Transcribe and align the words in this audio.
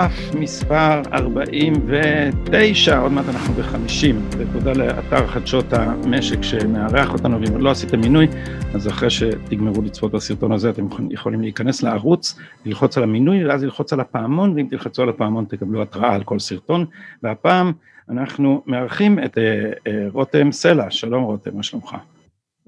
סף 0.00 0.34
מספר 0.34 1.02
49, 1.12 2.98
עוד 2.98 3.12
מעט 3.12 3.24
אנחנו 3.28 3.54
ב-50, 3.54 4.36
ותודה 4.38 4.72
לאתר 4.72 5.26
חדשות 5.26 5.72
המשק 5.72 6.42
שמארח 6.42 7.12
אותנו, 7.12 7.40
ואם 7.40 7.60
לא 7.60 7.70
עשיתם 7.70 8.00
מינוי, 8.00 8.26
אז 8.74 8.88
אחרי 8.88 9.10
שתגמרו 9.10 9.82
לצפות 9.82 10.12
בסרטון 10.12 10.52
הזה, 10.52 10.70
אתם 10.70 10.86
יכולים 11.10 11.40
להיכנס 11.40 11.82
לערוץ, 11.82 12.38
ללחוץ 12.66 12.96
על 12.98 13.02
המינוי, 13.02 13.46
ואז 13.46 13.64
ללחוץ 13.64 13.92
על 13.92 14.00
הפעמון, 14.00 14.52
ואם 14.56 14.66
תלחצו 14.70 15.02
על 15.02 15.08
הפעמון 15.08 15.44
תקבלו 15.44 15.82
התראה 15.82 16.14
על 16.14 16.24
כל 16.24 16.38
סרטון, 16.38 16.86
והפעם 17.22 17.72
אנחנו 18.08 18.62
מארחים 18.66 19.18
את 19.24 19.38
אה, 19.38 19.70
אה, 19.86 20.06
רותם 20.12 20.52
סלע, 20.52 20.90
שלום 20.90 21.22
רותם, 21.22 21.56
מה 21.56 21.62
שלומך? 21.62 21.96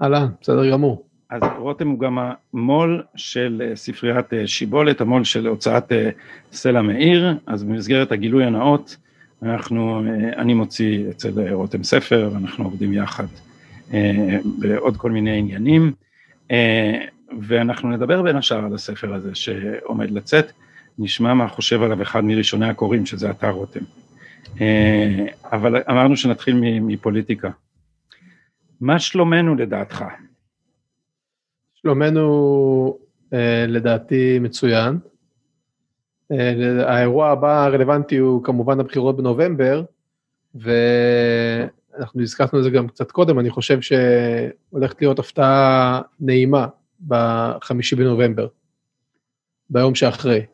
אהלן, 0.03 0.27
בסדר 0.41 0.71
גמור. 0.71 1.12
אז 1.33 1.43
רותם 1.59 1.89
הוא 1.89 1.99
גם 1.99 2.19
המו"ל 2.19 3.03
של 3.17 3.63
אה, 3.65 3.77
ספריית 3.77 4.33
אה, 4.33 4.47
שיבולת, 4.47 5.01
המו"ל 5.01 5.25
של 5.25 5.47
הוצאת 5.47 5.93
אה, 5.93 6.11
סלע 6.53 6.83
מאיר, 6.83 7.39
אז 7.47 7.65
במסגרת 7.65 8.13
הגילוי 8.13 8.45
הנאות, 8.45 8.97
אנחנו, 9.43 10.03
אני 10.37 10.55
מוציא 10.55 11.11
אצל 11.11 11.53
רותם 11.53 11.83
ספר, 11.83 12.31
ואנחנו 12.33 12.65
עובדים 12.65 12.93
יחד 12.93 13.27
בעוד 14.59 14.97
כל 14.97 15.11
מיני 15.11 15.39
עניינים, 15.39 15.93
ואנחנו 17.41 17.91
נדבר 17.91 18.23
בין 18.23 18.37
השאר 18.37 18.65
על 18.65 18.75
הספר 18.75 19.15
הזה 19.15 19.35
שעומד 19.35 20.11
לצאת, 20.11 20.53
נשמע 20.99 21.35
מה 21.35 21.49
חושב 21.49 21.83
עליו 21.83 22.03
אחד 22.03 22.25
מראשוני 22.25 22.69
הקוראים, 22.69 23.07
שזה 23.07 23.31
אתה 23.31 23.51
רותם. 23.51 23.81
אבל 25.53 25.83
אמרנו 25.91 26.17
שנתחיל 26.17 26.57
מפוליטיקה. 26.81 27.51
מה 28.81 28.99
שלומנו 28.99 29.55
לדעתך? 29.55 30.05
שלומנו 31.83 32.99
אה, 33.33 33.65
לדעתי 33.69 34.39
מצוין. 34.39 34.99
אה, 36.33 36.53
האירוע 36.87 37.31
הבא 37.31 37.65
הרלוונטי 37.65 38.17
הוא 38.17 38.45
כמובן 38.45 38.81
הבחירות 38.81 39.17
בנובמבר, 39.17 39.85
ואנחנו 40.55 42.23
הזכרנו 42.23 42.59
את 42.59 42.65
זה 42.65 42.71
גם 42.71 42.89
קצת 42.89 43.11
קודם, 43.11 43.39
אני 43.39 43.51
חושב 43.51 43.79
שהולכת 43.81 45.01
להיות 45.01 45.19
הפתעה 45.19 46.01
נעימה 46.21 46.67
בחמישי 47.09 47.97
בנובמבר, 47.97 48.47
ביום 49.71 49.95
שאחרי. 49.95 50.47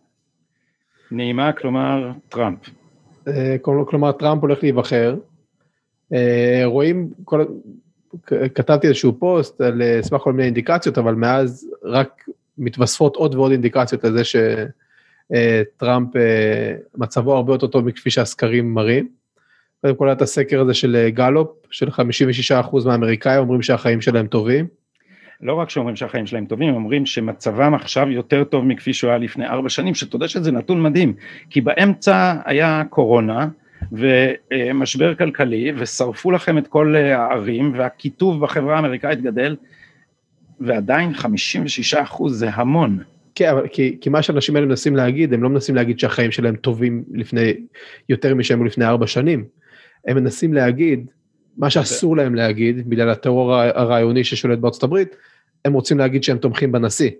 נעימה, 1.11 1.53
כלומר 1.53 2.11
טראמפ. 2.29 2.59
אה, 3.29 3.57
כלומר 3.63 4.13
טראמפ 4.13 4.43
הולך 4.43 4.59
להיבחר. 4.63 5.17
אה, 6.13 6.63
רואים, 6.65 7.11
כל, 7.25 7.45
כתבתי 8.55 8.87
איזשהו 8.87 9.19
פוסט 9.19 9.61
על 9.61 9.83
אה, 9.83 10.03
סמך 10.03 10.21
כל 10.21 10.33
מיני 10.33 10.45
אינדיקציות, 10.45 10.99
אבל 10.99 11.15
מאז 11.15 11.71
רק 11.85 12.25
מתווספות 12.59 13.17
עוד 13.17 13.35
ועוד 13.35 13.53
אינדיקציות 13.53 14.05
לזה 14.05 14.23
שטראמפ 14.25 16.17
אה, 16.17 16.23
אה, 16.23 16.75
מצבו 16.97 17.37
הרבה 17.37 17.53
יותר 17.55 17.67
טוב 17.67 17.87
מכפי 17.87 18.11
שהסקרים 18.11 18.75
מראים. 18.75 19.09
קודם 19.81 19.97
כל 19.97 20.05
היה 20.09 20.13
את 20.13 20.23
הסקר 20.23 20.61
הזה 20.61 20.75
של 20.75 21.09
גלופ, 21.09 21.49
של 21.71 21.89
56% 21.89 22.87
מהאמריקאים 22.87 23.41
אומרים 23.41 23.63
שהחיים 23.63 24.01
שלהם 24.01 24.27
טובים. 24.27 24.67
לא 25.41 25.55
רק 25.55 25.71
שאומרים 25.71 25.97
שהחיים 25.97 26.27
שלהם 26.27 26.47
טובים, 26.47 26.69
הם 26.69 26.75
אומרים 26.75 27.07
שמצבם 27.07 27.75
עכשיו 27.75 28.11
יותר 28.11 28.45
טוב 28.45 28.65
מכפי 28.65 28.93
שהוא 28.93 29.11
היה 29.11 29.19
לפני 29.19 29.47
ארבע 29.47 29.69
שנים, 29.69 29.95
שאתה 29.95 30.17
יודע 30.17 30.29
שזה 30.29 30.53
נתון 30.53 30.83
מדהים, 30.83 31.15
כי 31.51 31.61
באמצע 31.61 32.35
היה 32.45 32.83
קורונה, 32.91 33.49
ומשבר 33.93 35.15
כלכלי 35.15 35.73
ושרפו 35.77 36.31
לכם 36.31 36.59
את 36.59 36.67
כל 36.69 36.97
הערים 36.97 37.73
והקיטוב 37.77 38.41
בחברה 38.41 38.77
האמריקאית 38.77 39.23
גדל 39.23 39.57
ועדיין 40.61 41.15
56 41.15 41.95
אחוז 41.95 42.39
זה 42.39 42.51
המון. 42.51 42.99
כן, 43.35 43.49
אבל 43.49 43.69
כי, 43.69 43.97
כי 44.01 44.11
מה 44.11 44.23
שאנשים 44.23 44.57
האלה 44.57 44.67
מנסים 44.67 44.97
להגיד, 44.97 45.35
הם 45.35 45.43
לא 45.43 45.49
מנסים 45.49 45.75
להגיד 45.75 45.99
שהחיים 45.99 46.31
שלהם 46.31 46.57
טובים 46.57 47.05
לפני, 47.11 47.55
יותר 48.09 48.35
משהם 48.35 48.67
לפני 48.67 48.85
ארבע 48.85 49.07
שנים. 49.07 49.45
הם 50.07 50.17
מנסים 50.17 50.55
להגיד, 50.55 51.11
מה 51.57 51.71
שאסור 51.71 52.17
להם 52.17 52.35
להגיד, 52.35 52.89
בגלל 52.89 53.11
הטרור 53.11 53.55
הרעיוני 53.55 54.25
ששולט 54.25 54.59
בארצות 54.59 54.83
הברית, 54.83 55.17
הם 55.65 55.73
רוצים 55.73 55.99
להגיד 55.99 56.23
שהם 56.23 56.39
תומכים 56.39 56.73
בנשיא. 56.73 57.11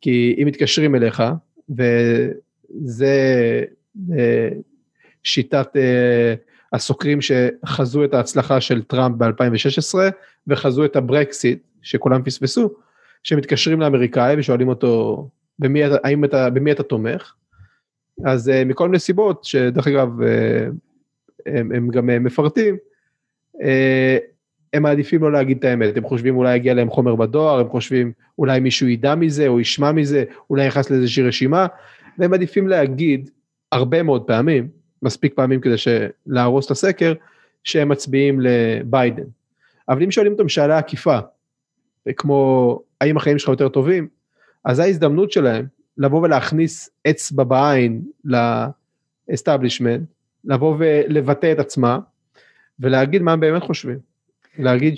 כי 0.00 0.36
אם 0.42 0.46
מתקשרים 0.46 0.94
אליך, 0.94 1.22
וזה 1.70 3.14
אה, 4.18 4.48
שיטת 5.24 5.76
uh, 5.76 6.50
הסוקרים 6.72 7.18
שחזו 7.20 8.04
את 8.04 8.14
ההצלחה 8.14 8.60
של 8.60 8.82
טראמפ 8.82 9.16
ב-2016 9.16 9.98
וחזו 10.46 10.84
את 10.84 10.96
הברקסיט 10.96 11.62
שכולם 11.82 12.22
פספסו, 12.22 12.70
שמתקשרים 13.22 13.80
לאמריקאי 13.80 14.34
ושואלים 14.38 14.68
אותו 14.68 15.28
במי, 15.58 15.80
האם 15.84 16.24
אתה, 16.24 16.50
במי 16.50 16.72
אתה 16.72 16.82
תומך, 16.82 17.34
אז 18.24 18.48
uh, 18.48 18.68
מכל 18.68 18.88
מיני 18.88 18.98
סיבות 18.98 19.44
שדרך 19.44 19.86
אגב 19.86 20.20
uh, 20.20 20.24
הם, 21.46 21.72
הם 21.72 21.88
גם 21.88 22.10
uh, 22.10 22.12
מפרטים, 22.12 22.76
uh, 23.54 23.60
הם 24.72 24.82
מעדיפים 24.82 25.22
לא 25.22 25.32
להגיד 25.32 25.58
את 25.58 25.64
האמת, 25.64 25.96
הם 25.96 26.04
חושבים 26.04 26.36
אולי 26.36 26.56
יגיע 26.56 26.74
להם 26.74 26.90
חומר 26.90 27.14
בדואר, 27.14 27.60
הם 27.60 27.68
חושבים 27.68 28.12
אולי 28.38 28.60
מישהו 28.60 28.88
ידע 28.88 29.14
מזה 29.14 29.48
או 29.48 29.60
ישמע 29.60 29.92
מזה, 29.92 30.24
אולי 30.50 30.66
נכנס 30.66 30.90
לאיזושהי 30.90 31.22
רשימה, 31.22 31.66
והם 32.18 32.30
מעדיפים 32.30 32.68
להגיד 32.68 33.30
הרבה 33.72 34.02
מאוד 34.02 34.22
פעמים 34.22 34.68
מספיק 35.02 35.34
פעמים 35.34 35.60
כדי 35.60 35.74
להרוס 36.26 36.66
את 36.66 36.70
הסקר, 36.70 37.14
שהם 37.64 37.88
מצביעים 37.88 38.40
לביידן. 38.40 39.24
אבל 39.88 40.02
אם 40.02 40.10
שואלים 40.10 40.32
אותם 40.32 40.48
שאלה 40.48 40.78
עקיפה, 40.78 41.18
כמו 42.16 42.82
האם 43.00 43.16
החיים 43.16 43.38
שלך 43.38 43.48
יותר 43.48 43.68
טובים, 43.68 44.08
אז 44.64 44.76
זו 44.76 44.82
ההזדמנות 44.82 45.32
שלהם 45.32 45.66
לבוא 45.98 46.22
ולהכניס 46.22 46.90
אצבע 47.10 47.44
בעין 47.44 48.02
ל 49.28 49.33
establishment, 49.33 50.02
לבוא 50.44 50.76
ולבטא 50.78 51.52
את 51.52 51.58
עצמם, 51.58 51.98
ולהגיד 52.80 53.22
מה 53.22 53.32
הם 53.32 53.40
באמת 53.40 53.62
חושבים. 53.62 53.98
להגיד 54.58 54.94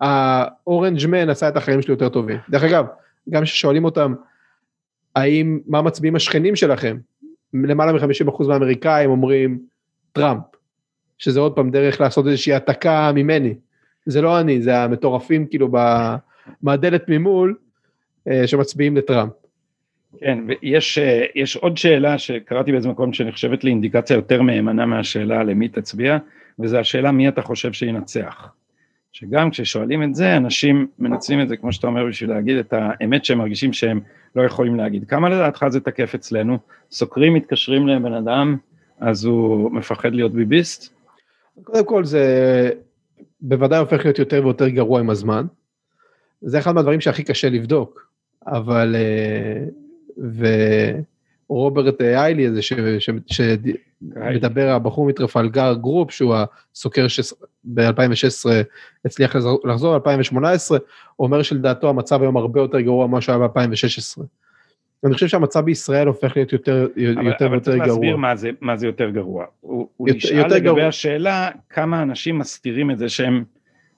שהאורנג' 0.00 1.06
מן 1.06 1.30
עשה 1.30 1.48
את 1.48 1.56
החיים 1.56 1.82
שלי 1.82 1.92
יותר 1.92 2.08
טובים. 2.08 2.38
דרך 2.50 2.62
אגב, 2.62 2.86
גם 3.30 3.42
כששואלים 3.42 3.84
אותם, 3.84 4.14
האם, 5.16 5.60
מה 5.66 5.82
מצביעים 5.82 6.16
השכנים 6.16 6.56
שלכם, 6.56 6.96
למעלה 7.54 7.92
מ-50% 7.92 8.48
מהאמריקאים 8.48 9.10
אומרים 9.10 9.58
טראמפ, 10.12 10.42
שזה 11.18 11.40
עוד 11.40 11.52
פעם 11.52 11.70
דרך 11.70 12.00
לעשות 12.00 12.26
איזושהי 12.26 12.52
העתקה 12.52 13.12
ממני. 13.14 13.54
זה 14.06 14.22
לא 14.22 14.40
אני, 14.40 14.62
זה 14.62 14.78
המטורפים 14.78 15.46
כאילו 15.46 15.68
מהדלת 16.62 17.04
ממול 17.08 17.56
אה, 18.28 18.46
שמצביעים 18.46 18.96
לטראמפ. 18.96 19.32
כן, 20.20 20.38
ויש 20.46 20.98
אה, 20.98 21.24
עוד 21.60 21.76
שאלה 21.76 22.18
שקראתי 22.18 22.72
באיזה 22.72 22.88
מקום 22.88 23.12
שנחשבת 23.12 23.64
לאינדיקציה 23.64 24.14
יותר 24.14 24.42
מהימנה 24.42 24.86
מהשאלה 24.86 25.42
למי 25.42 25.68
תצביע, 25.68 26.18
וזה 26.58 26.80
השאלה 26.80 27.12
מי 27.12 27.28
אתה 27.28 27.42
חושב 27.42 27.72
שינצח. 27.72 28.48
שגם 29.14 29.50
כששואלים 29.50 30.02
את 30.02 30.14
זה, 30.14 30.36
אנשים 30.36 30.86
מנצלים 30.98 31.40
את 31.40 31.48
זה, 31.48 31.56
כמו 31.56 31.72
שאתה 31.72 31.86
אומר, 31.86 32.06
בשביל 32.06 32.30
להגיד 32.30 32.56
את 32.56 32.72
האמת 32.72 33.24
שהם 33.24 33.38
מרגישים 33.38 33.72
שהם 33.72 34.00
לא 34.36 34.42
יכולים 34.42 34.76
להגיד. 34.76 35.04
כמה 35.08 35.28
לדעתך 35.28 35.66
זה 35.68 35.80
תקף 35.80 36.14
אצלנו? 36.14 36.58
סוקרים 36.90 37.34
מתקשרים 37.34 37.88
לבן 37.88 38.12
אדם, 38.12 38.56
אז 39.00 39.24
הוא 39.24 39.72
מפחד 39.72 40.14
להיות 40.14 40.32
ביביסט? 40.32 40.94
קודם 41.64 41.84
כל 41.84 42.04
זה 42.04 42.70
בוודאי 43.40 43.78
הופך 43.78 44.04
להיות 44.04 44.18
יותר 44.18 44.40
ויותר 44.44 44.68
גרוע 44.68 45.00
עם 45.00 45.10
הזמן. 45.10 45.46
זה 46.40 46.58
אחד 46.58 46.72
מהדברים 46.72 47.00
שהכי 47.00 47.22
קשה 47.22 47.48
לבדוק, 47.48 48.08
אבל... 48.46 48.96
אה, 48.98 49.64
ו... 50.18 50.46
רוברט 51.54 52.00
איילי 52.00 52.46
הזה 52.46 52.60
שמדבר, 53.26 54.68
הבחור 54.70 55.06
מ 55.06 55.13
Trafalgar 55.13 55.74
Group, 55.74 56.10
שהוא 56.10 56.34
הסוקר 56.74 57.08
שב-2016 57.08 58.50
הצליח 59.04 59.36
לחזות, 59.64 59.98
ב-2018, 59.98 60.38
אומר 61.18 61.42
שלדעתו 61.42 61.88
המצב 61.88 62.22
היום 62.22 62.36
הרבה 62.36 62.60
יותר 62.60 62.80
גרוע 62.80 63.06
ממה 63.06 63.20
שהיה 63.20 63.38
ב-2016. 63.38 64.22
אני 65.04 65.14
חושב 65.14 65.26
שהמצב 65.26 65.60
בישראל 65.60 66.06
הופך 66.06 66.36
להיות 66.36 66.52
יותר 66.52 66.88
ויותר 66.96 67.34
גרוע. 67.38 67.48
אבל 67.48 67.60
צריך 67.60 67.78
להסביר 67.78 68.16
מה 68.16 68.36
זה, 68.36 68.50
מה 68.60 68.76
זה 68.76 68.86
יותר 68.86 69.10
גרוע. 69.10 69.44
הוא, 69.60 69.88
הוא 69.96 70.08
נשאל 70.14 70.46
לגבי 70.46 70.60
גרוע. 70.60 70.86
השאלה 70.86 71.50
כמה 71.70 72.02
אנשים 72.02 72.38
מסתירים 72.38 72.90
את 72.90 72.98
זה 72.98 73.08
שהם, 73.08 73.44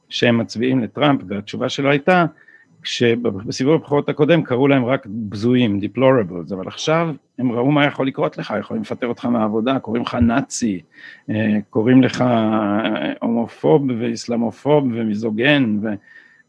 שהם 0.08 0.38
מצביעים 0.38 0.80
לטראמפ, 0.80 1.20
והתשובה 1.28 1.68
שלו 1.68 1.90
הייתה, 1.90 2.26
כשבסיבוב 2.86 3.74
הבחירות 3.74 4.08
הקודם 4.08 4.42
קראו 4.42 4.68
להם 4.68 4.84
רק 4.84 5.06
בזויים, 5.06 5.80
deplorables, 5.82 6.54
אבל 6.54 6.66
עכשיו 6.66 7.08
הם 7.38 7.52
ראו 7.52 7.70
מה 7.70 7.86
יכול 7.86 8.06
לקרות 8.06 8.38
לך, 8.38 8.54
יכולים 8.60 8.82
לפטר 8.82 9.06
אותך 9.06 9.24
מהעבודה, 9.24 9.78
קוראים 9.78 10.02
לך 10.02 10.14
נאצי, 10.14 10.80
אה, 11.30 11.56
קוראים 11.70 12.02
לך 12.02 12.20
אה, 12.20 13.12
הומופוב 13.20 13.82
ואיסלאמופוב 14.00 14.84
ומיזוגן, 14.84 15.78
ו, 15.82 15.88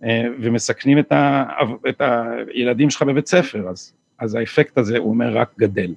אה, 0.03 0.23
ומסכנים 0.39 0.99
את, 0.99 1.11
ה, 1.11 1.45
את 1.89 2.01
הילדים 2.01 2.89
שלך 2.89 3.01
בבית 3.01 3.27
ספר, 3.27 3.69
אז, 3.69 3.93
אז 4.19 4.35
האפקט 4.35 4.77
הזה, 4.77 4.97
הוא 4.97 5.09
אומר, 5.09 5.37
רק 5.37 5.49
גדל. 5.59 5.93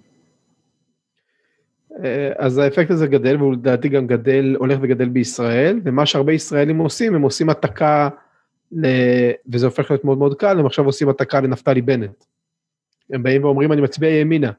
אז 2.37 2.58
האפקט 2.58 2.90
הזה 2.90 3.06
גדל, 3.06 3.37
והוא 3.37 3.52
לדעתי 3.52 3.88
גם 3.88 4.06
גדל, 4.06 4.56
הולך 4.58 4.78
וגדל 4.82 5.08
בישראל, 5.08 5.81
ומה 5.84 6.06
שהרבה 6.06 6.32
ישראלים 6.32 6.78
עושים, 6.78 7.14
הם 7.14 7.22
עושים 7.22 7.50
התקה. 7.50 8.08
וזה 9.52 9.67
הופך 9.67 9.90
להיות 9.90 10.05
מאוד 10.05 10.19
מאוד 10.19 10.34
קל, 10.34 10.58
הם 10.58 10.67
עכשיו 10.67 10.84
עושים 10.84 11.08
התקה 11.08 11.40
לנפתלי 11.40 11.82
בנט. 11.82 12.25
הם 13.11 13.22
באים 13.22 13.44
ואומרים 13.44 13.72
אני 13.72 13.81
מצביע 13.81 14.11
ימינה. 14.11 14.50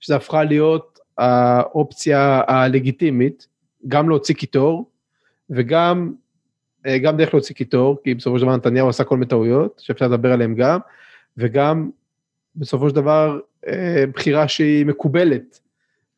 שזה 0.00 0.16
הפכה 0.16 0.44
להיות 0.44 0.98
האופציה 1.18 2.42
הלגיטימית, 2.46 3.46
גם 3.88 4.08
להוציא 4.08 4.34
קיטור, 4.34 4.90
וגם 5.50 6.12
אה, 6.86 6.98
גם 6.98 7.16
דרך 7.16 7.34
להוציא 7.34 7.54
קיטור, 7.54 7.98
כי 8.04 8.14
בסופו 8.14 8.38
של 8.38 8.44
דבר 8.44 8.56
נתניהו 8.56 8.88
עשה 8.88 9.04
כל 9.04 9.16
מיני 9.16 9.28
טעויות, 9.28 9.80
שאפשר 9.84 10.08
לדבר 10.08 10.32
עליהן 10.32 10.54
גם, 10.54 10.80
וגם 11.36 11.90
בסופו 12.56 12.88
של 12.88 12.94
דבר 12.94 13.40
אה, 13.66 14.04
בחירה 14.14 14.48
שהיא 14.48 14.86
מקובלת 14.86 15.60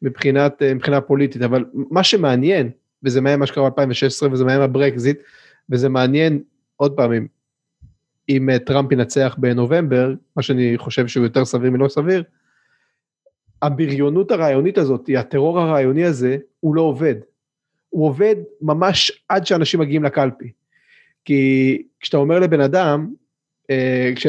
מבחינת, 0.03 0.63
אה, 0.63 0.75
מבחינה 0.75 1.01
פוליטית, 1.01 1.43
אבל 1.43 1.65
מה 1.75 2.05
שמעניין, 2.05 2.71
וזה 3.03 3.21
מעניין 3.21 3.41
מה 3.41 3.47
שקרה 3.47 3.71
ב-2016 3.71 4.29
וזה 4.33 4.45
מעניין 4.45 4.63
הברקזיט, 4.63 5.19
וזה 5.71 5.89
מעניין 5.89 6.43
עוד 6.77 6.97
פעמים, 6.97 7.23
אם 7.23 7.29
טראמפ 8.67 8.93
ינצח 8.93 9.37
בנובמבר, 9.39 10.15
מה 10.37 10.43
שאני 10.43 10.79
חושב 10.79 11.07
שהוא 11.07 11.25
יותר 11.25 11.45
סביר 11.45 11.71
מלא 11.71 11.89
סביר, 11.89 12.23
הבריונות 13.63 14.31
הרעיונית 14.31 14.79
הזאת, 14.79 15.11
הטרור 15.19 15.61
הרעיוני 15.61 16.05
הזה, 16.05 16.37
הוא 16.61 16.75
לא 16.75 16.83
עובד. 16.83 17.15
הוא 17.91 18.07
עובד 18.07 18.37
ממש 18.61 19.25
עד 19.29 19.47
שאנשים 19.47 19.81
מגיעים 19.81 20.05
לקלפי. 20.05 20.53
כי 21.25 21.83
כשאתה 22.01 22.17
אומר 22.17 22.39
לבן 22.39 22.61
אדם, 22.61 23.09
אה, 23.71 24.13
כש, 24.17 24.27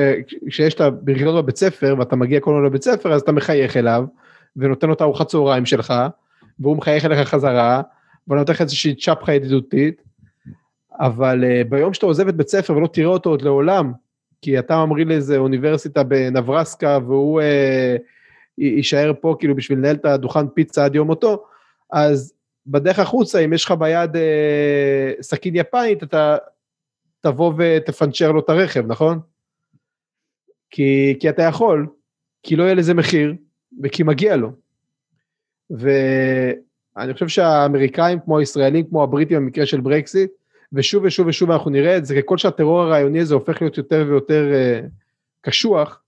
כשיש 0.47 0.73
את 0.73 0.81
הבריונות 0.81 1.43
בבית 1.43 1.57
ספר 1.57 1.95
ואתה 1.99 2.15
מגיע 2.15 2.39
כל 2.39 2.51
הזמן 2.51 2.65
לבית 2.65 2.83
ספר, 2.83 3.13
אז 3.13 3.21
אתה 3.21 3.31
מחייך 3.31 3.77
אליו, 3.77 4.05
ונותן 4.55 4.87
לו 4.87 4.93
את 4.93 5.01
ארוחת 5.01 5.27
צהריים 5.27 5.65
שלך, 5.65 5.93
והוא 6.59 6.77
מחייך 6.77 7.05
אליך 7.05 7.29
חזרה, 7.29 7.81
ונותן 8.27 8.53
לך 8.53 8.61
איזושהי 8.61 8.95
צ'פחה 8.95 9.33
ידידותית, 9.33 10.01
אבל 10.99 11.43
uh, 11.43 11.67
ביום 11.69 11.93
שאתה 11.93 12.05
עוזב 12.05 12.27
את 12.27 12.35
בית 12.35 12.47
ספר 12.47 12.77
ולא 12.77 12.87
תראה 12.87 13.07
אותו 13.07 13.29
עוד 13.29 13.41
לעולם, 13.41 13.91
כי 14.41 14.59
אתה 14.59 14.85
ממריא 14.85 15.05
לאיזה 15.05 15.37
אוניברסיטה 15.37 16.03
בנברסקה 16.03 16.99
והוא 17.07 17.41
uh, 17.41 18.01
יישאר 18.57 19.11
פה 19.21 19.35
כאילו 19.39 19.55
בשביל 19.55 19.77
לנהל 19.77 19.95
את 19.95 20.05
הדוכן 20.05 20.47
פיצה 20.47 20.85
עד 20.85 20.95
יום 20.95 21.07
מותו, 21.07 21.45
אז 21.91 22.33
בדרך 22.67 22.99
החוצה, 22.99 23.39
אם 23.39 23.53
יש 23.53 23.65
לך 23.65 23.71
ביד 23.71 24.15
אה, 24.15 25.11
סכין 25.21 25.55
יפנית, 25.55 26.03
אתה 26.03 26.37
תבוא 27.21 27.53
ותפנצ'ר 27.57 28.31
לו 28.31 28.39
את 28.39 28.49
הרכב, 28.49 28.87
נכון? 28.87 29.19
כי, 30.69 31.17
כי 31.19 31.29
אתה 31.29 31.43
יכול, 31.43 31.87
כי 32.43 32.55
לא 32.55 32.63
יהיה 32.63 32.73
לזה 32.73 32.93
מחיר, 32.93 33.35
וכי 33.83 34.03
מגיע 34.03 34.35
לו. 34.35 34.51
ואני 35.69 37.13
חושב 37.13 37.27
שהאמריקאים, 37.27 38.19
כמו 38.19 38.39
הישראלים, 38.39 38.85
כמו 38.89 39.03
הבריטים 39.03 39.37
במקרה 39.37 39.65
של 39.65 39.81
ברקסיט, 39.81 40.31
ושוב 40.73 41.03
ושוב 41.03 41.27
ושוב 41.27 41.51
אנחנו 41.51 41.71
נראה 41.71 41.97
את 41.97 42.05
זה, 42.05 42.21
ככל 42.21 42.37
שהטרור 42.37 42.81
הרעיוני 42.81 43.19
הזה 43.19 43.33
הופך 43.33 43.61
להיות 43.61 43.77
יותר 43.77 44.05
ויותר 44.07 44.53
אה, 44.53 44.81
קשוח, 45.41 46.01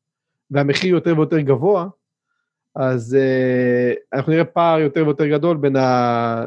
והמחיר 0.51 0.89
יותר 0.89 1.13
ויותר 1.17 1.39
גבוה, 1.39 1.87
אז 2.75 3.17
uh, 3.19 3.97
אנחנו 4.13 4.31
נראה 4.31 4.45
פער 4.45 4.79
יותר 4.79 5.05
ויותר 5.05 5.27
גדול 5.27 5.57
בין, 5.57 5.75
ה... 5.75 6.45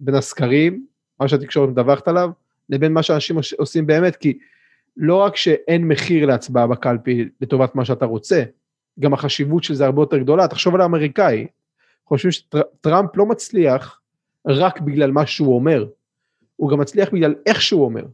בין 0.00 0.14
הסקרים, 0.14 0.86
מה 1.20 1.28
שהתקשורת 1.28 1.68
מדווחת 1.68 2.08
עליו, 2.08 2.30
לבין 2.68 2.92
מה 2.92 3.02
שאנשים 3.02 3.36
עושים 3.58 3.86
באמת, 3.86 4.16
כי 4.16 4.38
לא 4.96 5.16
רק 5.16 5.36
שאין 5.36 5.88
מחיר 5.88 6.26
להצבעה 6.26 6.66
בקלפי 6.66 7.28
לטובת 7.40 7.74
מה 7.74 7.84
שאתה 7.84 8.04
רוצה, 8.04 8.42
גם 9.00 9.14
החשיבות 9.14 9.64
של 9.64 9.74
זה 9.74 9.84
הרבה 9.84 10.02
יותר 10.02 10.18
גדולה, 10.18 10.48
תחשוב 10.48 10.74
על 10.74 10.80
האמריקאי, 10.80 11.46
חושבים 12.06 12.32
שטראמפ 12.32 13.16
לא 13.16 13.26
מצליח 13.26 14.00
רק 14.46 14.80
בגלל 14.80 15.10
מה 15.10 15.26
שהוא 15.26 15.54
אומר, 15.54 15.86
הוא 16.56 16.70
גם 16.70 16.80
מצליח 16.80 17.08
בגלל 17.12 17.34
איך 17.46 17.62
שהוא 17.62 17.84
אומר. 17.84 18.04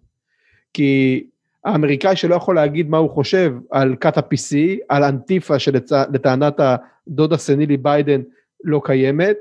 כי 0.75 1.25
האמריקאי 1.65 2.17
שלא 2.17 2.35
יכול 2.35 2.55
להגיד 2.55 2.91
מה 2.91 2.99
הוא 2.99 3.11
חושב 3.11 3.55
על 3.71 3.97
כת 4.01 4.19
ה-PC, 4.19 4.57
על 4.89 5.05
אנטיפה 5.05 5.59
שלטענת 5.59 6.61
הדוד 6.61 7.33
הסנילי 7.33 7.77
ביידן 7.77 8.21
לא 8.65 8.81
קיימת, 8.85 9.37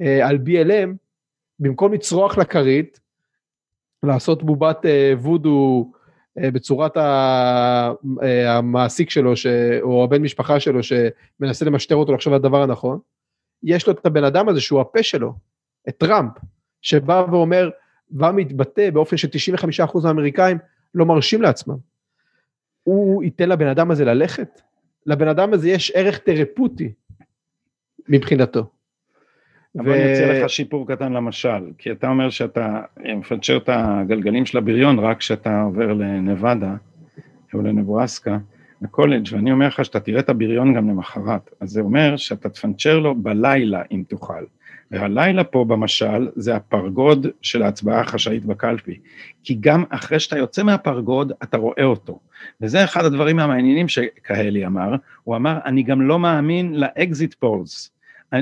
אה, 0.00 0.28
על 0.28 0.38
BLM, 0.46 0.88
במקום 1.58 1.92
לצרוח 1.92 2.38
לכרית, 2.38 3.00
לעשות 4.02 4.42
בובת 4.42 4.86
אה, 4.86 5.12
וודו 5.16 5.90
אה, 6.38 6.50
בצורת 6.50 6.96
המעסיק 8.46 9.10
שלו, 9.10 9.36
ש... 9.36 9.46
או 9.82 10.04
הבן 10.04 10.22
משפחה 10.22 10.60
שלו 10.60 10.80
שמנסה 10.82 11.64
למשטר 11.64 11.94
אותו 11.94 12.12
לחשוב 12.12 12.32
על 12.32 12.38
הדבר 12.38 12.62
הנכון, 12.62 12.98
יש 13.62 13.86
לו 13.86 13.92
את 13.92 14.06
הבן 14.06 14.24
אדם 14.24 14.48
הזה 14.48 14.60
שהוא 14.60 14.80
הפה 14.80 15.02
שלו, 15.02 15.32
את 15.88 15.96
טראמפ, 15.98 16.32
שבא 16.82 17.24
ואומר, 17.30 17.70
בא 18.10 18.32
מתבטא 18.34 18.90
באופן 18.90 19.16
ש-95% 19.16 19.98
מהאמריקאים 20.04 20.58
לא 20.94 21.06
מרשים 21.06 21.42
לעצמם. 21.42 21.76
הוא 22.82 23.22
ייתן 23.22 23.48
לבן 23.48 23.66
אדם 23.66 23.90
הזה 23.90 24.04
ללכת? 24.04 24.60
לבן 25.06 25.28
אדם 25.28 25.52
הזה 25.52 25.68
יש 25.68 25.92
ערך 25.94 26.18
תרפוטי 26.18 26.92
מבחינתו. 28.08 28.70
אבל 29.78 29.88
ו... 29.88 29.94
אני 29.94 30.12
אציע 30.12 30.44
לך 30.44 30.50
שיפור 30.50 30.88
קטן 30.88 31.12
למשל, 31.12 31.72
כי 31.78 31.92
אתה 31.92 32.08
אומר 32.08 32.30
שאתה 32.30 32.80
מפנצ'ר 33.16 33.56
את 33.56 33.68
הגלגלים 33.72 34.46
של 34.46 34.58
הבריון 34.58 34.98
רק 34.98 35.18
כשאתה 35.18 35.62
עובר 35.62 35.92
לנבדה 35.92 36.74
או 37.54 37.62
לנברסקה, 37.62 38.38
לקולג', 38.82 39.26
ואני 39.32 39.52
אומר 39.52 39.66
לך 39.68 39.84
שאתה 39.84 40.00
תראה 40.00 40.20
את 40.20 40.28
הבריון 40.28 40.74
גם 40.74 40.90
למחרת, 40.90 41.50
אז 41.60 41.70
זה 41.70 41.80
אומר 41.80 42.16
שאתה 42.16 42.48
תפנצ'ר 42.48 42.98
לו 42.98 43.14
בלילה 43.14 43.82
אם 43.90 44.02
תוכל. 44.08 44.44
והלילה 44.90 45.44
פה 45.44 45.64
במשל 45.64 46.28
זה 46.36 46.56
הפרגוד 46.56 47.26
של 47.42 47.62
ההצבעה 47.62 48.00
החשאית 48.00 48.44
בקלפי, 48.44 48.98
כי 49.44 49.56
גם 49.60 49.84
אחרי 49.90 50.20
שאתה 50.20 50.38
יוצא 50.38 50.62
מהפרגוד 50.62 51.32
אתה 51.42 51.56
רואה 51.56 51.84
אותו, 51.84 52.20
וזה 52.60 52.84
אחד 52.84 53.04
הדברים 53.04 53.38
המעניינים 53.38 53.88
שכהלי 53.88 54.66
אמר, 54.66 54.94
הוא 55.24 55.36
אמר 55.36 55.58
אני 55.64 55.82
גם 55.82 56.02
לא 56.02 56.18
מאמין 56.18 56.74
ל 56.74 56.86
exit 56.86 57.34
polls, 57.34 57.90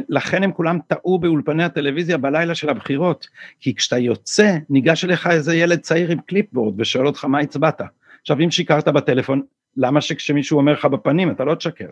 לכן 0.08 0.42
הם 0.42 0.52
כולם 0.52 0.78
טעו 0.86 1.18
באולפני 1.18 1.64
הטלוויזיה 1.64 2.18
בלילה 2.18 2.54
של 2.54 2.68
הבחירות, 2.68 3.28
כי 3.60 3.74
כשאתה 3.74 3.98
יוצא 3.98 4.56
ניגש 4.70 5.04
אליך 5.04 5.26
איזה 5.26 5.56
ילד 5.56 5.80
צעיר 5.80 6.10
עם 6.10 6.18
clipboard 6.20 6.80
ושואל 6.80 7.06
אותך 7.06 7.24
מה 7.24 7.38
הצבעת, 7.38 7.80
עכשיו 8.20 8.40
אם 8.40 8.50
שיקרת 8.50 8.88
בטלפון 8.88 9.42
למה 9.76 10.00
שכשמישהו 10.00 10.58
אומר 10.58 10.72
לך 10.72 10.84
בפנים 10.84 11.30
אתה 11.30 11.44
לא 11.44 11.54
תשקר 11.54 11.88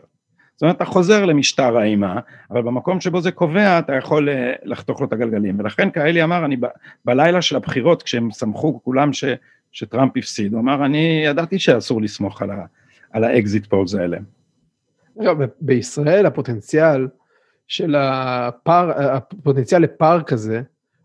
זאת 0.57 0.63
אומרת, 0.63 0.77
אתה 0.77 0.85
חוזר 0.85 1.25
למשטר 1.25 1.77
האימה, 1.77 2.21
אבל 2.51 2.63
במקום 2.63 3.01
שבו 3.01 3.21
זה 3.21 3.31
קובע, 3.31 3.79
אתה 3.79 3.95
יכול 3.95 4.29
אה, 4.29 4.53
לחתוך 4.65 5.01
לו 5.01 5.07
את 5.07 5.13
הגלגלים. 5.13 5.61
ולכן 5.61 5.91
כאלי 5.91 6.25
אמר, 6.25 6.45
אני 6.45 6.57
ב, 6.57 6.67
בלילה 7.05 7.43
של 7.43 7.57
הבחירות, 7.57 8.03
כשהם 8.03 8.31
שמחו 8.31 8.81
כולם 8.85 9.13
ש, 9.13 9.25
שטראמפ 9.73 10.17
הפסיד, 10.17 10.53
הוא 10.53 10.61
אמר, 10.61 10.85
אני 10.85 11.23
ידעתי 11.25 11.59
שאסור 11.59 12.03
לסמוך 12.03 12.43
על, 12.43 12.51
ה, 12.51 12.65
על 13.11 13.25
ה 13.25 13.33
exit 13.33 13.67
polls 13.67 13.95
האלה. 13.95 14.19
אגב, 15.23 15.37
בישראל 15.61 16.27
הפוטנציאל 16.27 17.09
של 17.69 17.95
הפער, 17.99 18.91
הפוטנציאל 18.91 19.83
לפער 19.83 20.23
כזה, 20.23 20.63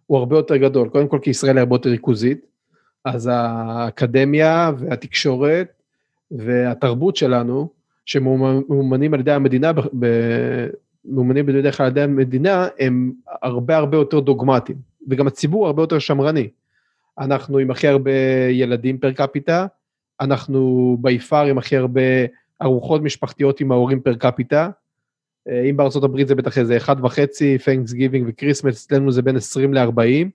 הוא 0.08 0.18
הרבה 0.18 0.38
יותר 0.38 0.58
גדול. 0.58 0.90
קודם 0.90 1.08
כל 1.08 1.20
כי 1.22 1.30
ישראל 1.30 1.58
היא 1.58 1.60
הרבה 1.60 1.76
יותר 1.76 1.90
ריכוזית, 1.90 2.46
אז 3.06 3.30
האקדמיה 3.34 4.72
והתקשורת 4.78 5.68
והתרבות 6.32 7.16
שלנו, 7.16 7.81
שממומנים 8.06 9.14
על 9.14 9.20
ידי 9.20 9.32
המדינה, 9.32 9.72
ממומנים 11.06 11.46
בדרך 11.46 11.78
כלל 11.78 11.86
על 11.86 11.92
ידי 11.92 12.02
המדינה, 12.02 12.68
הם 12.80 13.12
הרבה 13.42 13.78
הרבה 13.78 13.98
יותר 13.98 14.20
דוגמטיים, 14.20 14.78
וגם 15.08 15.28
הציבור 15.28 15.68
הרבה 15.68 15.84
יותר 15.84 16.00
שמרני. 16.00 16.50
אנחנו 17.20 17.58
עם 17.58 17.72
הכי 17.72 17.88
הרבה 17.88 18.12
ילדים 18.52 18.98
per 18.98 19.12
capita, 19.12 19.66
אנחנו 20.22 20.98
בפער 21.02 21.46
עם 21.46 21.58
הכי 21.58 21.78
הרבה 21.78 22.02
ארוחות 22.62 23.02
משפחתיות 23.02 23.60
עם 23.60 23.72
ההורים 23.72 24.02
per 24.02 24.14
capita. 24.14 24.70
אה, 25.50 25.64
אם 25.70 25.78
בארצות 25.78 26.04
הברית 26.04 26.28
זה 26.28 26.36
בטח 26.36 26.58
איזה 26.58 26.78
אחד 26.78 26.96
וחצי, 27.04 27.58
Thanksgiving 27.58 27.94
ו 27.94 28.26
Christmas, 28.30 28.86
אצלנו 28.86 29.12
זה 29.12 29.22
בין 29.22 29.36
20 29.36 29.74
ל-40. 29.74 30.28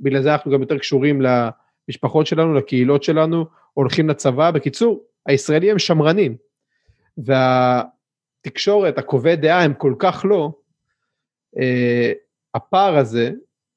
בגלל 0.00 0.22
זה 0.22 0.32
אנחנו 0.32 0.50
גם 0.50 0.60
יותר 0.60 0.78
קשורים 0.78 1.22
למשפחות 1.22 2.26
שלנו, 2.26 2.54
לקהילות 2.54 3.02
שלנו, 3.02 3.46
הולכים 3.74 4.08
לצבא. 4.08 4.50
בקיצור, 4.50 5.02
הישראלים 5.26 5.70
הם 5.70 5.78
שמרנים. 5.78 6.36
והתקשורת, 7.18 8.98
הקובעי 8.98 9.36
דעה 9.36 9.62
הם 9.62 9.74
כל 9.74 9.94
כך 9.98 10.24
לא, 10.28 10.52
אה, 11.58 12.12
הפער 12.54 12.96
הזה 12.96 13.30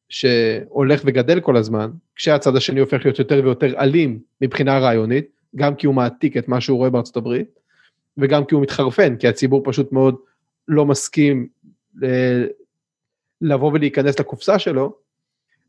שהולך 0.09 1.01
וגדל 1.05 1.39
כל 1.39 1.57
הזמן, 1.57 1.91
כשהצד 2.15 2.55
השני 2.55 2.79
הופך 2.79 3.05
להיות 3.05 3.19
יותר 3.19 3.41
ויותר 3.43 3.79
אלים 3.79 4.19
מבחינה 4.41 4.79
רעיונית, 4.79 5.27
גם 5.55 5.75
כי 5.75 5.87
הוא 5.87 5.95
מעתיק 5.95 6.37
את 6.37 6.47
מה 6.47 6.61
שהוא 6.61 6.77
רואה 6.77 6.89
בארצות 6.89 7.17
הברית, 7.17 7.59
וגם 8.17 8.45
כי 8.45 8.55
הוא 8.55 8.63
מתחרפן, 8.63 9.15
כי 9.15 9.27
הציבור 9.27 9.61
פשוט 9.65 9.91
מאוד 9.91 10.15
לא 10.67 10.85
מסכים 10.85 11.47
אה, 12.03 12.43
לבוא 13.41 13.71
ולהיכנס 13.73 14.19
לקופסה 14.19 14.59
שלו, 14.59 14.95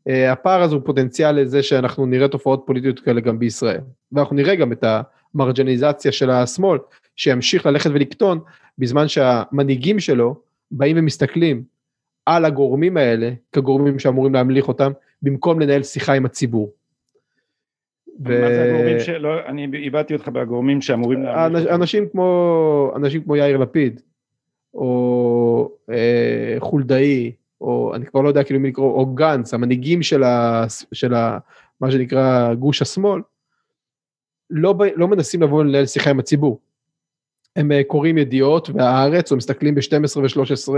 אה, 0.07 0.31
הפער 0.31 0.61
הזה 0.61 0.75
הוא 0.75 0.83
פוטנציאל 0.85 1.41
לזה 1.41 1.63
שאנחנו 1.63 2.05
נראה 2.05 2.27
תופעות 2.27 2.63
פוליטיות 2.65 2.99
כאלה 2.99 3.21
גם 3.21 3.39
בישראל. 3.39 3.81
ואנחנו 4.11 4.35
נראה 4.35 4.55
גם 4.55 4.71
את 4.71 4.83
המרג'ניזציה 5.35 6.11
של 6.11 6.29
השמאל, 6.29 6.79
שימשיך 7.15 7.65
ללכת 7.65 7.89
ולקטון, 7.93 8.39
בזמן 8.77 9.07
שהמנהיגים 9.07 9.99
שלו 9.99 10.35
באים 10.71 10.97
ומסתכלים 10.99 11.63
על 12.25 12.45
הגורמים 12.45 12.97
האלה 12.97 13.31
כגורמים 13.51 13.99
שאמורים 13.99 14.33
להמליך 14.33 14.67
אותם, 14.67 14.91
במקום 15.21 15.59
לנהל 15.59 15.83
שיחה 15.83 16.13
עם 16.13 16.25
הציבור. 16.25 16.71
ו... 18.25 18.41
מה 18.41 18.49
זה 18.49 18.63
הגורמים 18.63 18.99
שלא, 18.99 19.45
אני 19.45 19.67
איבדתי 19.73 20.13
אותך 20.13 20.27
בגורמים 20.27 20.81
שאמורים 20.81 21.23
להמליך. 21.23 21.67
אנשים 21.67 22.09
כמו, 22.09 22.91
אנשים 22.95 23.23
כמו 23.23 23.35
יאיר 23.35 23.57
לפיד, 23.57 24.01
או 24.73 25.71
אה, 25.89 26.55
חולדאי, 26.59 27.31
או 27.61 27.95
אני 27.95 28.05
כבר 28.05 28.21
לא 28.21 28.27
יודע 28.27 28.43
כאילו 28.43 28.59
מי 28.59 28.69
לקרוא, 28.69 28.93
או 28.93 29.05
גנץ, 29.05 29.53
המנהיגים 29.53 30.03
של, 30.03 30.23
ה, 30.23 30.65
של 30.91 31.13
ה, 31.13 31.37
מה 31.81 31.91
שנקרא 31.91 32.53
גוש 32.53 32.81
השמאל, 32.81 33.21
לא, 34.49 34.75
לא 34.95 35.07
מנסים 35.07 35.41
לבוא 35.41 35.63
לנהל 35.63 35.85
שיחה 35.85 36.09
עם 36.09 36.19
הציבור. 36.19 36.59
הם 37.55 37.71
אה, 37.71 37.83
קוראים 37.83 38.17
ידיעות 38.17 38.69
והארץ, 38.69 39.31
או 39.31 39.37
מסתכלים 39.37 39.75
ב-12 39.75 40.19
ו-13, 40.19 40.73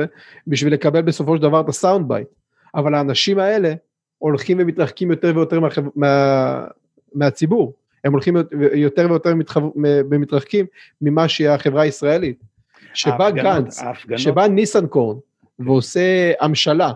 בשביל 0.48 0.74
לקבל 0.74 1.02
בסופו 1.02 1.36
של 1.36 1.42
דבר 1.42 1.62
את 1.62 1.70
ה 1.70 1.76
sound 1.76 2.08
bite. 2.08 2.28
אבל 2.76 2.96
האנשים 2.96 3.40
האלה 3.40 3.74
הולכים 4.18 4.58
ומתרחקים 4.60 5.12
יותר 5.12 5.32
ויותר 5.36 5.60
מה, 5.60 5.68
מה, 5.96 6.66
מהציבור. 7.14 7.74
הם 8.04 8.12
הולכים 8.12 8.36
יותר 8.74 9.08
ויותר 9.10 9.36
מתחב, 9.36 9.62
מתרחקים 10.10 10.66
ממה 11.02 11.28
שהיא 11.28 11.50
החברה 11.50 11.82
הישראלית. 11.82 12.52
שבא 12.94 13.30
גנץ, 13.30 13.82
שבא 14.18 14.48
ניסנקורן 14.48 15.18
ועושה 15.60 16.32
המשלה 16.40 16.92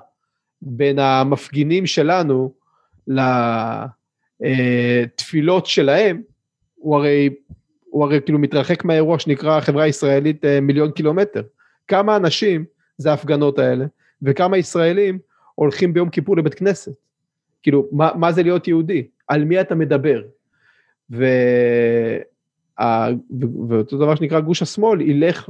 בין 0.61 0.99
המפגינים 0.99 1.85
שלנו 1.85 2.51
לתפילות 4.39 5.65
שלהם, 5.65 6.21
הוא 6.85 6.95
הרי, 6.95 7.29
הוא 7.85 8.03
הרי 8.03 8.21
כאילו 8.21 8.39
מתרחק 8.39 8.85
מהאירוע 8.85 9.19
שנקרא 9.19 9.57
החברה 9.57 9.83
הישראלית 9.83 10.45
אה, 10.45 10.61
מיליון 10.61 10.91
קילומטר. 10.91 11.41
כמה 11.87 12.15
אנשים 12.15 12.65
זה 12.97 13.11
ההפגנות 13.11 13.59
האלה, 13.59 13.85
וכמה 14.21 14.57
ישראלים 14.57 15.19
הולכים 15.55 15.93
ביום 15.93 16.09
כיפור 16.09 16.37
לבית 16.37 16.53
כנסת. 16.53 16.91
כאילו, 17.63 17.87
מה, 17.91 18.11
מה 18.15 18.31
זה 18.31 18.43
להיות 18.43 18.67
יהודי? 18.67 19.07
על 19.27 19.45
מי 19.45 19.61
אתה 19.61 19.75
מדבר? 19.75 20.21
ו... 21.11 21.25
ואותו 23.69 23.97
דבר 23.97 24.15
שנקרא 24.15 24.39
גוש 24.39 24.61
השמאל 24.61 25.01
ילך 25.01 25.49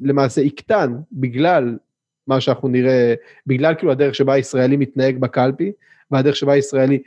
ולמעשה 0.00 0.40
יקטן 0.40 0.94
בגלל 1.12 1.78
מה 2.26 2.40
שאנחנו 2.40 2.68
נראה, 2.68 3.14
בגלל 3.46 3.74
כאילו 3.74 3.92
הדרך 3.92 4.14
שבה 4.14 4.32
הישראלי 4.32 4.76
מתנהג 4.76 5.18
בקלפי 5.18 5.72
והדרך 6.10 6.36
שבה 6.36 6.52
הישראלי 6.52 7.02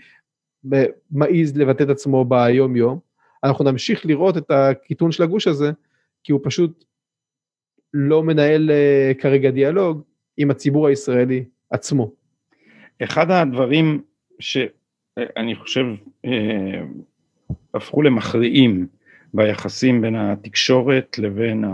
מעז 1.12 1.57
לבטא 1.57 1.83
את 1.83 1.89
עצמו 1.89 2.25
ביום 2.25 2.75
יום. 2.75 3.14
אנחנו 3.44 3.65
נמשיך 3.65 4.06
לראות 4.06 4.38
את 4.38 4.51
הקיטון 4.51 5.12
של 5.12 5.24
הגוש 5.24 5.48
הזה 5.48 5.72
כי 6.24 6.32
הוא 6.32 6.42
פשוט 6.44 6.84
לא 7.94 8.24
מנהל 8.24 8.72
אה, 8.72 9.12
כרגע 9.20 9.51
דיאלוג 9.51 10.01
עם 10.38 10.51
הציבור 10.51 10.88
הישראלי 10.88 11.46
עצמו. 11.70 12.12
אחד 13.04 13.32
הדברים 13.32 14.01
שאני 14.39 15.56
חושב 15.56 15.86
אה, 16.25 16.82
הפכו 17.74 18.01
למכריעים 18.01 18.88
ביחסים 19.34 20.01
בין 20.01 20.15
התקשורת 20.15 21.20
לבין 21.20 21.65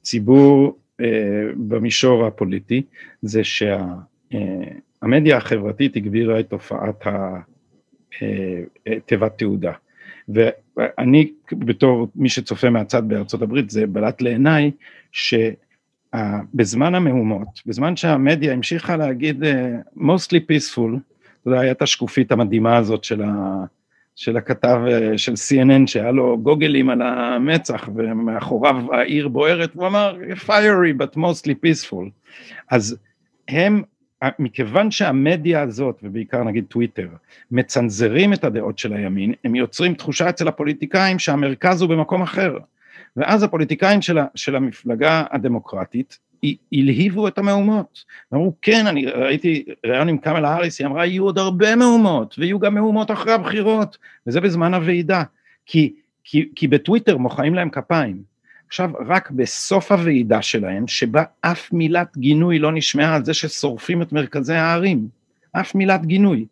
הציבור 0.00 0.78
אה, 1.00 1.46
במישור 1.56 2.26
הפוליטי, 2.26 2.82
זה 3.22 3.42
שהמדיה 3.44 5.36
החברתית 5.36 5.96
הגבירה 5.96 6.40
את 6.40 6.48
תופעת 6.48 7.06
אה, 7.06 8.60
תיבת 9.06 9.38
תעודה. 9.38 9.72
ואני 10.28 11.32
בתור 11.52 12.08
מי 12.16 12.28
שצופה 12.28 12.70
מהצד 12.70 13.08
בארצות 13.08 13.42
הברית 13.42 13.70
זה 13.70 13.86
בלט 13.86 14.22
לעיניי 14.22 14.70
שבזמן 15.12 16.94
המהומות, 16.94 17.48
בזמן 17.66 17.96
שהמדיה 17.96 18.52
המשיכה 18.52 18.96
להגיד 18.96 19.44
mostly 19.96 20.40
peaceful, 20.50 20.98
אתה 21.40 21.50
יודע, 21.50 21.60
הייתה 21.60 21.84
השקופית 21.84 22.32
המדהימה 22.32 22.76
הזאת 22.76 23.04
של 23.04 23.22
ה... 23.22 23.64
של 24.16 24.36
הכתב 24.36 24.80
אה, 24.88 25.18
של 25.18 25.32
CNN 25.32 25.86
שהיה 25.86 26.10
לו 26.10 26.38
גוגלים 26.38 26.90
על 26.90 27.02
המצח 27.02 27.88
ומאחוריו 27.94 28.94
העיר 28.94 29.28
בוערת 29.28 29.76
והוא 29.76 29.86
אמר 29.86 30.16
fiery 30.46 31.02
but 31.02 31.16
mostly 31.16 31.52
peaceful 31.64 32.04
אז 32.70 32.96
הם 33.48 33.82
מכיוון 34.38 34.90
שהמדיה 34.90 35.62
הזאת 35.62 36.00
ובעיקר 36.02 36.44
נגיד 36.44 36.64
טוויטר 36.68 37.08
מצנזרים 37.50 38.32
את 38.32 38.44
הדעות 38.44 38.78
של 38.78 38.92
הימין 38.92 39.32
הם 39.44 39.54
יוצרים 39.54 39.94
תחושה 39.94 40.28
אצל 40.28 40.48
הפוליטיקאים 40.48 41.18
שהמרכז 41.18 41.82
הוא 41.82 41.90
במקום 41.90 42.22
אחר 42.22 42.58
ואז 43.16 43.42
הפוליטיקאים 43.42 44.02
של, 44.02 44.18
של 44.34 44.56
המפלגה 44.56 45.24
הדמוקרטית 45.30 46.18
הלהיבו 46.72 47.28
את 47.28 47.38
המהומות. 47.38 48.04
אמרו 48.34 48.54
כן, 48.62 48.86
אני 48.86 49.06
ראיתי 49.06 49.64
ראיון 49.86 50.08
עם 50.08 50.18
קמלה 50.18 50.48
האריס, 50.48 50.80
היא 50.80 50.86
אמרה 50.86 51.06
יהיו 51.06 51.24
עוד 51.24 51.38
הרבה 51.38 51.76
מהומות 51.76 52.34
ויהיו 52.38 52.58
גם 52.58 52.74
מהומות 52.74 53.10
אחרי 53.10 53.32
הבחירות 53.32 53.98
וזה 54.26 54.40
בזמן 54.40 54.74
הוועידה 54.74 55.22
כי, 55.66 55.94
כי, 56.24 56.48
כי 56.56 56.68
בטוויטר 56.68 57.16
מוחאים 57.16 57.54
להם 57.54 57.70
כפיים. 57.70 58.33
עכשיו 58.66 58.90
רק 59.06 59.30
בסוף 59.30 59.92
הוועידה 59.92 60.42
שלהם 60.42 60.88
שבה 60.88 61.22
אף 61.40 61.72
מילת 61.72 62.16
גינוי 62.16 62.58
לא 62.58 62.72
נשמעה 62.72 63.14
על 63.14 63.24
זה 63.24 63.34
ששורפים 63.34 64.02
את 64.02 64.12
מרכזי 64.12 64.54
הערים, 64.54 65.08
אף 65.52 65.74
מילת 65.74 66.06
גינוי. 66.06 66.46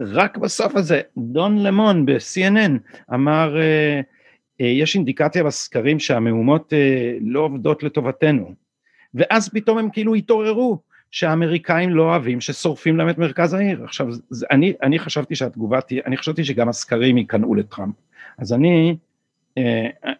רק 0.00 0.36
בסוף 0.36 0.76
הזה 0.76 1.00
דון 1.16 1.62
למון 1.62 2.06
ב-CNN 2.06 2.72
אמר 3.14 3.56
אה, 3.60 4.00
אה, 4.60 4.66
יש 4.66 4.94
אינדיקציה 4.94 5.44
בסקרים 5.44 5.98
שהמהומות 5.98 6.72
אה, 6.72 7.16
לא 7.20 7.40
עובדות 7.40 7.82
לטובתנו 7.82 8.54
ואז 9.14 9.48
פתאום 9.48 9.78
הם 9.78 9.90
כאילו 9.90 10.14
התעוררו 10.14 10.78
שהאמריקאים 11.10 11.90
לא 11.90 12.02
אוהבים 12.02 12.40
ששורפים 12.40 12.96
להם 12.96 13.10
את 13.10 13.18
מרכז 13.18 13.54
העיר. 13.54 13.84
עכשיו, 13.84 14.06
זה, 14.30 14.46
אני, 14.50 14.72
אני 14.82 14.98
חשבתי 14.98 15.34
שהתגובה 15.34 15.80
תהיה, 15.80 16.02
אני 16.06 16.16
חשבתי 16.16 16.44
שגם 16.44 16.68
הסקרים 16.68 17.18
ייכנעו 17.18 17.54
לטראמפ. 17.54 17.94
אז 18.38 18.52
אני, 18.52 18.96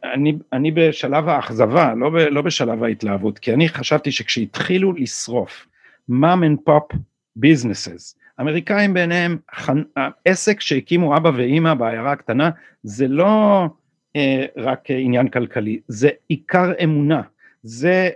אני, 0.04 0.38
אני 0.52 0.70
בשלב 0.70 1.28
האכזבה, 1.28 1.94
לא, 1.94 2.10
ב, 2.10 2.16
לא 2.16 2.42
בשלב 2.42 2.84
ההתלהבות, 2.84 3.38
כי 3.38 3.54
אני 3.54 3.68
חשבתי 3.68 4.12
שכשהתחילו 4.12 4.92
לשרוף 4.92 5.66
mom 6.10 6.42
and 6.42 6.70
pop 6.70 6.96
businesses, 7.38 8.18
אמריקאים 8.40 8.94
ביניהם, 8.94 9.38
עסק 10.24 10.60
שהקימו 10.60 11.16
אבא 11.16 11.30
ואימא 11.36 11.74
בעיירה 11.74 12.12
הקטנה, 12.12 12.50
זה 12.82 13.08
לא 13.08 13.64
אה, 14.16 14.46
רק 14.56 14.84
עניין 14.88 15.28
כלכלי, 15.28 15.80
זה 15.88 16.08
עיקר 16.28 16.72
אמונה, 16.84 17.22
זה 17.62 18.10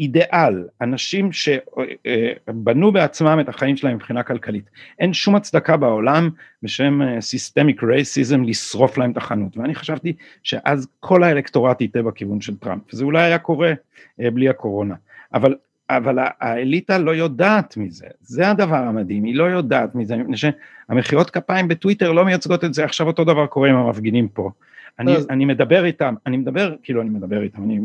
אידיאל, 0.00 0.64
אנשים 0.80 1.30
שבנו 1.32 2.92
בעצמם 2.92 3.38
את 3.40 3.48
החיים 3.48 3.76
שלהם 3.76 3.94
מבחינה 3.94 4.22
כלכלית. 4.22 4.70
אין 4.98 5.12
שום 5.12 5.34
הצדקה 5.36 5.76
בעולם 5.76 6.30
בשם 6.62 7.00
סיסטמיק 7.20 7.82
רייסיזם 7.82 8.42
לשרוף 8.42 8.98
להם 8.98 9.10
את 9.10 9.16
החנות, 9.16 9.56
ואני 9.56 9.74
חשבתי 9.74 10.12
שאז 10.42 10.88
כל 11.00 11.22
האלקטורט 11.22 11.80
יטעה 11.80 12.02
בכיוון 12.02 12.40
של 12.40 12.56
טראמפ, 12.56 12.94
וזה 12.94 13.04
אולי 13.04 13.22
היה 13.22 13.38
קורה 13.38 13.72
אה, 14.20 14.30
בלי 14.30 14.48
הקורונה, 14.48 14.94
אבל 15.34 15.54
אבל 15.90 16.18
האליטה 16.40 16.98
לא 16.98 17.10
יודעת 17.10 17.76
מזה, 17.76 18.06
זה 18.20 18.50
הדבר 18.50 18.76
המדהים, 18.76 19.24
היא 19.24 19.36
לא 19.36 19.44
יודעת 19.44 19.94
מזה, 19.94 20.16
מפני 20.16 20.36
שהמחיאות 20.36 21.30
כפיים 21.30 21.68
בטוויטר 21.68 22.12
לא 22.12 22.24
מייצגות 22.24 22.64
את 22.64 22.74
זה, 22.74 22.84
עכשיו 22.84 23.06
אותו 23.06 23.24
דבר 23.24 23.46
קורה 23.46 23.68
עם 23.68 23.76
המפגינים 23.76 24.28
פה. 24.28 24.50
אני, 24.98 25.16
אני 25.30 25.44
מדבר 25.44 25.84
איתם, 25.84 26.14
אני 26.26 26.36
מדבר, 26.36 26.74
כאילו 26.82 27.02
אני 27.02 27.10
מדבר 27.10 27.42
איתם, 27.42 27.62
אני, 27.62 27.80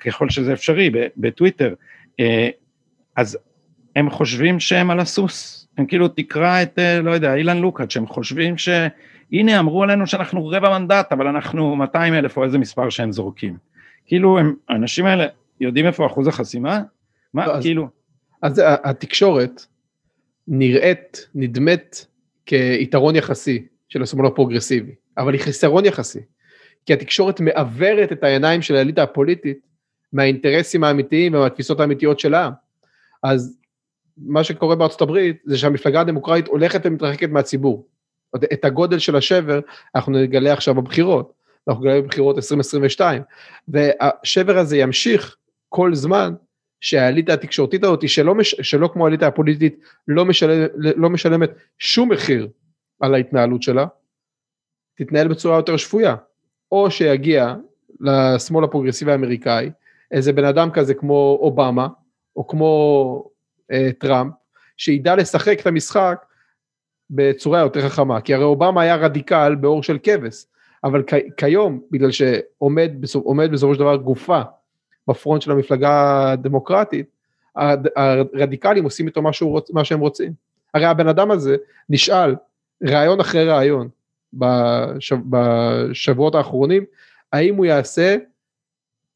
ככל 0.00 0.30
שזה 0.30 0.52
אפשרי, 0.52 0.90
בטוויטר, 1.16 1.74
אה, 2.20 2.48
אז 3.16 3.38
הם 3.96 4.10
חושבים 4.10 4.60
שהם 4.60 4.90
על 4.90 5.00
הסוס, 5.00 5.68
הם 5.78 5.86
כאילו 5.86 6.08
תקרא 6.08 6.62
את, 6.62 6.78
אה, 6.78 7.00
לא 7.00 7.10
יודע, 7.10 7.34
אילן 7.34 7.58
לוקאץ', 7.58 7.96
הם 7.96 8.06
חושבים 8.06 8.54
שהנה 8.58 9.58
אמרו 9.58 9.82
עלינו 9.82 10.06
שאנחנו 10.06 10.46
רבע 10.46 10.78
מנדט, 10.78 11.12
אבל 11.12 11.26
אנחנו 11.26 11.76
200 11.76 12.14
אלף 12.14 12.36
או 12.36 12.44
איזה 12.44 12.58
מספר 12.58 12.90
שהם 12.90 13.12
זורקים. 13.12 13.56
כאילו 14.06 14.38
הם, 14.38 14.54
האנשים 14.68 15.06
האלה 15.06 15.26
יודעים 15.60 15.86
איפה 15.86 16.06
אחוז 16.06 16.26
החסימה? 16.26 16.80
מה, 17.34 17.46
לא, 17.46 17.60
כאילו? 17.62 17.88
אז, 18.42 18.58
אז 18.58 18.78
התקשורת 18.84 19.66
נראית, 20.48 21.28
נדמת 21.34 22.06
כיתרון 22.46 23.16
יחסי 23.16 23.66
של 23.88 24.02
השמאל 24.02 24.26
הפרוגרסיבי. 24.26 24.92
אבל 25.20 25.32
היא 25.32 25.40
חיסרון 25.40 25.84
יחסי. 25.84 26.20
כי 26.86 26.92
התקשורת 26.92 27.40
מעוורת 27.40 28.12
את 28.12 28.24
העיניים 28.24 28.62
של 28.62 28.76
האליטה 28.76 29.02
הפוליטית 29.02 29.58
מהאינטרסים 30.12 30.84
האמיתיים 30.84 31.34
ומהתפיסות 31.34 31.80
האמיתיות 31.80 32.20
של 32.20 32.34
העם. 32.34 32.52
אז 33.22 33.58
מה 34.16 34.44
שקורה 34.44 34.76
בארצות 34.76 35.02
הברית 35.02 35.42
זה 35.44 35.58
שהמפלגה 35.58 36.00
הדמוקרטית 36.00 36.48
הולכת 36.48 36.80
ומתרחקת 36.84 37.28
מהציבור. 37.28 37.86
את 38.52 38.64
הגודל 38.64 38.98
של 38.98 39.16
השבר 39.16 39.60
אנחנו 39.94 40.12
נגלה 40.12 40.52
עכשיו 40.52 40.74
בבחירות, 40.74 41.32
אנחנו 41.68 41.84
נגלה 41.84 42.00
בבחירות 42.00 42.36
2022, 42.36 43.22
והשבר 43.68 44.58
הזה 44.58 44.76
ימשיך 44.76 45.36
כל 45.68 45.94
זמן 45.94 46.34
שהאליטה 46.80 47.32
התקשורתית 47.32 47.84
הזאת, 47.84 48.08
שלא, 48.08 48.34
מש, 48.34 48.54
שלא 48.62 48.90
כמו 48.92 49.04
האליטה 49.04 49.26
הפוליטית, 49.26 49.80
לא, 50.08 50.24
משלם, 50.24 50.66
לא 50.74 51.10
משלמת 51.10 51.50
שום 51.78 52.12
מחיר 52.12 52.48
על 53.00 53.14
ההתנהלות 53.14 53.62
שלה, 53.62 53.86
תתנהל 55.00 55.28
בצורה 55.28 55.56
יותר 55.56 55.76
שפויה. 55.76 56.16
או 56.72 56.90
שיגיע 56.90 57.54
לשמאל 58.00 58.64
הפרוגרסיבי 58.64 59.12
האמריקאי, 59.12 59.70
איזה 60.10 60.32
בן 60.32 60.44
אדם 60.44 60.70
כזה 60.70 60.94
כמו 60.94 61.38
אובמה, 61.40 61.88
או 62.36 62.46
כמו 62.46 63.24
אה, 63.72 63.90
טראמפ, 63.98 64.32
שידע 64.76 65.16
לשחק 65.16 65.60
את 65.60 65.66
המשחק 65.66 66.24
בצורה 67.10 67.60
יותר 67.60 67.88
חכמה, 67.88 68.20
כי 68.20 68.34
הרי 68.34 68.44
אובמה 68.44 68.82
היה 68.82 68.96
רדיקל 68.96 69.54
באור 69.54 69.82
של 69.82 69.98
כבש, 70.02 70.46
אבל 70.84 71.02
כ- 71.06 71.34
כיום, 71.36 71.80
בגלל 71.90 72.10
שעומד 72.10 72.92
בסופו 73.50 73.74
של 73.74 73.80
דבר 73.80 73.96
גופה 73.96 74.40
בפרונט 75.08 75.42
של 75.42 75.50
המפלגה 75.50 76.24
הדמוקרטית, 76.32 77.06
הרדיקלים 77.96 78.84
עושים 78.84 79.06
איתו 79.06 79.22
מה, 79.22 79.30
רוצ, 79.42 79.70
מה 79.70 79.84
שהם 79.84 80.00
רוצים. 80.00 80.32
הרי 80.74 80.84
הבן 80.84 81.08
אדם 81.08 81.30
הזה 81.30 81.56
נשאל 81.88 82.34
ראיון 82.82 83.20
אחרי 83.20 83.44
ראיון 83.44 83.88
בשב, 84.32 85.16
בשבועות 85.30 86.34
האחרונים, 86.34 86.84
האם 87.32 87.54
הוא 87.54 87.66
יעשה 87.66 88.16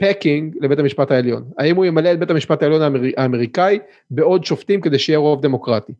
packing 0.02 0.56
לבית 0.60 0.78
המשפט 0.78 1.10
העליון. 1.10 1.44
האם 1.58 1.76
הוא 1.76 1.84
ימלא 1.84 2.12
את 2.12 2.18
בית 2.18 2.30
המשפט 2.30 2.62
העליון 2.62 2.82
האמר... 2.82 3.00
האמריקאי 3.16 3.78
בעוד 4.10 4.44
שופטים 4.44 4.80
כדי 4.80 4.98
שיהיה 4.98 5.18
רוב 5.18 5.42
דמוקרטי. 5.42 5.92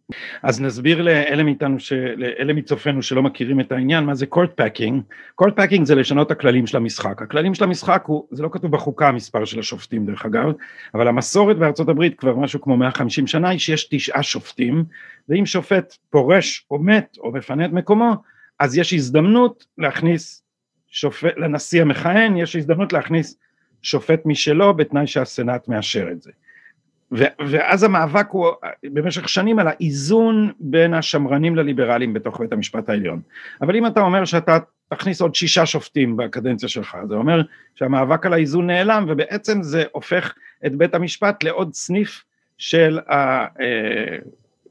אז 0.43 0.61
נסביר 0.61 1.03
לאלה 1.03 1.43
מאיתנו, 1.43 1.77
לאלה 2.17 2.53
מצופינו 2.53 3.03
שלא 3.03 3.23
מכירים 3.23 3.61
את 3.61 3.73
העניין, 3.73 4.05
מה 4.05 4.15
זה 4.15 4.27
court 4.27 4.51
packing. 4.57 5.03
Court 5.35 5.57
packing 5.57 5.87
זה 5.87 5.95
לשנות 5.95 6.31
הכללים 6.31 6.67
של 6.67 6.77
המשחק. 6.77 7.23
הכללים 7.23 7.55
של 7.55 7.65
המשחק 7.65 8.05
הוא, 8.07 8.27
זה 8.31 8.43
לא 8.43 8.49
כתוב 8.53 8.71
בחוקה 8.71 9.09
המספר 9.09 9.45
של 9.45 9.59
השופטים 9.59 10.07
דרך 10.07 10.27
אגב, 10.27 10.53
אבל 10.95 11.09
המסורת 11.09 11.59
בארצות 11.59 11.89
הברית 11.89 12.19
כבר 12.19 12.37
משהו 12.37 12.61
כמו 12.61 12.77
150 12.77 13.27
שנה 13.27 13.49
היא 13.49 13.59
שיש 13.59 13.89
תשעה 13.91 14.23
שופטים, 14.23 14.85
ואם 15.29 15.47
שופט 15.47 15.97
פורש 16.11 16.67
או 16.71 16.79
מת 16.79 17.17
או 17.21 17.33
מפנה 17.33 17.65
את 17.65 17.73
מקומו, 17.73 18.15
אז 18.59 18.79
יש 18.79 18.93
הזדמנות 18.93 19.67
להכניס 19.79 20.43
שופט, 20.89 21.37
לנשיא 21.37 21.83
המכהן 21.83 22.37
יש 22.37 22.57
הזדמנות 22.57 22.93
להכניס 22.93 23.37
שופט 23.83 24.21
משלו 24.25 24.75
בתנאי 24.75 25.07
שהסנאט 25.07 25.69
מאשר 25.69 26.09
את 26.13 26.23
זה. 26.23 26.31
ואז 27.51 27.83
המאבק 27.83 28.27
הוא 28.31 28.47
במשך 28.85 29.29
שנים 29.29 29.59
על 29.59 29.69
האיזון 29.69 30.53
בין 30.61 30.95
השמרנים 30.95 31.57
לליברלים 31.57 32.13
בתוך 32.13 32.41
בית 32.41 32.53
המשפט 32.53 32.89
העליון. 32.89 33.21
אבל 33.61 33.77
אם 33.77 33.87
אתה 33.87 34.01
אומר 34.01 34.25
שאתה 34.25 34.59
תכניס 34.89 35.21
עוד 35.21 35.35
שישה 35.35 35.67
שופטים 35.67 36.17
בקדנציה 36.17 36.69
שלך, 36.69 36.97
זה 37.09 37.15
אומר 37.15 37.43
שהמאבק 37.75 38.27
על 38.27 38.33
האיזון 38.33 38.67
נעלם 38.67 39.05
ובעצם 39.09 39.63
זה 39.63 39.85
הופך 39.93 40.35
את 40.67 40.75
בית 40.75 40.95
המשפט 40.95 41.43
לעוד 41.45 41.75
סניף 41.75 42.25
של, 42.59 42.99
ה, 43.09 43.15
אה, 43.61 44.19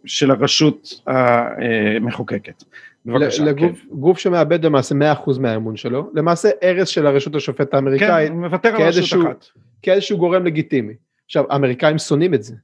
של 0.06 0.32
הרשות 0.32 1.02
המחוקקת. 1.08 2.63
בבקשה, 3.05 3.43
לגוף 3.43 3.81
כן. 3.81 3.88
גוף 3.91 4.19
שמאבד 4.19 4.65
למעשה 4.65 4.95
100% 5.25 5.39
מהאמון 5.39 5.75
שלו, 5.75 6.12
למעשה 6.13 6.50
הרס 6.62 6.88
של 6.88 7.07
הרשות 7.07 7.36
השופט 7.36 7.74
האמריקאית, 7.74 8.29
כן, 8.29 8.38
מוותר 8.38 8.75
על 8.75 8.81
רשות 8.81 9.27
אחת. 9.27 9.45
כאיזשהו 9.81 10.17
גורם 10.17 10.45
לגיטימי. 10.45 10.93
עכשיו, 11.25 11.43
האמריקאים 11.50 11.98
שונאים 11.98 12.33
את 12.33 12.43
זה, 12.43 12.55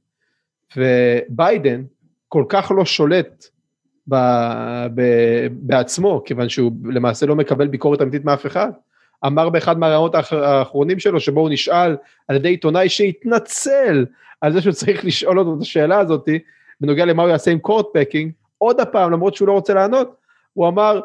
וביידן 0.76 1.82
כל 2.28 2.44
כך 2.48 2.72
לא 2.76 2.84
שולט 2.84 3.44
ב, 4.08 4.16
ב, 4.94 5.02
בעצמו, 5.52 6.22
כיוון 6.24 6.48
שהוא 6.48 6.72
למעשה 6.84 7.26
לא 7.26 7.36
מקבל 7.36 7.66
ביקורת 7.66 8.02
אמיתית 8.02 8.24
מאף 8.24 8.46
אחד. 8.46 8.70
אמר 9.26 9.48
באחד 9.48 9.78
מהרעיונות 9.78 10.14
האחרונים 10.14 10.98
שלו, 10.98 11.20
שבו 11.20 11.40
הוא 11.40 11.50
נשאל 11.50 11.96
על 12.28 12.36
ידי 12.36 12.48
עיתונאי 12.48 12.88
שהתנצל 12.88 14.06
על 14.40 14.52
זה 14.52 14.60
שהוא 14.60 14.72
צריך 14.72 15.04
לשאול 15.04 15.38
אותו 15.38 15.54
את 15.56 15.60
השאלה 15.60 15.98
הזאתי, 15.98 16.38
בנוגע 16.80 17.04
למה 17.04 17.22
הוא 17.22 17.30
יעשה 17.30 17.50
עם 17.50 17.58
קורט 17.58 17.86
פקינג, 17.94 18.32
עוד 18.58 18.80
הפעם, 18.80 19.12
למרות 19.12 19.34
שהוא 19.34 19.48
לא 19.48 19.52
רוצה 19.52 19.74
לענות, 19.74 20.14
הוא 20.52 20.68
אמר, 20.68 21.00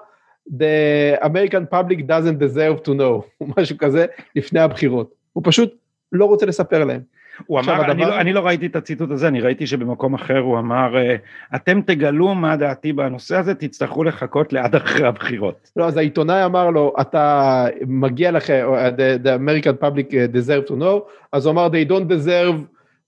The 0.50 1.20
American 1.22 1.66
public 1.72 2.06
doesn't 2.06 2.40
deserve 2.40 2.84
to 2.86 2.90
know, 2.90 3.22
או 3.42 3.48
משהו 3.58 3.78
כזה, 3.78 4.06
לפני 4.36 4.60
הבחירות. 4.60 5.14
הוא 5.34 5.44
פשוט 5.46 5.76
לא 6.12 6.26
רוצה 6.26 6.46
לספר 6.46 6.84
להם. 6.84 7.02
הוא 7.46 7.60
אמר, 7.60 7.74
הדבר... 7.74 7.92
אני, 7.92 8.02
לא, 8.02 8.20
אני 8.20 8.34
לא 8.34 8.40
ראיתי 8.40 8.66
את 8.66 8.76
הציטוט 8.76 9.12
הזה, 9.12 9.28
אני 9.28 9.42
ראיתי 9.42 9.68
שבמקום 9.68 10.14
אחר 10.14 10.38
הוא 10.38 10.60
אמר, 10.60 10.98
אה, 10.98 11.16
אתם 11.56 11.82
תגלו 11.82 12.36
מה 12.36 12.56
דעתי 12.56 12.94
בנושא 12.94 13.36
הזה, 13.38 13.56
תצטרכו 13.56 14.04
לחכות 14.04 14.54
לעד 14.54 14.76
אחרי 14.76 15.08
הבחירות. 15.08 15.72
לא, 15.76 15.88
אז 15.88 15.98
העיתונאי 15.98 16.46
אמר 16.46 16.70
לו, 16.70 16.94
אתה 17.02 17.66
מגיע 17.88 18.32
לכם, 18.32 18.66
the, 18.98 19.26
the 19.26 19.30
American 19.30 19.84
public 19.86 20.12
deserve 20.34 20.70
to 20.70 20.74
know, 20.74 21.00
אז 21.32 21.46
הוא 21.46 21.52
אמר, 21.52 21.68
they 21.68 21.90
don't 21.90 22.12
deserve, 22.12 22.56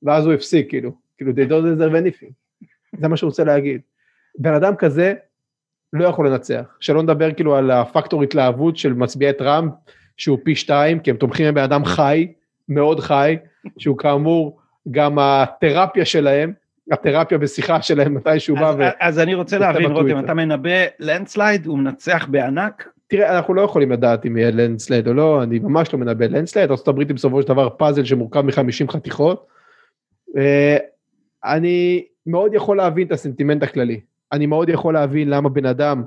ואז 0.04 0.26
הוא 0.26 0.34
הפסיק, 0.34 0.70
כאילו, 0.70 0.92
כאילו, 1.18 1.32
they 1.32 1.50
don't 1.50 1.80
deserve 1.80 1.94
anything. 1.94 2.32
זה 3.00 3.08
מה 3.08 3.18
שהוא 3.18 3.28
רוצה 3.28 3.44
להגיד. 3.44 3.82
בן 4.40 4.54
אדם 4.54 4.76
כזה 4.76 5.14
לא 5.94 6.06
יכול 6.06 6.28
לנצח. 6.28 6.64
שלא 6.80 7.04
נדבר 7.04 7.34
כאילו 7.34 7.56
על 7.56 7.72
הפקטור 7.72 8.24
התלהבות 8.24 8.78
של 8.78 8.94
מצביעי 8.94 9.34
טראמפ, 9.34 9.74
שהוא 10.18 10.38
פי 10.44 10.56
שתיים, 10.56 11.00
כי 11.00 11.10
הם 11.10 11.18
תומכים 11.18 11.48
בבן 11.48 11.64
אדם 11.64 11.86
חי, 11.86 12.34
מאוד 12.70 13.00
חי, 13.00 13.38
שהוא 13.78 13.98
כאמור 13.98 14.60
גם 14.92 15.18
התרפיה 15.20 16.06
שלהם, 16.06 16.54
התרפיה 16.92 17.38
בשיחה 17.38 17.82
שלהם 17.82 18.14
מתי 18.14 18.40
שהוא 18.40 18.60
בא 18.60 18.74
ו... 18.78 18.84
אז 19.00 19.20
אני 19.20 19.34
רוצה 19.34 19.58
להבין 19.58 19.92
רותם, 19.92 20.20
אתה 20.20 20.34
מנבא 20.34 20.86
landslide, 21.00 21.66
הוא 21.66 21.78
מנצח 21.78 22.28
בענק? 22.32 22.90
תראה, 23.08 23.38
אנחנו 23.38 23.54
לא 23.54 23.62
יכולים 23.62 23.92
לדעת 23.92 24.26
אם 24.26 24.38
יהיה 24.38 24.52
landslide 24.52 25.08
או 25.08 25.14
לא, 25.14 25.44
אני 25.44 25.60
ממש 25.60 25.94
לא 25.94 26.00
מנבא 26.00 26.26
landslide, 26.26 26.72
ארה"ב 26.72 27.00
היא 27.00 27.08
בסופו 27.08 27.42
של 27.42 27.48
דבר 27.48 27.70
פאזל 27.70 28.06
שמורכב 28.06 28.42
מ-50 28.42 28.92
חתיכות. 28.92 29.48
אה, 30.38 30.78
אני 31.46 32.06
מאוד 32.26 32.54
יכול 32.54 32.78
להבין 32.78 33.08
את 33.08 33.12
הסנטימנט 33.12 33.64
הכללי. 33.64 34.00
אני 34.32 34.46
מאוד 34.46 34.70
יכול 34.70 34.94
להבין 34.94 35.30
למה 35.30 35.50
בן 35.50 35.66
אדם, 35.66 36.04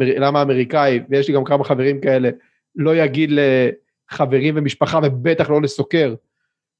למה 0.00 0.42
אמריקאי, 0.42 1.00
ויש 1.08 1.28
לי 1.28 1.34
גם 1.34 1.44
כמה 1.44 1.64
חברים 1.64 2.00
כאלה, 2.00 2.30
לא 2.76 2.96
יגיד 2.96 3.30
לחברים 3.32 4.54
ומשפחה 4.56 5.00
ובטח 5.02 5.50
לא 5.50 5.62
לסוקר 5.62 6.14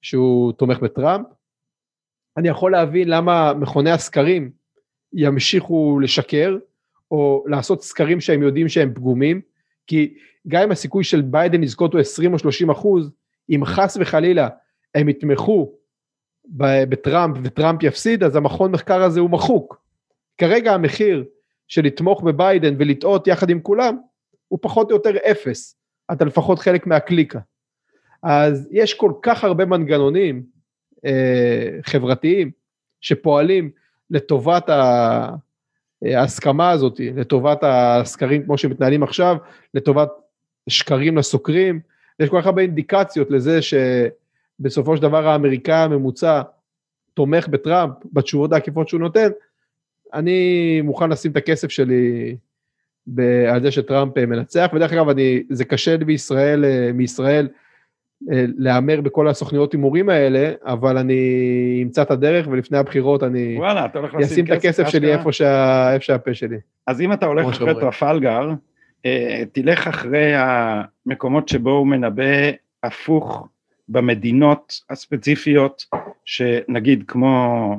שהוא 0.03 0.53
תומך 0.53 0.79
בטראמפ. 0.79 1.27
אני 2.37 2.49
יכול 2.49 2.73
להבין 2.73 3.09
למה 3.09 3.55
מכוני 3.55 3.91
הסקרים 3.91 4.51
ימשיכו 5.13 6.01
לשקר, 6.03 6.57
או 7.11 7.45
לעשות 7.47 7.83
סקרים 7.83 8.21
שהם 8.21 8.43
יודעים 8.43 8.69
שהם 8.69 8.95
פגומים, 8.95 9.41
כי 9.87 10.15
גם 10.49 10.63
אם 10.63 10.71
הסיכוי 10.71 11.05
של 11.05 11.21
ביידן 11.21 11.61
לזכות 11.61 11.93
הוא 11.93 12.01
20 12.01 12.33
או 12.33 12.39
30 12.39 12.71
אחוז, 12.71 13.11
אם 13.51 13.61
חס 13.65 13.97
וחלילה 14.01 14.49
הם 14.95 15.09
יתמכו 15.09 15.73
בטראמפ 16.89 17.37
וטראמפ 17.45 17.83
יפסיד, 17.83 18.25
אז 18.25 18.37
המכון 18.37 18.73
מחקר 18.73 19.03
הזה 19.03 19.21
הוא 19.21 19.31
מחוק. 19.31 19.86
כרגע 20.39 20.73
המחיר 20.73 21.25
של 21.69 21.83
לתמוך 21.83 22.23
בביידן 22.23 22.75
ולטעות 22.79 23.27
יחד 23.27 23.51
עם 23.51 23.61
כולם, 23.61 23.99
הוא 24.49 24.59
פחות 24.63 24.91
או 24.91 24.97
יותר 24.97 25.17
אפס. 25.31 25.77
אתה 26.13 26.25
לפחות 26.25 26.59
חלק 26.59 26.87
מהקליקה. 26.87 27.39
אז 28.23 28.69
יש 28.71 28.95
כל 28.95 29.13
כך 29.23 29.45
הרבה 29.45 29.65
מנגנונים 29.65 30.43
אה, 31.07 31.79
חברתיים 31.83 32.51
שפועלים 33.01 33.71
לטובת 34.11 34.71
אה, 34.71 35.31
ההסכמה 36.05 36.71
הזאת, 36.71 37.01
לטובת 37.17 37.59
הסקרים 37.63 38.45
כמו 38.45 38.59
שמתנהלים 38.59 39.03
עכשיו, 39.03 39.37
לטובת 39.75 40.09
שקרים 40.69 41.19
לסוקרים, 41.19 41.81
יש 42.21 42.31
כל 42.31 42.41
כך 42.41 42.47
הרבה 42.47 42.63
אינדיקציות 42.63 43.31
לזה 43.31 43.59
שבסופו 43.63 44.97
של 44.97 45.03
דבר 45.03 45.29
האמריקאי 45.29 45.75
הממוצע 45.75 46.43
תומך 47.15 47.49
בטראמפ 47.49 47.93
בתשובות 48.13 48.53
העקיפות 48.53 48.89
שהוא 48.89 49.01
נותן, 49.01 49.29
אני 50.15 50.81
מוכן 50.81 51.11
לשים 51.11 51.31
את 51.31 51.37
הכסף 51.37 51.71
שלי 51.71 52.37
על 53.49 53.63
זה 53.63 53.71
שטראמפ 53.71 54.19
מנצח, 54.19 54.71
ודרך 54.75 54.93
אגב, 54.93 55.09
אני, 55.09 55.43
זה 55.51 55.65
קשה 55.65 55.97
לי 55.97 56.05
בישראל, 56.05 56.65
אה, 56.65 56.91
מישראל 56.95 57.49
אה, 58.33 58.45
להמר 58.57 59.01
בכל 59.01 59.29
הסוכניות 59.29 59.73
הימורים 59.73 60.09
האלה, 60.09 60.53
אבל 60.65 60.99
אני 60.99 61.81
אמצא 61.83 62.03
את 62.03 62.11
הדרך, 62.11 62.49
ולפני 62.51 62.79
הבחירות 62.79 63.23
אני 63.23 63.57
וואלה, 63.59 63.85
אתה 63.85 63.99
הולך 63.99 64.15
לשים 64.15 64.27
אשים 64.27 64.45
את 64.45 64.51
הכסף 64.51 64.89
שלי 64.89 65.13
איפה, 65.13 65.33
שה, 65.33 65.95
איפה 65.95 66.05
שהפה 66.05 66.35
שלי. 66.35 66.57
אז 66.87 67.01
אם 67.01 67.13
אתה 67.13 67.27
הולך 67.27 67.47
אחרי 67.47 67.75
טרפלגר, 67.75 68.51
אה, 69.07 69.43
תלך 69.53 69.87
אחרי 69.87 70.33
המקומות 70.35 71.49
שבו 71.49 71.71
הוא 71.71 71.87
מנבא 71.87 72.51
הפוך 72.83 73.49
במדינות 73.89 74.81
הספציפיות, 74.91 75.85
שנגיד 76.25 77.05
כמו 77.09 77.75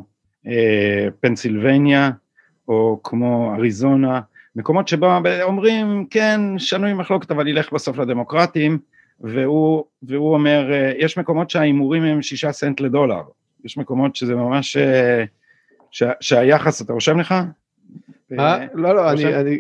פנסילבניה, 1.20 2.10
או 2.68 3.00
כמו 3.04 3.54
אריזונה, 3.56 4.22
מקומות 4.56 4.88
שבו 4.88 5.08
אומרים 5.44 6.06
כן 6.10 6.42
שנוי 6.58 6.94
מחלוקת 6.94 7.32
אבל 7.32 7.48
ילך 7.48 7.74
בסוף 7.74 7.98
לדמוקרטים 7.98 8.80
והוא, 9.22 9.84
והוא 10.04 10.34
אומר 10.34 10.72
יש 10.98 11.18
מקומות 11.18 11.50
שההימורים 11.50 12.04
הם 12.04 12.22
שישה 12.22 12.52
סנט 12.52 12.80
לדולר, 12.80 13.22
יש 13.66 13.78
מקומות 13.78 14.16
שזה 14.16 14.36
ממש, 14.36 14.78
ש, 15.92 16.04
שהיחס, 16.20 16.82
אתה 16.82 16.94
רושם 16.94 17.20
לך? 17.20 17.36
אה? 18.40 18.66
לא, 18.74 18.96
לא, 18.96 19.12
אני, 19.12 19.36
אני, 19.36 19.60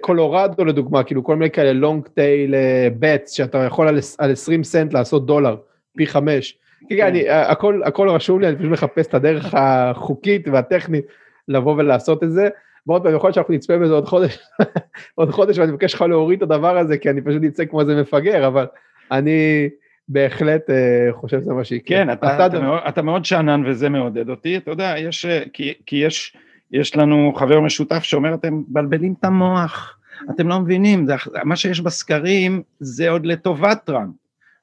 קולורדו 0.00 0.64
לדוגמה, 0.64 1.02
כאילו 1.02 1.24
כל 1.24 1.36
מיני 1.36 1.50
כאלה 1.50 1.72
לונג 1.72 2.08
טייל 2.08 2.54
בטס, 2.98 3.30
שאתה 3.30 3.58
יכול 3.58 3.88
על 4.18 4.32
20 4.32 4.64
סנט 4.64 4.92
לעשות 4.92 5.26
דולר, 5.26 5.56
פי 5.96 6.06
חמש. 6.06 6.58
כן, 6.88 7.06
אני, 7.06 7.30
הכל, 7.30 7.82
הכל 7.84 8.08
רשום 8.08 8.40
לי, 8.40 8.48
אני 8.48 8.56
פשוט 8.56 8.70
מחפש 8.70 9.06
את 9.06 9.14
הדרך 9.14 9.54
החוקית 9.54 10.48
והטכנית 10.48 11.04
לבוא 11.48 11.74
ולעשות 11.78 12.24
את 12.24 12.32
זה. 12.32 12.48
ועוד 12.86 13.02
פעם, 13.02 13.14
יכול 13.14 13.28
להיות 13.28 13.34
שאנחנו 13.34 13.54
נצפה 13.54 13.78
בזה 13.78 13.92
עוד 13.92 14.06
חודש, 14.06 14.38
עוד 15.14 15.30
חודש, 15.30 15.58
ואני 15.58 15.72
מבקש 15.72 15.94
לך 15.94 16.02
להוריד 16.02 16.42
את 16.42 16.50
הדבר 16.50 16.78
הזה, 16.78 16.98
כי 16.98 17.10
אני 17.10 17.20
פשוט 17.20 17.42
אצא 17.44 17.64
כמו 17.64 17.80
איזה 17.80 18.00
מפגר, 18.00 18.46
אבל 18.46 18.66
אני 19.12 19.68
בהחלט 20.08 20.70
uh, 20.70 20.72
חושב 21.12 21.40
שזה 21.40 21.52
מה 21.52 21.64
שיקרה. 21.64 21.98
כן, 21.98 22.12
אתה, 22.12 22.34
אתה, 22.34 22.46
אתה, 22.46 22.60
מאוד, 22.60 22.80
אתה 22.88 23.02
מאוד 23.02 23.24
שאנן 23.24 23.62
וזה 23.66 23.88
מעודד 23.88 24.28
אותי, 24.30 24.56
אתה 24.56 24.70
יודע, 24.70 24.94
יש, 24.98 25.24
אה, 25.24 25.42
כי, 25.52 25.74
כי 25.86 25.96
יש, 25.96 26.36
יש 26.72 26.96
לנו 26.96 27.32
חבר 27.36 27.60
משותף 27.60 28.02
שאומר, 28.02 28.34
אתם 28.34 28.62
מבלבלים 28.70 29.14
את 29.20 29.24
המוח, 29.24 29.98
אתם 30.30 30.48
לא 30.48 30.60
מבינים, 30.60 31.06
זה, 31.06 31.14
מה 31.44 31.56
שיש 31.56 31.80
בסקרים 31.80 32.62
זה 32.80 33.10
עוד 33.10 33.26
לטובת 33.26 33.78
טראמפ. 33.84 34.14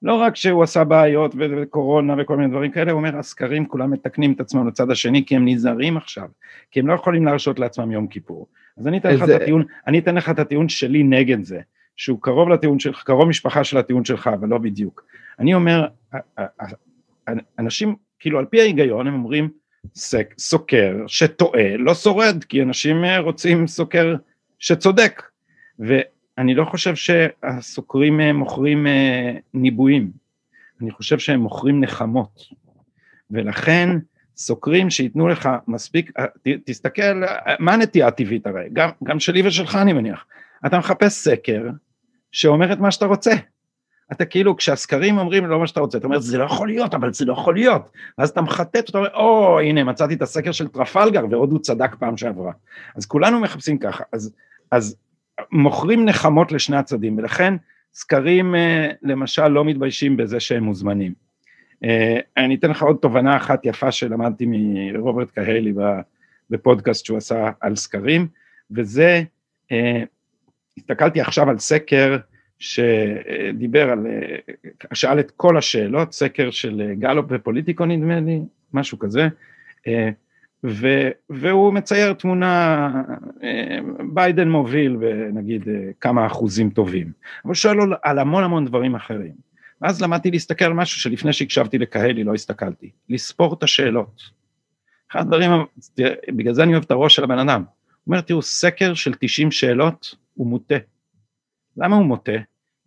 לא 0.05 0.13
רק 0.13 0.35
שהוא 0.35 0.63
עשה 0.63 0.83
בעיות 0.83 1.35
וקורונה 1.37 2.15
וכל 2.17 2.37
מיני 2.37 2.49
דברים 2.49 2.71
כאלה, 2.71 2.91
הוא 2.91 2.97
אומר 2.97 3.17
הסקרים 3.17 3.65
כולם 3.65 3.91
מתקנים 3.91 4.31
את 4.31 4.39
עצמם 4.39 4.67
לצד 4.67 4.91
השני 4.91 5.25
כי 5.25 5.35
הם 5.35 5.47
נזהרים 5.47 5.97
עכשיו, 5.97 6.27
כי 6.71 6.79
הם 6.79 6.87
לא 6.87 6.93
יכולים 6.93 7.25
להרשות 7.25 7.59
לעצמם 7.59 7.91
יום 7.91 8.07
כיפור. 8.07 8.47
אז 8.77 8.87
אני 8.87 8.97
אתן, 8.97 9.15
לך, 9.15 9.25
זה... 9.25 9.35
את 9.35 9.41
הטיעון, 9.41 9.63
אני 9.87 9.99
אתן 9.99 10.15
לך 10.15 10.29
את 10.29 10.39
הטיעון 10.39 10.69
שלי 10.69 11.03
נגד 11.03 11.43
זה, 11.43 11.59
שהוא 11.95 12.21
קרוב 12.21 12.49
לטיעון 12.49 12.79
שלך, 12.79 13.03
קרוב 13.03 13.27
משפחה 13.27 13.63
של 13.63 13.77
הטיעון 13.77 14.05
שלך, 14.05 14.27
אבל 14.27 14.47
לא 14.47 14.57
בדיוק. 14.57 15.05
אני 15.39 15.53
אומר, 15.53 15.87
אנשים, 17.59 17.95
כאילו 18.19 18.39
על 18.39 18.45
פי 18.45 18.61
ההיגיון 18.61 19.07
הם 19.07 19.13
אומרים, 19.13 19.49
סק, 19.95 20.33
סוקר 20.37 20.97
שטועה 21.07 21.77
לא 21.77 21.93
שורד, 21.93 22.43
כי 22.43 22.61
אנשים 22.61 23.05
רוצים 23.19 23.67
סוקר 23.67 24.15
שצודק. 24.59 25.23
ואני 26.37 26.55
לא 26.55 26.65
חושב 26.65 26.95
שהסוקרים 26.95 28.21
אה, 28.21 28.33
מוכרים 28.33 28.87
אה, 28.87 29.31
ניבויים, 29.53 30.11
אני 30.81 30.91
חושב 30.91 31.19
שהם 31.19 31.39
מוכרים 31.39 31.81
נחמות. 31.81 32.41
ולכן 33.31 33.89
סוקרים 34.37 34.89
שייתנו 34.89 35.27
לך 35.27 35.49
מספיק, 35.67 36.11
אה, 36.19 36.25
תסתכל, 36.65 37.23
מה 37.59 37.73
הנטייה 37.73 38.07
הטבעית 38.07 38.47
הרי, 38.47 38.69
גם, 38.73 38.89
גם 39.03 39.19
שלי 39.19 39.47
ושלך 39.47 39.75
אני 39.75 39.93
מניח, 39.93 40.25
אתה 40.65 40.77
מחפש 40.77 41.13
סקר 41.13 41.69
שאומר 42.31 42.73
את 42.73 42.79
מה 42.79 42.91
שאתה 42.91 43.05
רוצה. 43.05 43.33
אתה 44.11 44.25
כאילו, 44.25 44.57
כשהסקרים 44.57 45.17
אומרים 45.17 45.45
לא 45.45 45.59
מה 45.59 45.67
שאתה 45.67 45.79
רוצה, 45.79 45.97
אתה 45.97 46.07
אומר 46.07 46.19
זה 46.19 46.37
לא 46.37 46.43
יכול 46.43 46.67
להיות, 46.67 46.93
אבל 46.93 47.13
זה 47.13 47.25
לא 47.25 47.33
יכול 47.33 47.53
להיות, 47.53 47.89
ואז 48.17 48.29
אתה 48.29 48.41
מחטט, 48.41 48.89
אתה 48.89 48.97
אומר, 48.97 49.13
או 49.13 49.59
הנה 49.59 49.83
מצאתי 49.83 50.13
את 50.13 50.21
הסקר 50.21 50.51
של 50.51 50.67
טרפלגר 50.67 51.25
ועוד 51.29 51.51
הוא 51.51 51.59
צדק 51.59 51.95
פעם 51.99 52.17
שעברה. 52.17 52.51
אז 52.95 53.05
כולנו 53.05 53.39
מחפשים 53.39 53.77
ככה, 53.77 54.03
אז, 54.11 54.33
אז 54.71 54.95
מוכרים 55.51 56.05
נחמות 56.05 56.51
לשני 56.51 56.77
הצדדים, 56.77 57.17
ולכן 57.17 57.53
סקרים 57.93 58.55
אה, 58.55 58.91
למשל 59.01 59.47
לא 59.47 59.65
מתביישים 59.65 60.17
בזה 60.17 60.39
שהם 60.39 60.63
מוזמנים. 60.63 61.13
אה, 61.83 62.19
אני 62.37 62.55
אתן 62.55 62.69
לך 62.69 62.83
עוד 62.83 62.97
תובנה 63.01 63.37
אחת 63.37 63.65
יפה 63.65 63.91
שלמדתי 63.91 64.45
מרוברט 64.47 65.31
קהלי 65.31 65.73
בפודקאסט 66.49 67.05
שהוא 67.05 67.17
עשה 67.17 67.49
על 67.61 67.75
סקרים, 67.75 68.27
וזה, 68.71 69.23
אה, 69.71 70.03
הסתכלתי 70.77 71.21
עכשיו 71.21 71.49
על 71.49 71.57
סקר 71.57 72.17
שדיבר 72.59 73.89
על, 73.89 74.07
שאל 74.93 75.19
את 75.19 75.31
כל 75.31 75.57
השאלות, 75.57 76.13
סקר 76.13 76.51
של 76.51 76.93
גלופ 76.99 77.25
ופוליטיקו 77.29 77.85
נדמה 77.85 78.19
לי, 78.19 78.39
משהו 78.73 78.99
כזה, 78.99 79.27
ו, 80.67 80.87
והוא 81.29 81.73
מצייר 81.73 82.13
תמונה, 82.13 82.87
אה, 83.43 83.77
ביידן 84.13 84.49
מוביל 84.49 84.97
ונגיד 84.99 85.67
אה, 85.67 85.89
כמה 86.01 86.25
אחוזים 86.25 86.69
טובים, 86.69 87.11
אבל 87.45 87.53
שואל 87.53 87.77
על 88.03 88.19
המון 88.19 88.43
המון 88.43 88.65
דברים 88.65 88.95
אחרים. 88.95 89.33
ואז 89.81 90.01
למדתי 90.01 90.31
להסתכל 90.31 90.65
על 90.65 90.73
משהו 90.73 91.01
שלפני 91.01 91.33
שהקשבתי 91.33 91.77
לקהלי 91.77 92.23
לא 92.23 92.33
הסתכלתי, 92.33 92.89
לספור 93.09 93.53
את 93.53 93.63
השאלות. 93.63 94.21
אחד 95.11 95.19
הדברים, 95.19 95.51
בגלל 96.27 96.53
זה 96.53 96.63
אני 96.63 96.73
אוהב 96.73 96.83
את 96.83 96.91
הראש 96.91 97.15
של 97.15 97.23
הבן 97.23 97.39
אדם, 97.39 97.61
הוא 97.61 98.11
אומר 98.11 98.21
תראו 98.21 98.41
סקר 98.41 98.93
של 98.93 99.13
90 99.19 99.51
שאלות 99.51 100.15
הוא 100.33 100.47
מוטה. 100.47 100.75
למה 101.77 101.95
הוא 101.95 102.05
מוטה? 102.05 102.31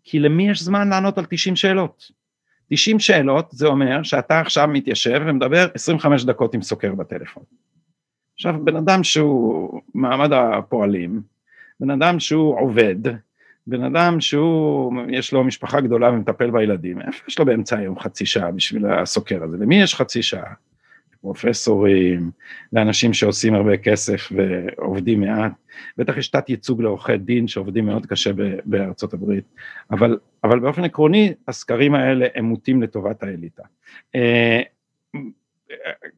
כי 0.05 0.19
למי 0.19 0.51
יש 0.51 0.63
זמן 0.63 0.89
לענות 0.89 1.19
על 1.19 1.25
90 1.31 1.57
שאלות? 1.57 2.11
90 2.71 2.99
שאלות 2.99 3.49
זה 3.51 3.67
אומר 3.67 4.03
שאתה 4.03 4.41
עכשיו 4.41 4.69
מתיישב 4.69 5.21
ומדבר 5.27 5.67
25 5.75 6.25
דקות 6.25 6.55
עם 6.55 6.63
סוקר 6.63 6.95
בטלפון. 6.95 7.43
עכשיו 8.39 8.65
בן 8.65 8.77
אדם 8.77 9.05
שהוא 9.05 9.81
מעמד 9.95 10.33
הפועלים, 10.33 11.21
בן 11.81 11.91
אדם 11.91 12.21
שהוא 12.21 12.61
עובד, 12.61 12.97
בן 13.67 13.85
אדם 13.85 14.21
שהוא, 14.21 14.93
יש 15.09 15.33
לו 15.33 15.45
משפחה 15.45 15.81
גדולה 15.81 16.11
ומטפל 16.11 16.51
בילדים, 16.51 17.01
איפה 17.01 17.25
יש 17.29 17.39
לו 17.39 17.45
באמצע 17.45 17.79
היום 17.79 17.99
חצי 17.99 18.27
שעה 18.27 18.51
בשביל 18.51 18.87
הסוקר 18.87 19.43
הזה? 19.45 19.57
למי 19.57 19.83
יש 19.83 19.95
חצי 19.95 20.23
שעה? 20.23 20.55
פרופסורים, 21.21 22.31
לאנשים 22.73 23.15
שעושים 23.15 23.55
הרבה 23.55 23.77
כסף 23.77 24.33
ועובדים 24.33 25.21
מעט, 25.21 25.53
בטח 25.97 26.17
יש 26.17 26.29
תת 26.29 26.51
ייצוג 26.51 26.83
לעורכי 26.83 27.19
דין 27.19 27.49
שעובדים 27.49 27.87
מאוד 27.87 28.07
קשה 28.07 28.31
בארצות 28.65 29.15
הברית, 29.15 29.45
אבל, 29.91 30.19
אבל 30.45 30.61
באופן 30.61 30.85
עקרוני 30.85 31.33
הסקרים 31.49 31.95
האלה 31.95 32.27
הם 32.35 32.45
מוטים 32.45 32.83
לטובת 32.83 33.23
האליטה. 33.23 33.63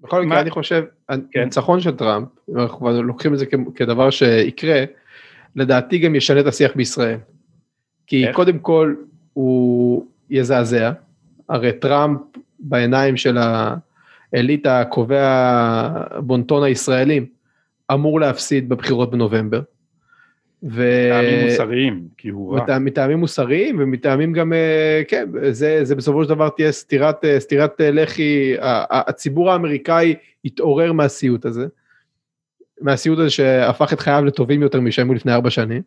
בכל 0.02 0.24
מקרה 0.24 0.40
אני 0.40 0.50
חושב, 0.50 0.84
כן. 1.08 1.40
הניצחון 1.40 1.80
של 1.80 1.96
טראמפ, 1.96 2.28
אם 2.50 2.58
אנחנו 2.58 3.02
לוקחים 3.02 3.34
את 3.34 3.38
זה 3.38 3.46
כדבר 3.74 4.10
שיקרה, 4.10 4.84
לדעתי 5.56 5.98
גם 5.98 6.14
ישנה 6.14 6.40
את 6.40 6.46
השיח 6.46 6.72
בישראל. 6.76 7.18
כי? 8.06 8.24
קודם 8.32 8.58
כל 8.58 8.94
הוא 9.32 10.06
יזעזע, 10.30 10.92
הרי 11.48 11.72
טראמפ 11.72 12.20
בעיניים 12.58 13.16
של 13.16 13.38
האליטה 14.32 14.80
הקובע 14.80 15.88
בונטון 16.18 16.62
הישראלים, 16.62 17.26
אמור 17.92 18.20
להפסיד 18.20 18.68
בבחירות 18.68 19.10
בנובמבר. 19.10 19.60
מטעמים 20.62 21.44
מוסריים, 21.44 22.09
כי 22.16 22.29
הוא 22.29 22.59
רע. 22.59 22.79
מטעמים 22.79 23.18
מוסריים 23.18 23.77
ומטעמים 23.81 24.33
גם, 24.33 24.53
אה, 24.53 25.03
כן, 25.09 25.29
זה, 25.51 25.85
זה 25.85 25.94
בסופו 25.94 26.25
של 26.25 26.29
דבר 26.29 26.49
תהיה 26.49 26.73
סטירת, 26.73 27.25
אה, 27.25 27.40
סטירת 27.40 27.81
אה, 27.81 27.90
לחי, 27.90 28.55
הציבור 28.90 29.51
האמריקאי 29.51 30.14
יתעורר 30.44 30.92
מהסיוט 30.92 31.44
הזה, 31.44 31.66
מהסיוט 32.81 33.18
הזה 33.18 33.31
שהפך 33.31 33.92
את 33.92 34.01
חייו 34.01 34.25
לטובים 34.25 34.62
יותר 34.62 34.81
משהם 34.81 35.14
לפני 35.14 35.33
ארבע 35.33 35.51
שנים, 35.51 35.83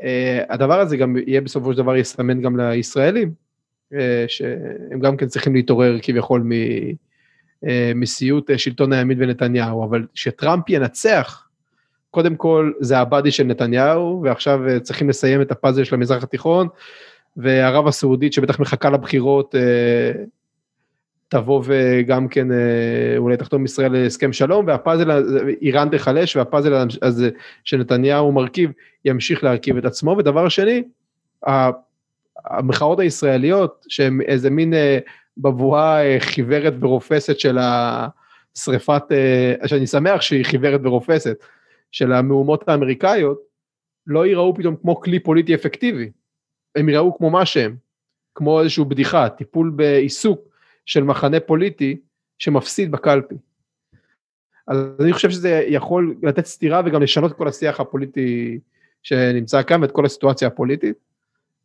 והדבר 0.00 0.80
הזה 0.80 0.96
גם 0.96 1.16
יהיה 1.26 1.40
בסופו 1.40 1.72
של 1.72 1.78
דבר 1.78 1.96
יסמן 1.96 2.40
גם 2.40 2.60
לישראלים, 2.60 3.32
שהם 4.26 5.00
גם 5.00 5.16
כן 5.16 5.26
צריכים 5.26 5.54
להתעורר 5.54 5.98
כביכול 6.02 6.50
מסיוט 7.94 8.50
שלטון 8.56 8.92
הימין 8.92 9.22
ונתניהו, 9.22 9.84
אבל 9.84 10.06
שטראמפ 10.14 10.64
ינצח, 10.68 11.43
קודם 12.14 12.36
כל 12.36 12.72
זה 12.80 12.98
הבאדי 12.98 13.30
של 13.30 13.44
נתניהו, 13.44 14.20
ועכשיו 14.24 14.68
אה, 14.68 14.80
צריכים 14.80 15.08
לסיים 15.08 15.42
את 15.42 15.50
הפאזל 15.50 15.84
של 15.84 15.94
המזרח 15.94 16.22
התיכון, 16.22 16.68
וערב 17.36 17.86
הסעודית 17.86 18.32
שבטח 18.32 18.60
מחכה 18.60 18.90
לבחירות, 18.90 19.54
אה, 19.54 20.12
תבוא 21.28 21.62
וגם 21.64 22.28
כן 22.28 22.52
אה, 22.52 23.16
אולי 23.16 23.36
תחתום 23.36 23.64
ישראל 23.64 23.92
להסכם 23.92 24.32
שלום, 24.32 24.66
והפאזל, 24.66 25.10
איראן 25.62 25.88
תיחלש, 25.88 26.36
והפאזל 26.36 26.86
הזה 27.02 27.30
שנתניהו 27.64 28.32
מרכיב, 28.32 28.70
ימשיך 29.04 29.44
להרכיב 29.44 29.76
את 29.76 29.84
עצמו. 29.84 30.16
ודבר 30.18 30.48
שני, 30.48 30.82
המחאות 32.44 33.00
הישראליות, 33.00 33.86
שהן 33.88 34.20
איזה 34.20 34.50
מין 34.50 34.74
בבואה 35.38 36.16
חיוורת 36.18 36.74
ורופסת 36.80 37.38
של 37.38 37.58
השריפת, 37.60 39.02
שאני 39.66 39.86
שמח 39.86 40.20
שהיא 40.20 40.44
חיוורת 40.44 40.80
ורופסת, 40.84 41.36
של 41.94 42.12
המהומות 42.12 42.68
האמריקאיות 42.68 43.40
לא 44.06 44.26
ייראו 44.26 44.54
פתאום 44.54 44.76
כמו 44.76 45.00
כלי 45.00 45.20
פוליטי 45.20 45.54
אפקטיבי, 45.54 46.10
הם 46.76 46.88
ייראו 46.88 47.18
כמו 47.18 47.30
מה 47.30 47.46
שהם, 47.46 47.76
כמו 48.34 48.60
איזושהי 48.60 48.84
בדיחה, 48.84 49.28
טיפול 49.28 49.70
בעיסוק 49.76 50.40
של 50.86 51.04
מחנה 51.04 51.40
פוליטי 51.40 51.96
שמפסיד 52.38 52.90
בקלפי. 52.90 53.34
אז 54.66 54.78
אני 55.00 55.12
חושב 55.12 55.30
שזה 55.30 55.64
יכול 55.68 56.16
לתת 56.22 56.46
סתירה 56.46 56.82
וגם 56.84 57.02
לשנות 57.02 57.30
את 57.32 57.36
כל 57.36 57.48
השיח 57.48 57.80
הפוליטי 57.80 58.58
שנמצא 59.02 59.62
כאן 59.62 59.82
ואת 59.82 59.92
כל 59.92 60.06
הסיטואציה 60.06 60.48
הפוליטית, 60.48 60.96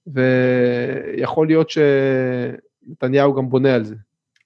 ויכול 0.07 1.47
להיות 1.47 1.69
שנתניהו 1.69 3.33
גם 3.33 3.49
בונה 3.49 3.75
על 3.75 3.83
זה. 3.83 3.95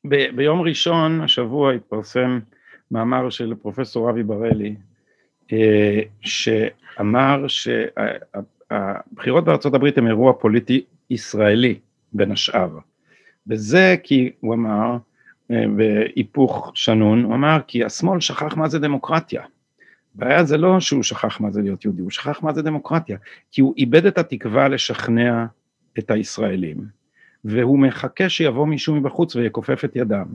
ב- 0.07 0.35
ביום 0.35 0.61
ראשון 0.61 1.21
השבוע 1.21 1.73
התפרסם 1.73 2.39
מאמר 2.91 3.29
של 3.29 3.53
פרופסור 3.61 4.09
אבי 4.09 4.23
בראלי 4.23 4.75
אה, 4.75 4.92
שאמר 6.21 7.45
שהבחירות 7.47 9.45
בארצות 9.45 9.73
הברית 9.73 9.97
הם 9.97 10.07
אירוע 10.07 10.33
פוליטי 10.33 10.83
ישראלי 11.09 11.79
בין 12.13 12.31
השאר. 12.31 12.69
וזה 13.47 13.95
כי 14.03 14.31
הוא 14.39 14.53
אמר, 14.53 14.97
אה, 15.51 15.63
בהיפוך 15.75 16.71
שנון, 16.75 17.23
הוא 17.23 17.35
אמר 17.35 17.57
כי 17.67 17.83
השמאל 17.83 18.19
שכח 18.19 18.57
מה 18.57 18.69
זה 18.69 18.79
דמוקרטיה. 18.79 19.43
הבעיה 20.15 20.43
זה 20.43 20.57
לא 20.57 20.79
שהוא 20.79 21.03
שכח 21.03 21.41
מה 21.41 21.51
זה 21.51 21.61
להיות 21.61 21.85
יהודי, 21.85 22.01
הוא 22.01 22.11
שכח 22.11 22.43
מה 22.43 22.53
זה 22.53 22.61
דמוקרטיה, 22.61 23.17
כי 23.51 23.61
הוא 23.61 23.73
איבד 23.77 24.05
את 24.05 24.17
התקווה 24.17 24.67
לשכנע 24.67 25.45
את 25.99 26.11
הישראלים. 26.11 27.02
והוא 27.45 27.79
מחכה 27.79 28.29
שיבוא 28.29 28.67
מישהו 28.67 28.95
מבחוץ 28.95 29.35
ויכופף 29.35 29.85
את 29.85 29.95
ידם. 29.95 30.25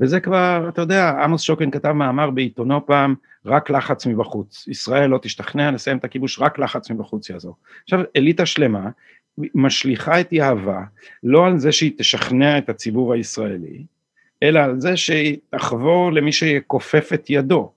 וזה 0.00 0.20
כבר, 0.20 0.66
אתה 0.68 0.82
יודע, 0.82 1.10
עמוס 1.10 1.42
שוקן 1.42 1.70
כתב 1.70 1.92
מאמר 1.92 2.30
בעיתונו 2.30 2.86
פעם, 2.86 3.14
רק 3.46 3.70
לחץ 3.70 4.06
מבחוץ. 4.06 4.68
ישראל 4.68 5.10
לא 5.10 5.18
תשתכנע 5.22 5.70
לסיים 5.70 5.96
את 5.96 6.04
הכיבוש, 6.04 6.38
רק 6.40 6.58
לחץ 6.58 6.90
מבחוץ 6.90 7.30
יעזור. 7.30 7.56
עכשיו, 7.84 8.00
אליטה 8.16 8.46
שלמה 8.46 8.90
משליכה 9.54 10.20
את 10.20 10.32
יהבה 10.32 10.82
לא 11.22 11.46
על 11.46 11.58
זה 11.58 11.72
שהיא 11.72 11.92
תשכנע 11.98 12.58
את 12.58 12.68
הציבור 12.68 13.12
הישראלי, 13.12 13.84
אלא 14.42 14.60
על 14.60 14.80
זה 14.80 14.96
שהיא 14.96 15.36
תחבור 15.50 16.12
למי 16.12 16.32
שיכופף 16.32 17.10
את 17.14 17.30
ידו. 17.30 17.72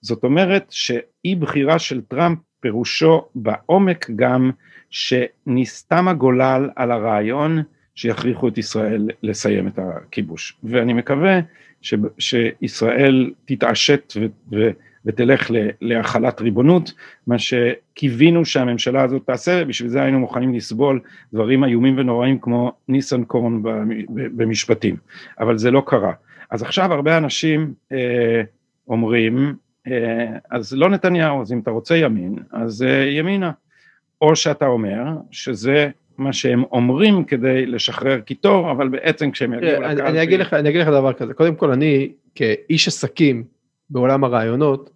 זאת 0.00 0.24
אומרת 0.24 0.66
שאי 0.70 1.34
בחירה 1.34 1.78
של 1.78 2.00
טראמפ 2.00 2.38
פירושו 2.60 3.24
בעומק 3.34 4.10
גם 4.16 4.50
שנסתם 4.90 6.08
הגולל 6.08 6.70
על 6.76 6.90
הרעיון 6.90 7.62
שיכריחו 7.96 8.48
את 8.48 8.58
ישראל 8.58 9.10
לסיים 9.22 9.68
את 9.68 9.78
הכיבוש. 9.78 10.56
ואני 10.64 10.92
מקווה 10.92 11.40
ש, 11.82 11.94
שישראל 12.18 13.30
תתעשת 13.44 14.12
ו, 14.16 14.26
ו, 14.52 14.70
ותלך 15.04 15.50
להחלת 15.80 16.40
ריבונות, 16.40 16.92
מה 17.26 17.36
שקיווינו 17.38 18.44
שהממשלה 18.44 19.02
הזאת 19.02 19.26
תעשה, 19.26 19.64
בשביל 19.64 19.90
זה 19.90 20.02
היינו 20.02 20.18
מוכנים 20.18 20.54
לסבול 20.54 21.00
דברים 21.32 21.64
איומים 21.64 21.98
ונוראים 21.98 22.38
כמו 22.38 22.72
ניסנקורן 22.88 23.62
במשפטים, 24.14 24.96
אבל 25.40 25.58
זה 25.58 25.70
לא 25.70 25.82
קרה. 25.86 26.12
אז 26.50 26.62
עכשיו 26.62 26.92
הרבה 26.92 27.18
אנשים 27.18 27.74
אה, 27.92 28.42
אומרים, 28.88 29.54
אה, 29.86 30.26
אז 30.50 30.72
לא 30.72 30.90
נתניהו, 30.90 31.42
אז 31.42 31.52
אם 31.52 31.58
אתה 31.58 31.70
רוצה 31.70 31.96
ימין, 31.96 32.36
אז 32.52 32.82
אה, 32.82 33.04
ימינה. 33.04 33.50
או 34.20 34.36
שאתה 34.36 34.66
אומר 34.66 35.04
שזה 35.30 35.90
מה 36.18 36.32
שהם 36.32 36.64
אומרים 36.72 37.24
כדי 37.24 37.66
לשחרר 37.66 38.20
קיטור, 38.20 38.70
אבל 38.70 38.88
בעצם 38.88 39.30
כשהם 39.30 39.52
יגיעו 39.52 39.82
לקלפי... 39.82 40.02
אני, 40.02 40.22
אגיד 40.22 40.40
לך, 40.40 40.54
אני 40.54 40.68
אגיד 40.68 40.80
לך 40.80 40.88
דבר 40.88 41.12
כזה, 41.12 41.34
קודם 41.34 41.56
כל 41.56 41.72
אני 41.72 42.12
כאיש 42.34 42.88
עסקים 42.88 43.44
בעולם 43.90 44.24
הרעיונות, 44.24 44.90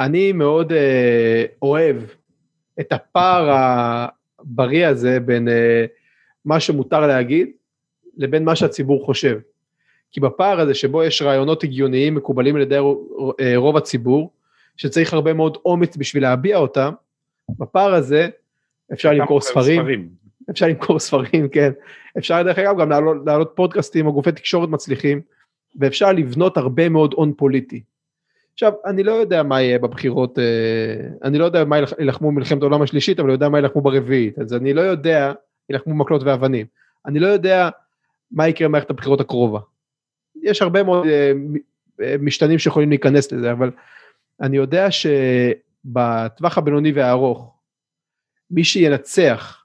אני 0.00 0.32
מאוד 0.32 0.72
אה, 0.72 1.44
אוהב 1.62 1.96
את 2.80 2.92
הפער 2.92 3.50
הבריא 4.38 4.86
הזה 4.86 5.20
בין 5.20 5.48
אה, 5.48 5.84
מה 6.44 6.60
שמותר 6.60 7.06
להגיד 7.06 7.48
לבין 8.16 8.44
מה 8.44 8.56
שהציבור 8.56 9.04
חושב. 9.04 9.38
כי 10.10 10.20
בפער 10.20 10.60
הזה 10.60 10.74
שבו 10.74 11.04
יש 11.04 11.22
רעיונות 11.22 11.64
הגיוניים 11.64 12.14
מקובלים 12.14 12.56
על 12.56 12.62
ידי 12.62 12.78
אה, 13.40 13.52
רוב 13.56 13.76
הציבור, 13.76 14.30
שצריך 14.76 15.14
הרבה 15.14 15.32
מאוד 15.32 15.58
אומץ 15.64 15.96
בשביל 15.96 16.22
להביע 16.22 16.56
אותם, 16.56 16.92
בפער 17.58 17.94
הזה 17.94 18.28
אפשר 18.92 19.12
למכור 19.12 19.40
ספרים, 19.40 19.80
ספרים, 19.80 20.08
אפשר 20.50 20.66
למכור 20.66 20.98
ספרים, 20.98 21.48
כן, 21.48 21.72
אפשר 22.18 22.42
דרך 22.42 22.58
אגב 22.58 22.80
גם 22.80 22.90
להעלות, 22.90 23.16
להעלות 23.26 23.52
פודקאסטים 23.54 24.06
או 24.06 24.12
גופי 24.12 24.32
תקשורת 24.32 24.68
מצליחים, 24.68 25.20
ואפשר 25.80 26.12
לבנות 26.12 26.56
הרבה 26.56 26.88
מאוד 26.88 27.14
הון 27.14 27.32
פוליטי. 27.36 27.82
עכשיו, 28.52 28.72
אני 28.86 29.02
לא 29.02 29.12
יודע 29.12 29.42
מה 29.42 29.62
יהיה 29.62 29.78
בבחירות, 29.78 30.38
אה, 30.38 31.08
אני 31.24 31.38
לא 31.38 31.44
יודע 31.44 31.64
מה 31.64 31.76
ילחמו 31.98 32.28
במלחמת 32.28 32.62
העולם 32.62 32.82
השלישית, 32.82 33.20
אבל 33.20 33.28
אני 33.28 33.32
יודע 33.32 33.48
מה 33.48 33.58
ילחמו 33.58 33.82
ברביעית, 33.82 34.38
אז 34.38 34.54
אני 34.54 34.74
לא 34.74 34.80
יודע, 34.80 35.32
ילחמו 35.70 35.94
במקלות 35.94 36.22
ואבנים. 36.22 36.66
אני 37.06 37.18
לא 37.18 37.26
יודע 37.26 37.68
מה 38.30 38.48
יקרה 38.48 38.68
במערכת 38.68 38.90
הבחירות 38.90 39.20
הקרובה. 39.20 39.60
יש 40.42 40.62
הרבה 40.62 40.82
מאוד 40.82 41.06
אה, 41.06 41.32
אה, 42.02 42.16
משתנים 42.20 42.58
שיכולים 42.58 42.88
להיכנס 42.88 43.32
לזה, 43.32 43.52
אבל 43.52 43.70
אני 44.40 44.56
יודע 44.56 44.88
שבטווח 44.90 46.58
הבינוני 46.58 46.92
והארוך, 46.92 47.54
מי 48.50 48.64
שינצח 48.64 49.63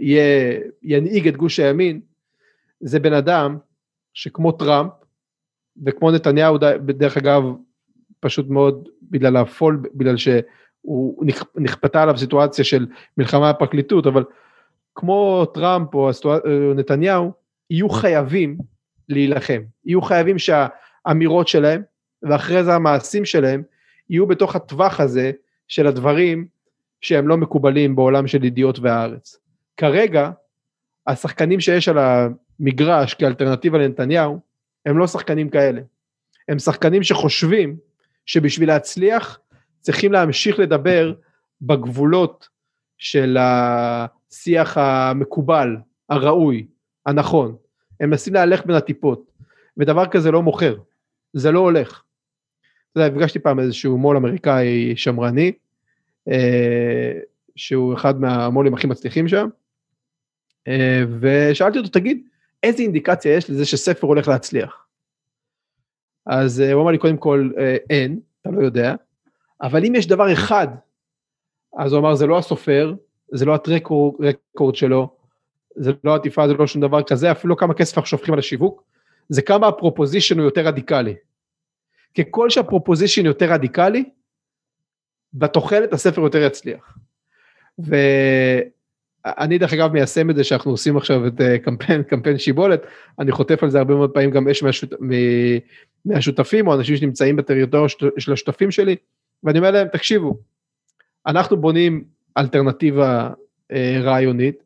וינהיג 0.00 1.28
את 1.28 1.36
גוש 1.36 1.60
הימין, 1.60 2.00
זה 2.80 3.00
בן 3.00 3.12
אדם 3.12 3.56
שכמו 4.14 4.52
טראמפ, 4.52 4.92
וכמו 5.86 6.10
נתניהו, 6.10 6.58
דרך 6.78 7.16
אגב, 7.16 7.42
פשוט 8.20 8.48
מאוד 8.48 8.88
בגלל 9.02 9.36
הפול, 9.36 9.82
בגלל 9.94 10.16
שהוא 10.16 11.24
נכפתה 11.56 12.02
עליו 12.02 12.18
סיטואציה 12.18 12.64
של 12.64 12.86
מלחמה 13.18 13.52
בפרקליטות, 13.52 14.06
אבל 14.06 14.24
כמו 14.94 15.44
טראמפ 15.54 15.94
או 15.94 16.10
נתניהו, 16.74 17.32
יהיו 17.70 17.88
חייבים 17.88 18.58
להילחם, 19.08 19.62
יהיו 19.84 20.02
חייבים 20.02 20.36
שהאמירות 20.38 21.48
שלהם, 21.48 21.82
ואחרי 22.22 22.64
זה 22.64 22.74
המעשים 22.74 23.24
שלהם, 23.24 23.62
יהיו 24.10 24.26
בתוך 24.26 24.56
הטווח 24.56 25.00
הזה 25.00 25.32
של 25.68 25.86
הדברים 25.86 26.46
שהם 27.00 27.28
לא 27.28 27.36
מקובלים 27.36 27.96
בעולם 27.96 28.26
של 28.26 28.44
ידיעות 28.44 28.78
והארץ. 28.78 29.36
כרגע, 29.76 30.30
השחקנים 31.06 31.60
שיש 31.60 31.88
על 31.88 31.98
המגרש 31.98 33.14
כאלטרנטיבה 33.14 33.78
לנתניהו, 33.78 34.38
הם 34.86 34.98
לא 34.98 35.06
שחקנים 35.06 35.48
כאלה. 35.48 35.80
הם 36.48 36.58
שחקנים 36.58 37.02
שחושבים 37.02 37.76
שבשביל 38.26 38.68
להצליח 38.68 39.40
צריכים 39.80 40.12
להמשיך 40.12 40.58
לדבר 40.58 41.14
בגבולות 41.62 42.48
של 42.98 43.36
השיח 43.40 44.78
המקובל, 44.78 45.76
הראוי, 46.08 46.66
הנכון. 47.06 47.56
הם 48.00 48.10
מנסים 48.10 48.34
להלך 48.34 48.66
בין 48.66 48.76
הטיפות, 48.76 49.30
ודבר 49.76 50.06
כזה 50.06 50.30
לא 50.30 50.42
מוכר, 50.42 50.76
זה 51.32 51.50
לא 51.50 51.58
הולך. 51.58 52.02
אתה 52.92 53.00
יודע, 53.00 53.14
פגשתי 53.16 53.38
פעם 53.38 53.60
איזשהו 53.60 53.98
מו"ל 53.98 54.16
אמריקאי 54.16 54.96
שמרני, 54.96 55.52
שהוא 57.56 57.94
אחד 57.94 58.20
מהמו"לים 58.20 58.74
הכי 58.74 58.86
מצליחים 58.86 59.28
שם, 59.28 59.48
אה, 60.68 61.02
ושאלתי 61.20 61.78
אותו, 61.78 61.88
תגיד, 61.88 62.22
איזה 62.62 62.82
אינדיקציה 62.82 63.36
יש 63.36 63.50
לזה 63.50 63.66
שספר 63.66 64.06
הולך 64.06 64.28
להצליח? 64.28 64.86
אז 66.26 66.60
אה, 66.60 66.72
הוא 66.72 66.82
אמר 66.82 66.90
לי, 66.90 66.98
קודם 66.98 67.16
כל, 67.16 67.50
אה, 67.58 67.76
אין, 67.90 68.20
אתה 68.40 68.50
לא 68.50 68.62
יודע, 68.62 68.94
אבל 69.62 69.84
אם 69.84 69.94
יש 69.94 70.06
דבר 70.06 70.32
אחד, 70.32 70.68
אז 71.78 71.92
הוא 71.92 72.00
אמר, 72.00 72.14
זה 72.14 72.26
לא 72.26 72.38
הסופר, 72.38 72.94
זה 73.32 73.44
לא 73.44 73.54
הטרק 73.54 73.88
רקורד 74.20 74.74
שלו, 74.74 75.16
זה 75.76 75.92
לא 76.04 76.14
עטיפה, 76.14 76.48
זה 76.48 76.54
לא 76.54 76.66
שום 76.66 76.82
דבר 76.82 77.02
כזה, 77.02 77.30
אפילו 77.30 77.54
לא 77.54 77.58
כמה 77.60 77.74
כסף 77.74 77.98
אנחנו 77.98 78.08
שופכים 78.08 78.34
על 78.34 78.38
השיווק, 78.38 78.82
זה 79.28 79.42
כמה 79.42 79.68
הפרופוזישן 79.68 80.38
הוא 80.38 80.44
יותר 80.44 80.66
רדיקלי. 80.66 81.14
ככל 82.18 82.50
שהפרופוזישן 82.50 83.26
יותר 83.26 83.52
רדיקלי, 83.52 84.04
בתוחלת 85.34 85.92
הספר 85.92 86.20
יותר 86.20 86.42
יצליח. 86.42 86.98
ו... 87.86 87.96
אני 89.26 89.58
דרך 89.58 89.72
אגב 89.72 89.92
מיישם 89.92 90.30
את 90.30 90.36
זה 90.36 90.44
שאנחנו 90.44 90.70
עושים 90.70 90.96
עכשיו 90.96 91.26
את 91.26 91.40
אה, 91.40 91.58
קמפיין, 91.58 92.02
קמפיין 92.02 92.38
שיבולת, 92.38 92.82
אני 93.18 93.32
חוטף 93.32 93.62
על 93.62 93.70
זה 93.70 93.78
הרבה 93.78 93.94
מאוד 93.94 94.10
פעמים 94.10 94.30
גם 94.30 94.48
אש 94.48 94.62
מהשות, 94.62 94.92
מהשותפים 96.04 96.68
או 96.68 96.74
אנשים 96.74 96.96
שנמצאים 96.96 97.36
בטריטוריה 97.36 97.88
של 98.18 98.32
השותפים 98.32 98.70
שלי, 98.70 98.96
ואני 99.44 99.58
אומר 99.58 99.70
להם, 99.70 99.88
תקשיבו, 99.88 100.38
אנחנו 101.26 101.56
בונים 101.56 102.04
אלטרנטיבה 102.38 103.30
אה, 103.72 103.98
רעיונית, 104.02 104.62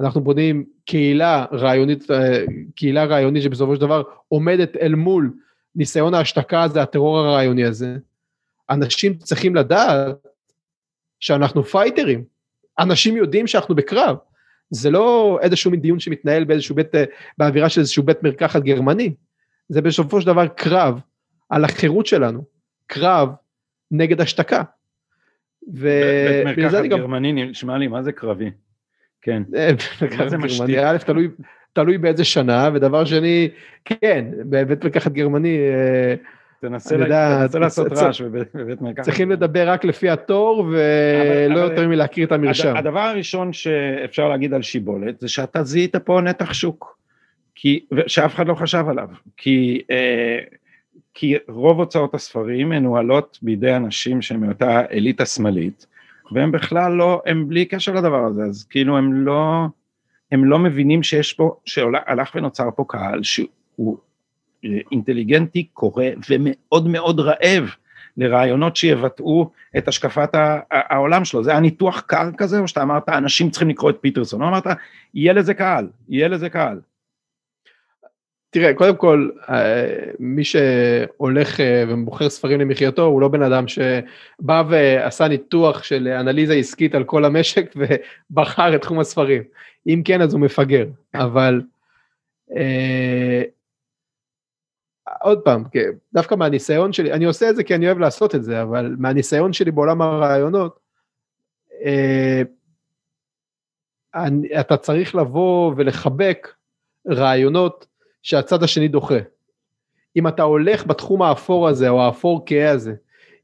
אנחנו 0.00 0.20
בונים 0.20 0.64
קהילה 0.84 1.44
רעיונית, 1.52 2.10
אה, 2.10 2.44
קהילה 2.74 3.04
רעיונית 3.04 3.42
שבסופו 3.42 3.74
של 3.74 3.80
דבר 3.80 4.02
עומדת 4.28 4.76
אל 4.76 4.94
מול 4.94 5.32
ניסיון 5.76 6.14
ההשתקה 6.14 6.62
הזה, 6.62 6.82
הטרור 6.82 7.18
הרעיוני 7.18 7.64
הזה. 7.64 7.96
אנשים 8.70 9.14
צריכים 9.14 9.54
לדעת 9.54 10.16
שאנחנו 11.20 11.64
פייטרים, 11.64 12.24
אנשים 12.78 13.16
יודעים 13.16 13.46
שאנחנו 13.46 13.74
בקרב, 13.74 14.16
זה 14.70 14.90
לא 14.90 15.38
איזשהו 15.42 15.70
מין 15.70 15.80
דיון 15.80 16.00
שמתנהל 16.00 16.44
באיזשהו 16.44 16.74
בית, 16.74 16.94
אה, 16.94 17.04
באווירה 17.38 17.68
של 17.68 17.80
איזשהו 17.80 18.02
בית 18.02 18.22
מרקחת 18.22 18.62
גרמני, 18.62 19.14
זה 19.68 19.82
בסופו 19.82 20.20
של 20.20 20.26
דבר 20.26 20.46
קרב 20.46 21.00
על 21.50 21.64
החירות 21.64 22.06
שלנו, 22.06 22.44
קרב 22.86 23.28
נגד 23.90 24.20
השתקה. 24.20 24.62
בית 25.66 26.44
מרקחת 26.58 26.84
גרמני 26.84 27.32
נשמע 27.32 27.78
לי 27.78 27.86
מה 27.86 28.02
זה 28.02 28.12
קרבי, 28.12 28.50
כן. 29.22 29.42
אה, 29.56 29.70
מה 30.18 30.28
זה 30.28 30.38
משתיק? 30.38 30.76
א', 30.78 30.96
תלוי, 31.06 31.28
תלוי 31.72 31.98
באיזה 31.98 32.24
שנה, 32.24 32.70
ודבר 32.74 33.04
שני, 33.04 33.48
כן, 33.84 34.24
בבית 34.38 34.84
מרקחת 34.84 35.12
גרמני, 35.12 35.58
אה, 35.58 36.14
תנסה, 36.60 36.96
לעשות 37.60 37.92
רעש 37.92 38.20
בבית 38.20 38.82
מרקחת. 38.82 39.04
צריכים 39.04 39.30
לדבר 39.30 39.70
רק 39.70 39.84
לפי 39.84 40.10
התור 40.10 40.66
ולא 40.70 41.60
יותר 41.60 41.88
מלהכיר 41.88 42.26
את 42.26 42.32
המרשם. 42.32 42.76
הדבר 42.76 43.00
הראשון 43.00 43.52
שאפשר 43.52 44.28
להגיד 44.28 44.54
על 44.54 44.62
שיבולת 44.62 45.20
זה 45.20 45.28
שאתה 45.28 45.62
זיהית 45.62 45.96
פה 45.96 46.20
נתח 46.20 46.52
שוק, 46.52 46.98
שאף 48.06 48.34
אחד 48.34 48.46
לא 48.46 48.54
חשב 48.54 48.84
עליו, 48.88 49.08
כי, 49.36 49.82
אה, 49.90 50.38
כי 51.14 51.34
רוב 51.48 51.78
הוצאות 51.78 52.14
הספרים 52.14 52.68
מנוהלות 52.68 53.38
בידי 53.42 53.76
אנשים 53.76 54.22
שהם 54.22 54.40
מאותה 54.40 54.82
אליטה 54.92 55.26
שמאלית, 55.26 55.86
והם 56.32 56.52
בכלל 56.52 56.92
לא, 56.92 57.22
הם 57.26 57.48
בלי 57.48 57.64
קשר 57.64 57.94
לדבר 57.94 58.24
הזה, 58.24 58.42
אז 58.42 58.66
כאילו 58.70 58.98
הם 58.98 59.12
לא, 59.12 59.66
הם 60.32 60.44
לא 60.44 60.58
מבינים 60.58 61.02
שיש 61.02 61.32
פה, 61.32 61.56
שהלך 61.64 62.34
ונוצר 62.34 62.68
פה 62.76 62.84
קהל 62.88 63.22
שהוא 63.22 63.98
אינטליגנטי, 64.92 65.66
קורא 65.72 66.04
ומאוד 66.30 66.88
מאוד 66.88 67.20
רעב 67.20 67.70
לרעיונות 68.16 68.76
שיבטאו 68.76 69.50
את 69.78 69.88
השקפת 69.88 70.30
העולם 70.70 71.24
שלו. 71.24 71.44
זה 71.44 71.50
היה 71.50 71.60
ניתוח 71.60 72.00
קר 72.00 72.30
כזה, 72.36 72.58
או 72.58 72.68
שאתה 72.68 72.82
אמרת, 72.82 73.08
אנשים 73.08 73.50
צריכים 73.50 73.68
לקרוא 73.68 73.90
את 73.90 73.96
פיטרסון, 74.00 74.42
או 74.42 74.48
אמרת, 74.48 74.66
יהיה 75.14 75.32
לזה 75.32 75.54
קהל, 75.54 75.88
יהיה 76.08 76.28
לזה 76.28 76.48
קהל. 76.48 76.80
תראה, 78.50 78.74
קודם 78.74 78.96
כל, 78.96 79.28
אה, 79.48 79.86
מי 80.18 80.44
שהולך 80.44 81.60
אה, 81.60 81.84
ומוכר 81.88 82.30
ספרים 82.30 82.60
למחייתו, 82.60 83.02
הוא 83.02 83.20
לא 83.20 83.28
בן 83.28 83.42
אדם 83.42 83.64
שבא 83.68 84.62
ועשה 84.68 85.28
ניתוח 85.28 85.82
של 85.82 86.08
אנליזה 86.08 86.54
עסקית 86.54 86.94
על 86.94 87.04
כל 87.04 87.24
המשק 87.24 87.74
ובחר 88.30 88.74
את 88.74 88.82
תחום 88.82 89.00
הספרים. 89.00 89.42
אם 89.86 90.02
כן, 90.04 90.20
אז 90.22 90.32
הוא 90.32 90.40
מפגר, 90.40 90.86
אבל 91.14 91.62
אה, 92.56 93.42
עוד 95.22 95.40
פעם, 95.40 95.64
דווקא 96.12 96.34
מהניסיון 96.34 96.92
שלי, 96.92 97.12
אני 97.12 97.24
עושה 97.24 97.50
את 97.50 97.56
זה 97.56 97.64
כי 97.64 97.74
אני 97.74 97.86
אוהב 97.86 97.98
לעשות 97.98 98.34
את 98.34 98.44
זה, 98.44 98.62
אבל 98.62 98.96
מהניסיון 98.98 99.52
שלי 99.52 99.70
בעולם 99.70 100.02
הרעיונות, 100.02 100.78
אה, 101.84 102.42
אתה 104.60 104.76
צריך 104.76 105.14
לבוא 105.14 105.74
ולחבק 105.76 106.54
רעיונות 107.08 107.86
שהצד 108.22 108.62
השני 108.62 108.88
דוחה. 108.88 109.18
אם 110.16 110.28
אתה 110.28 110.42
הולך 110.42 110.86
בתחום 110.86 111.22
האפור 111.22 111.68
הזה 111.68 111.88
או 111.88 112.02
האפור 112.02 112.42
כהה 112.46 112.70
הזה, 112.70 112.94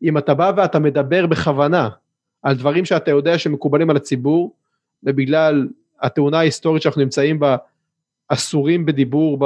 אם 0.03 0.19
אתה 0.19 0.35
בא 0.35 0.53
ואתה 0.57 0.79
מדבר 0.79 1.27
בכוונה 1.27 1.89
על 2.43 2.57
דברים 2.57 2.85
שאתה 2.85 3.11
יודע 3.11 3.39
שמקובלים 3.39 3.91
על 3.91 3.97
הציבור, 3.97 4.57
ובגלל 5.03 5.69
התאונה 6.01 6.39
ההיסטורית 6.39 6.83
שאנחנו 6.83 7.03
נמצאים 7.03 7.41
בה, 7.41 7.57
אסורים 8.29 8.87
בדיבור 8.87 9.39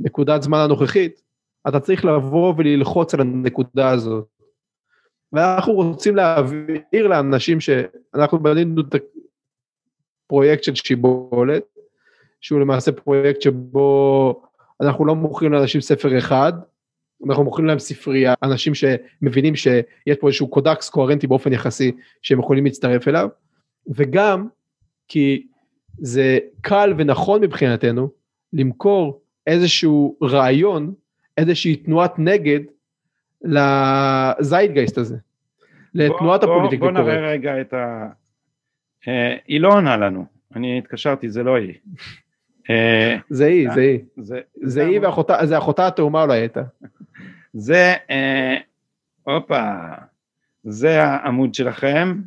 בנקודת 0.00 0.42
זמן 0.42 0.58
הנוכחית, 0.58 1.22
אתה 1.68 1.80
צריך 1.80 2.04
לבוא 2.04 2.54
וללחוץ 2.56 3.14
על 3.14 3.20
הנקודה 3.20 3.90
הזאת. 3.90 4.24
ואנחנו 5.32 5.72
רוצים 5.72 6.16
להבהיר 6.16 7.06
לאנשים 7.08 7.60
שאנחנו 7.60 8.38
בנינו 8.38 8.80
את 8.80 8.94
הפרויקט 10.26 10.64
של 10.64 10.74
שיבולת, 10.74 11.64
שהוא 12.40 12.60
למעשה 12.60 12.92
פרויקט 12.92 13.42
שבו 13.42 14.42
אנחנו 14.80 15.04
לא 15.04 15.14
מוכרים 15.14 15.52
לאנשים 15.52 15.80
ספר 15.80 16.18
אחד, 16.18 16.52
אנחנו 17.26 17.44
מוכרים 17.44 17.66
להם 17.66 17.78
ספרייה, 17.78 18.34
אנשים 18.42 18.72
שמבינים 18.74 19.56
שיש 19.56 20.16
פה 20.20 20.26
איזשהו 20.26 20.48
קודקס 20.48 20.90
קוהרנטי 20.90 21.26
באופן 21.26 21.52
יחסי 21.52 21.92
שהם 22.22 22.38
יכולים 22.38 22.64
להצטרף 22.64 23.08
אליו, 23.08 23.28
וגם 23.88 24.48
כי 25.08 25.46
זה 25.98 26.38
קל 26.60 26.94
ונכון 26.98 27.40
מבחינתנו 27.40 28.08
למכור 28.52 29.23
איזשהו 29.46 30.16
רעיון, 30.22 30.94
איזושהי 31.36 31.76
תנועת 31.76 32.18
נגד 32.18 32.60
לזיידגייסט 33.42 34.98
הזה, 34.98 35.16
לתנועת 35.94 36.42
הפוליטיקה. 36.42 36.84
בוא, 36.84 36.92
בוא 36.92 37.00
נראה 37.00 37.30
רגע 37.30 37.60
את 37.60 37.72
ה... 37.72 38.08
אה, 39.08 39.36
היא 39.46 39.60
לא 39.60 39.68
עונה 39.68 39.96
לנו, 39.96 40.24
אני 40.56 40.78
התקשרתי, 40.78 41.30
זה 41.30 41.42
לא 41.42 41.56
היא. 41.56 41.74
אה, 42.70 43.16
זה 43.30 43.46
היא, 43.46 43.68
זה 43.74 43.80
היא. 43.80 43.98
זה 44.62 44.86
היא 44.86 45.00
ואחותה, 45.02 45.46
זה 45.46 45.58
אחותה 45.58 45.86
התאומה 45.86 46.22
אולי 46.22 46.38
הייתה. 46.38 46.62
זה, 47.52 47.94
אה, 48.10 48.56
הופה, 49.22 49.70
זה 50.64 51.02
העמוד 51.02 51.54
שלכם, 51.54 52.14
אה, 52.18 52.24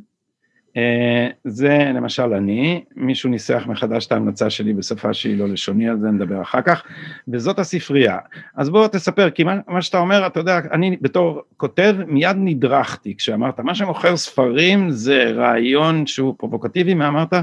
זה 1.43 1.91
למשל 1.95 2.33
אני, 2.33 2.83
מישהו 2.95 3.29
ניסח 3.29 3.63
מחדש 3.67 4.05
את 4.07 4.11
ההמלצה 4.11 4.49
שלי 4.49 4.73
בשפה 4.73 5.13
שהיא 5.13 5.37
לא 5.37 5.47
לשוני, 5.47 5.89
על 5.89 5.99
זה 5.99 6.07
נדבר 6.07 6.41
אחר 6.41 6.61
כך, 6.61 6.83
וזאת 7.27 7.59
הספרייה. 7.59 8.17
אז 8.55 8.69
בוא 8.69 8.87
תספר, 8.87 9.29
כי 9.29 9.43
מה, 9.43 9.59
מה 9.67 9.81
שאתה 9.81 9.97
אומר, 9.97 10.27
אתה 10.27 10.39
יודע, 10.39 10.59
אני 10.71 10.97
בתור 11.01 11.41
כותב 11.57 11.95
מיד 12.07 12.35
נדרכתי 12.39 13.15
כשאמרת, 13.17 13.59
מה 13.59 13.75
שמוכר 13.75 14.17
ספרים 14.17 14.91
זה 14.91 15.31
רעיון 15.35 16.07
שהוא 16.07 16.35
פרובוקטיבי, 16.37 16.93
מה 16.93 17.07
אמרת? 17.07 17.33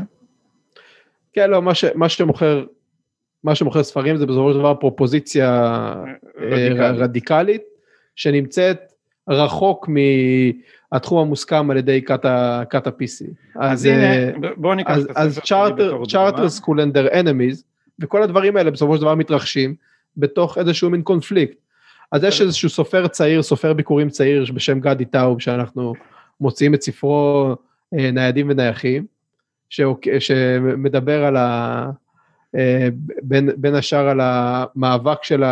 כן, 1.32 1.50
לא, 1.50 1.62
מה, 1.62 1.74
ש, 1.74 1.84
מה 1.94 2.08
שמוכר 2.08 2.64
מה 3.44 3.54
שמוכר 3.54 3.82
ספרים 3.82 4.16
זה 4.16 4.26
בסופו 4.26 4.52
של 4.52 4.58
דבר 4.58 4.74
פרופוזיציה 4.74 5.48
אה, 5.50 6.48
רדיקלית, 6.48 7.00
רדיקלית 7.00 7.62
שנמצאת 8.16 8.80
רחוק 9.28 9.88
מהתחום 10.94 11.18
המוסכם 11.18 11.70
על 11.70 11.76
ידי 11.76 12.02
כת 12.02 12.24
ה-PC. 12.86 13.24
אז 13.56 13.84
הנה, 13.84 14.38
בוא 14.56 14.74
ניקח 14.74 14.98
את 14.98 15.16
הספר 15.16 15.44
שלי 15.44 15.58
בתור 15.72 16.06
דוגמה. 16.06 16.44
אז 16.44 16.60
School 16.60 16.78
and 16.78 16.96
their 16.96 17.14
enemies, 17.14 17.62
וכל 17.98 18.22
הדברים 18.22 18.56
האלה 18.56 18.70
בסופו 18.70 18.96
של 18.96 19.00
דבר 19.00 19.14
מתרחשים 19.14 19.74
בתוך 20.16 20.58
איזשהו 20.58 20.90
מין 20.90 21.02
קונפליקט. 21.02 21.56
אז 22.12 22.24
יש 22.24 22.40
איזשהו 22.40 22.68
סופר 22.68 23.06
צעיר, 23.06 23.42
סופר 23.42 23.72
ביקורים 23.72 24.10
צעיר 24.10 24.44
בשם 24.54 24.80
גדי 24.80 25.04
טאוב, 25.04 25.40
שאנחנו 25.40 25.94
מוציאים 26.40 26.74
את 26.74 26.82
ספרו 26.82 27.54
אה, 27.98 28.10
ניידים 28.10 28.50
ונייחים, 28.50 29.06
שמדבר 30.18 31.24
על 31.24 31.36
ה... 31.36 31.90
אה, 32.56 32.88
בין, 33.22 33.50
בין 33.56 33.74
השאר 33.74 34.08
על 34.08 34.20
המאבק 34.22 35.24
של 35.24 35.44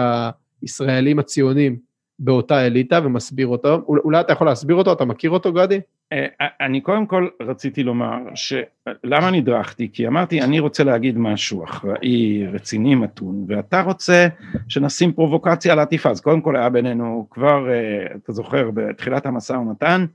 הישראלים 0.62 1.18
הציונים 1.18 1.76
באותה 2.24 2.66
אליטה 2.66 3.00
ומסביר 3.04 3.46
אותו. 3.46 3.82
אולי 3.86 4.20
אתה 4.20 4.32
יכול 4.32 4.46
להסביר 4.46 4.76
אותו, 4.76 4.92
אתה 4.92 5.04
מכיר 5.04 5.30
אותו 5.30 5.52
גדי? 5.52 5.80
אה, 6.12 6.26
אני 6.60 6.80
קודם 6.80 7.06
כל 7.06 7.28
רציתי 7.42 7.82
לומר 7.82 8.18
שלמה 8.34 9.30
נדרכתי? 9.30 9.90
כי 9.92 10.06
אמרתי 10.06 10.42
אני 10.42 10.60
רוצה 10.60 10.84
להגיד 10.84 11.18
משהו 11.18 11.64
אחראי, 11.64 12.46
רציני, 12.52 12.94
מתון, 12.94 13.44
ואתה 13.48 13.80
רוצה 13.80 14.28
שנשים 14.68 15.12
פרובוקציה 15.12 15.72
על 15.72 15.78
העטיפה, 15.78 16.10
אז 16.10 16.20
קודם 16.20 16.40
כל 16.40 16.56
היה 16.56 16.68
בינינו 16.68 17.26
כבר, 17.30 17.70
אה, 17.70 18.06
אתה 18.16 18.32
זוכר, 18.32 18.70
בתחילת 18.74 19.26
המשא 19.26 19.52
ומתן, 19.52 20.06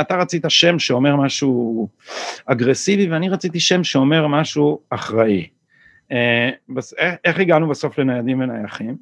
אתה 0.00 0.16
רצית 0.16 0.44
שם 0.48 0.78
שאומר 0.78 1.16
משהו 1.16 1.88
אגרסיבי 2.46 3.10
ואני 3.10 3.28
רציתי 3.28 3.60
שם 3.60 3.84
שאומר 3.84 4.26
משהו 4.26 4.80
אחראי. 4.90 5.46
אה, 6.12 6.50
איך 7.24 7.40
הגענו 7.40 7.68
בסוף 7.68 7.98
לניידים 7.98 8.40
ונייחים? 8.40 8.96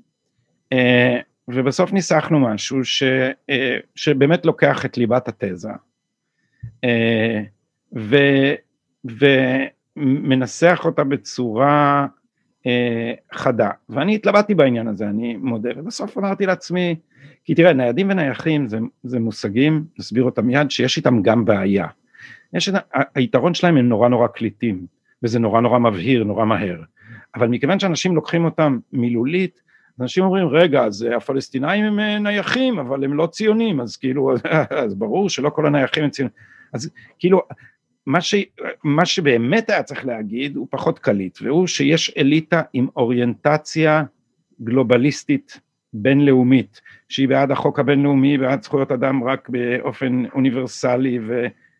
אה, 1.50 1.54
ובסוף 1.54 1.92
ניסחנו 1.92 2.40
משהו 2.40 2.84
ש, 2.84 3.02
אה, 3.50 3.78
שבאמת 3.94 4.46
לוקח 4.46 4.84
את 4.84 4.98
ליבת 4.98 5.28
התזה. 5.28 5.70
ו, 7.96 8.16
ומנסח 9.04 10.82
אותה 10.84 11.04
בצורה 11.04 12.06
חדה. 13.32 13.70
ואני 13.88 14.14
התלבטתי 14.14 14.54
בעניין 14.54 14.88
הזה 14.88 15.08
אני 15.08 15.36
מודה. 15.36 15.70
ובסוף 15.76 16.18
אמרתי 16.18 16.46
לעצמי 16.46 16.96
כי 17.44 17.54
תראה 17.54 17.72
ניידים 17.72 18.10
ונייחים 18.10 18.68
זה, 18.68 18.78
זה 19.02 19.20
מושגים 19.20 19.84
נסביר 19.98 20.24
אותם 20.24 20.46
מיד 20.46 20.70
שיש 20.70 20.96
איתם 20.96 21.22
גם 21.22 21.44
בעיה. 21.44 21.86
יש, 22.52 22.70
היתרון 23.14 23.54
שלהם 23.54 23.76
הם 23.76 23.88
נורא 23.88 24.08
נורא 24.08 24.26
קליטים 24.26 24.86
וזה 25.22 25.38
נורא 25.38 25.60
נורא 25.60 25.78
מבהיר 25.78 26.24
נורא 26.24 26.44
מהר. 26.44 26.82
אבל 27.34 27.48
מכיוון 27.48 27.80
שאנשים 27.80 28.14
לוקחים 28.14 28.44
אותם 28.44 28.78
מילולית, 28.92 29.62
אנשים 30.00 30.24
אומרים, 30.24 30.48
רגע, 30.48 30.84
אז 30.84 31.06
הפלסטינאים 31.16 31.84
הם 31.84 32.00
אה, 32.00 32.18
נייחים, 32.18 32.78
אבל 32.78 33.04
הם 33.04 33.14
לא 33.14 33.26
ציונים, 33.26 33.80
אז 33.80 33.96
כאילו, 33.96 34.34
אז 34.84 34.94
ברור 34.94 35.30
שלא 35.30 35.50
כל 35.50 35.66
הנייחים 35.66 36.04
הם 36.04 36.10
ציונים. 36.10 36.32
אז 36.72 36.90
כאילו, 37.18 37.42
מה, 38.06 38.20
ש, 38.20 38.34
מה 38.84 39.06
שבאמת 39.06 39.70
היה 39.70 39.82
צריך 39.82 40.06
להגיד 40.06 40.56
הוא 40.56 40.66
פחות 40.70 40.98
קליט, 40.98 41.38
והוא 41.42 41.66
שיש 41.66 42.12
אליטה 42.16 42.62
עם 42.72 42.86
אוריינטציה 42.96 44.04
גלובליסטית 44.62 45.60
בינלאומית, 45.92 46.80
שהיא 47.08 47.28
בעד 47.28 47.50
החוק 47.50 47.78
הבינלאומי, 47.78 48.38
בעד 48.38 48.62
זכויות 48.62 48.92
אדם 48.92 49.24
רק 49.24 49.48
באופן 49.48 50.24
אוניברסלי 50.34 51.18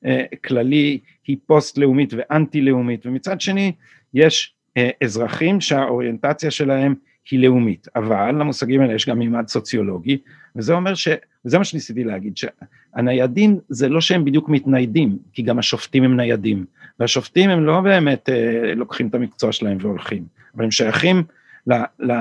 וכללי, 0.02 0.98
היא 1.26 1.36
פוסט 1.46 1.78
לאומית 1.78 2.14
ואנטי 2.16 2.60
לאומית, 2.60 3.06
ומצד 3.06 3.40
שני 3.40 3.72
יש 4.14 4.54
אה, 4.76 4.90
אזרחים 5.04 5.60
שהאוריינטציה 5.60 6.50
שלהם 6.50 6.94
היא 7.30 7.40
לאומית, 7.40 7.88
אבל 7.96 8.30
למושגים 8.30 8.80
האלה 8.80 8.94
יש 8.94 9.08
גם 9.08 9.18
מימד 9.18 9.48
סוציולוגי, 9.48 10.18
וזה 10.56 10.72
אומר 10.72 10.94
ש... 10.94 11.08
וזה 11.44 11.58
מה 11.58 11.64
שניסיתי 11.64 12.04
להגיד, 12.04 12.36
שהניידים 12.36 13.58
זה 13.68 13.88
לא 13.88 14.00
שהם 14.00 14.24
בדיוק 14.24 14.48
מתניידים, 14.48 15.18
כי 15.32 15.42
גם 15.42 15.58
השופטים 15.58 16.04
הם 16.04 16.16
ניידים, 16.16 16.64
והשופטים 17.00 17.50
הם 17.50 17.64
לא 17.64 17.80
באמת 17.80 18.28
אה, 18.28 18.74
לוקחים 18.74 19.08
את 19.08 19.14
המקצוע 19.14 19.52
שלהם 19.52 19.78
והולכים, 19.80 20.24
אבל 20.56 20.64
הם 20.64 20.70
שייכים 20.70 21.22
ל, 21.66 21.74
ל, 21.98 22.12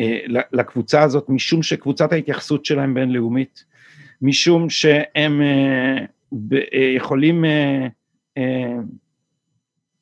אה, 0.00 0.18
לקבוצה 0.52 1.02
הזאת 1.02 1.28
משום 1.28 1.62
שקבוצת 1.62 2.12
ההתייחסות 2.12 2.64
שלהם 2.64 2.94
בינלאומית, 2.94 3.64
משום 4.22 4.70
שהם 4.70 5.42
אה, 5.42 6.04
ב, 6.32 6.54
אה, 6.54 6.92
יכולים 6.96 7.44
אה, 7.44 7.86
אה, 8.38 8.76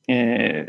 אה, 0.09 0.61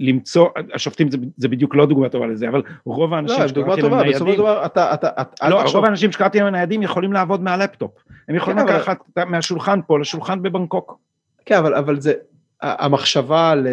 למצוא, 0.00 0.48
השופטים 0.74 1.10
זה, 1.10 1.18
זה 1.36 1.48
בדיוק 1.48 1.74
לא 1.74 1.86
דוגמה 1.86 2.08
טובה 2.08 2.26
לזה, 2.26 2.48
אבל 2.48 2.62
רוב 2.84 3.14
האנשים 3.14 3.40
לא, 3.40 3.48
שקראתי 3.48 3.82
להם 3.82 3.94
ניידים, 3.94 4.12
בסופו 4.12 4.32
של 4.32 4.38
דבר 4.38 4.66
אתה, 4.66 4.94
אתה, 4.94 5.08
אתה, 5.20 5.48
לא, 5.48 5.62
רוב 5.62 5.84
האנשים 5.84 6.12
שקראתי 6.12 6.40
להם 6.40 6.54
ניידים 6.54 6.82
יכולים 6.82 7.12
לעבוד 7.12 7.42
מהלפטופ, 7.42 7.90
הם 8.28 8.34
יכולים 8.34 8.58
כן, 8.58 8.66
לקחת 8.66 8.98
אבל... 9.16 9.24
מהשולחן 9.24 9.80
פה 9.86 9.98
לשולחן 9.98 10.42
בבנקוק. 10.42 10.98
כן, 11.46 11.56
אבל, 11.56 11.74
אבל 11.74 12.00
זה, 12.00 12.12
המחשבה 12.62 13.50
על, 13.50 13.66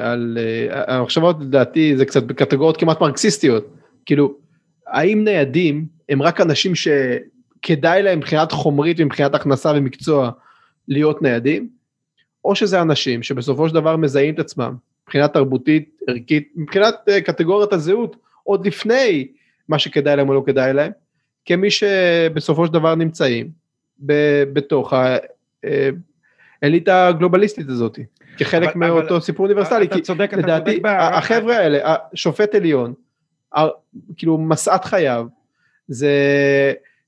על, 0.00 0.38
המחשבות 0.86 1.36
לדעתי 1.40 1.96
זה 1.96 2.04
קצת 2.04 2.22
בקטגוריות 2.22 2.76
כמעט 2.76 3.00
מרקסיסטיות, 3.00 3.66
כאילו, 4.06 4.34
האם 4.86 5.24
ניידים 5.24 5.86
הם 6.08 6.22
רק 6.22 6.40
אנשים 6.40 6.72
שכדאי 6.74 8.02
להם 8.02 8.18
מבחינת 8.18 8.52
חומרית 8.52 8.96
ומבחינת 9.00 9.34
הכנסה 9.34 9.72
ומקצוע 9.74 10.30
להיות 10.88 11.22
ניידים? 11.22 11.68
או 12.44 12.54
שזה 12.54 12.82
אנשים 12.82 13.22
שבסופו 13.22 13.68
של 13.68 13.74
דבר 13.74 13.96
מזהים 13.96 14.34
את 14.34 14.38
עצמם 14.38 14.74
מבחינה 15.08 15.28
תרבותית, 15.28 16.00
ערכית, 16.06 16.52
מבחינת 16.56 16.94
uh, 17.08 17.20
קטגוריית 17.20 17.72
הזהות, 17.72 18.16
עוד 18.42 18.66
לפני 18.66 19.28
מה 19.68 19.78
שכדאי 19.78 20.16
להם 20.16 20.28
או 20.28 20.34
לא 20.34 20.42
כדאי 20.46 20.72
להם, 20.72 20.92
כמי 21.44 21.70
שבסופו 21.70 22.66
של 22.66 22.72
דבר 22.72 22.94
נמצאים 22.94 23.50
ב- 24.06 24.44
בתוך 24.52 24.92
האליטה 26.62 27.08
הגלובליסטית 27.08 27.68
הזאת, 27.68 27.98
כחלק 28.38 28.68
אבל, 28.68 28.76
מאותו 28.76 29.14
אבל, 29.14 29.20
סיפור 29.20 29.46
אוניברסלי, 29.46 29.88
כי 29.88 30.00
צודק, 30.00 30.34
לדעתי 30.34 30.80
החבר'ה 30.84 31.56
האלה, 31.56 31.94
שופט 32.14 32.54
עליון, 32.54 32.94
כאילו 34.16 34.38
משאת 34.38 34.84
חייו, 34.84 35.26
זה 35.88 36.12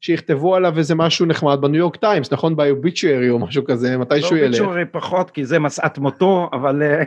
שיכתבו 0.01 0.57
עליו 0.57 0.79
איזה 0.79 0.95
משהו 0.95 1.27
נחמד 1.27 1.59
בניו 1.61 1.79
יורק 1.79 1.97
טיימס, 1.97 2.33
נכון? 2.33 2.57
באוביצ'וארי 2.57 3.31
או 3.31 3.39
משהו 3.39 3.65
כזה, 3.65 3.99
מתי 3.99 4.23
שהוא 4.23 4.39
ילך. 4.39 4.59
באוביצ'וארי 4.59 4.85
פחות, 4.93 5.31
כי 5.31 5.45
זה 5.45 5.59
משאת 5.59 5.99
מותו, 5.99 6.51
אבל... 6.53 6.83
אה, 6.83 7.03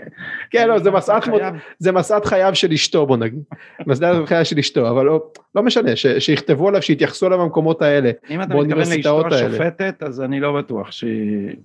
כן, 0.49 0.67
לא, 0.67 0.79
זה 0.79 0.91
משאת, 0.91 1.27
מות... 1.27 1.41
זה 1.79 1.91
משאת 1.91 2.25
חייו 2.25 2.55
של 2.55 2.71
אשתו, 2.71 3.05
בוא 3.05 3.17
נגיד. 3.17 3.43
משאת 3.87 4.27
חייו 4.27 4.45
של 4.45 4.59
אשתו, 4.59 4.89
אבל 4.89 5.05
לא, 5.05 5.23
לא 5.55 5.63
משנה. 5.63 5.95
שיכתבו 5.95 6.67
עליו, 6.67 6.81
שיתייחסו 6.81 7.25
עליו 7.25 7.39
במקומות 7.39 7.81
האלה, 7.81 8.11
אם 8.29 8.41
אתה 8.41 8.55
מתכוון 8.55 8.89
לאשתו 8.89 9.27
השופטת, 9.27 10.03
אז 10.03 10.21
אני 10.21 10.39
לא 10.39 10.57
בטוח 10.57 10.91
ש... 10.91 11.03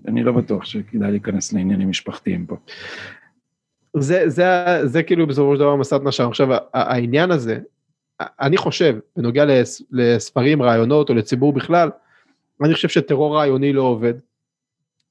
אני 0.09 0.23
לא 0.23 0.33
בטוח 0.33 0.65
שכדאי 0.65 1.11
להיכנס 1.11 1.53
לעניינים 1.53 1.91
משפחתיים 1.91 2.47
פה. 2.47 2.57
זה, 3.97 4.29
זה, 4.29 4.29
זה, 4.29 4.87
זה 4.87 5.03
כאילו 5.03 5.27
בסופו 5.27 5.55
של 5.55 5.61
דבר 5.61 5.77
מסעת 5.77 6.05
נשם. 6.05 6.29
עכשיו 6.29 6.49
העניין 6.75 7.31
הזה, 7.31 7.59
אני 8.21 8.57
חושב, 8.57 8.97
בנוגע 9.17 9.45
לספרים, 9.91 10.63
רעיונות 10.63 11.09
או 11.09 11.15
לציבור 11.15 11.53
בכלל, 11.53 11.91
אני 12.63 12.75
חושב 12.75 12.89
שטרור 12.89 13.37
רעיוני 13.37 13.73
לא 13.73 13.83
עובד. 13.83 14.15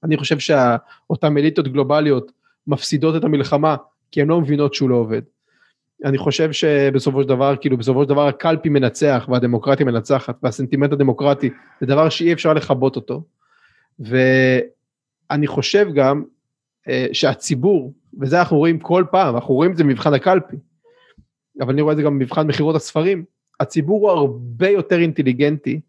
אני 0.03 0.17
חושב 0.17 0.39
שאותן 0.39 1.37
אליטות 1.37 1.67
גלובליות 1.67 2.31
מפסידות 2.67 3.15
את 3.15 3.23
המלחמה 3.23 3.75
כי 4.11 4.21
הן 4.21 4.27
לא 4.27 4.41
מבינות 4.41 4.73
שהוא 4.73 4.89
לא 4.89 4.95
עובד. 4.95 5.21
אני 6.05 6.17
חושב 6.17 6.51
שבסופו 6.51 7.21
של 7.21 7.27
דבר, 7.27 7.55
כאילו 7.61 7.77
בסופו 7.77 8.03
של 8.03 8.09
דבר 8.09 8.27
הקלפי 8.27 8.69
מנצח 8.69 9.27
והדמוקרטיה 9.31 9.85
מנצחת 9.85 10.35
והסנטימנט 10.43 10.91
הדמוקרטי 10.91 11.49
זה 11.81 11.87
דבר 11.87 12.09
שאי 12.09 12.33
אפשר 12.33 12.53
לכבות 12.53 12.95
אותו. 12.95 13.23
ואני 13.99 15.47
חושב 15.47 15.87
גם 15.93 16.23
אה, 16.87 17.07
שהציבור, 17.13 17.93
וזה 18.19 18.39
אנחנו 18.39 18.57
רואים 18.57 18.79
כל 18.79 19.03
פעם, 19.11 19.35
אנחנו 19.35 19.53
רואים 19.53 19.71
את 19.71 19.77
זה 19.77 19.83
במבחן 19.83 20.13
הקלפי, 20.13 20.55
אבל 21.61 21.73
אני 21.73 21.81
רואה 21.81 21.91
את 21.91 21.97
זה 21.97 22.03
גם 22.03 22.19
במבחן 22.19 22.47
מכירות 22.47 22.75
הספרים, 22.75 23.23
הציבור 23.59 24.11
הוא 24.11 24.19
הרבה 24.19 24.69
יותר 24.69 24.99
אינטליגנטי 24.99 25.79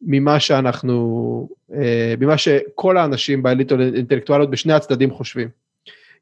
ממה 0.00 0.40
שאנחנו, 0.40 1.48
אה, 1.74 2.14
ממה 2.20 2.38
שכל 2.38 2.96
האנשים 2.96 3.42
באליטות 3.42 3.80
האינטלקטואליות 3.80 4.50
בשני 4.50 4.72
הצדדים 4.72 5.10
חושבים. 5.10 5.48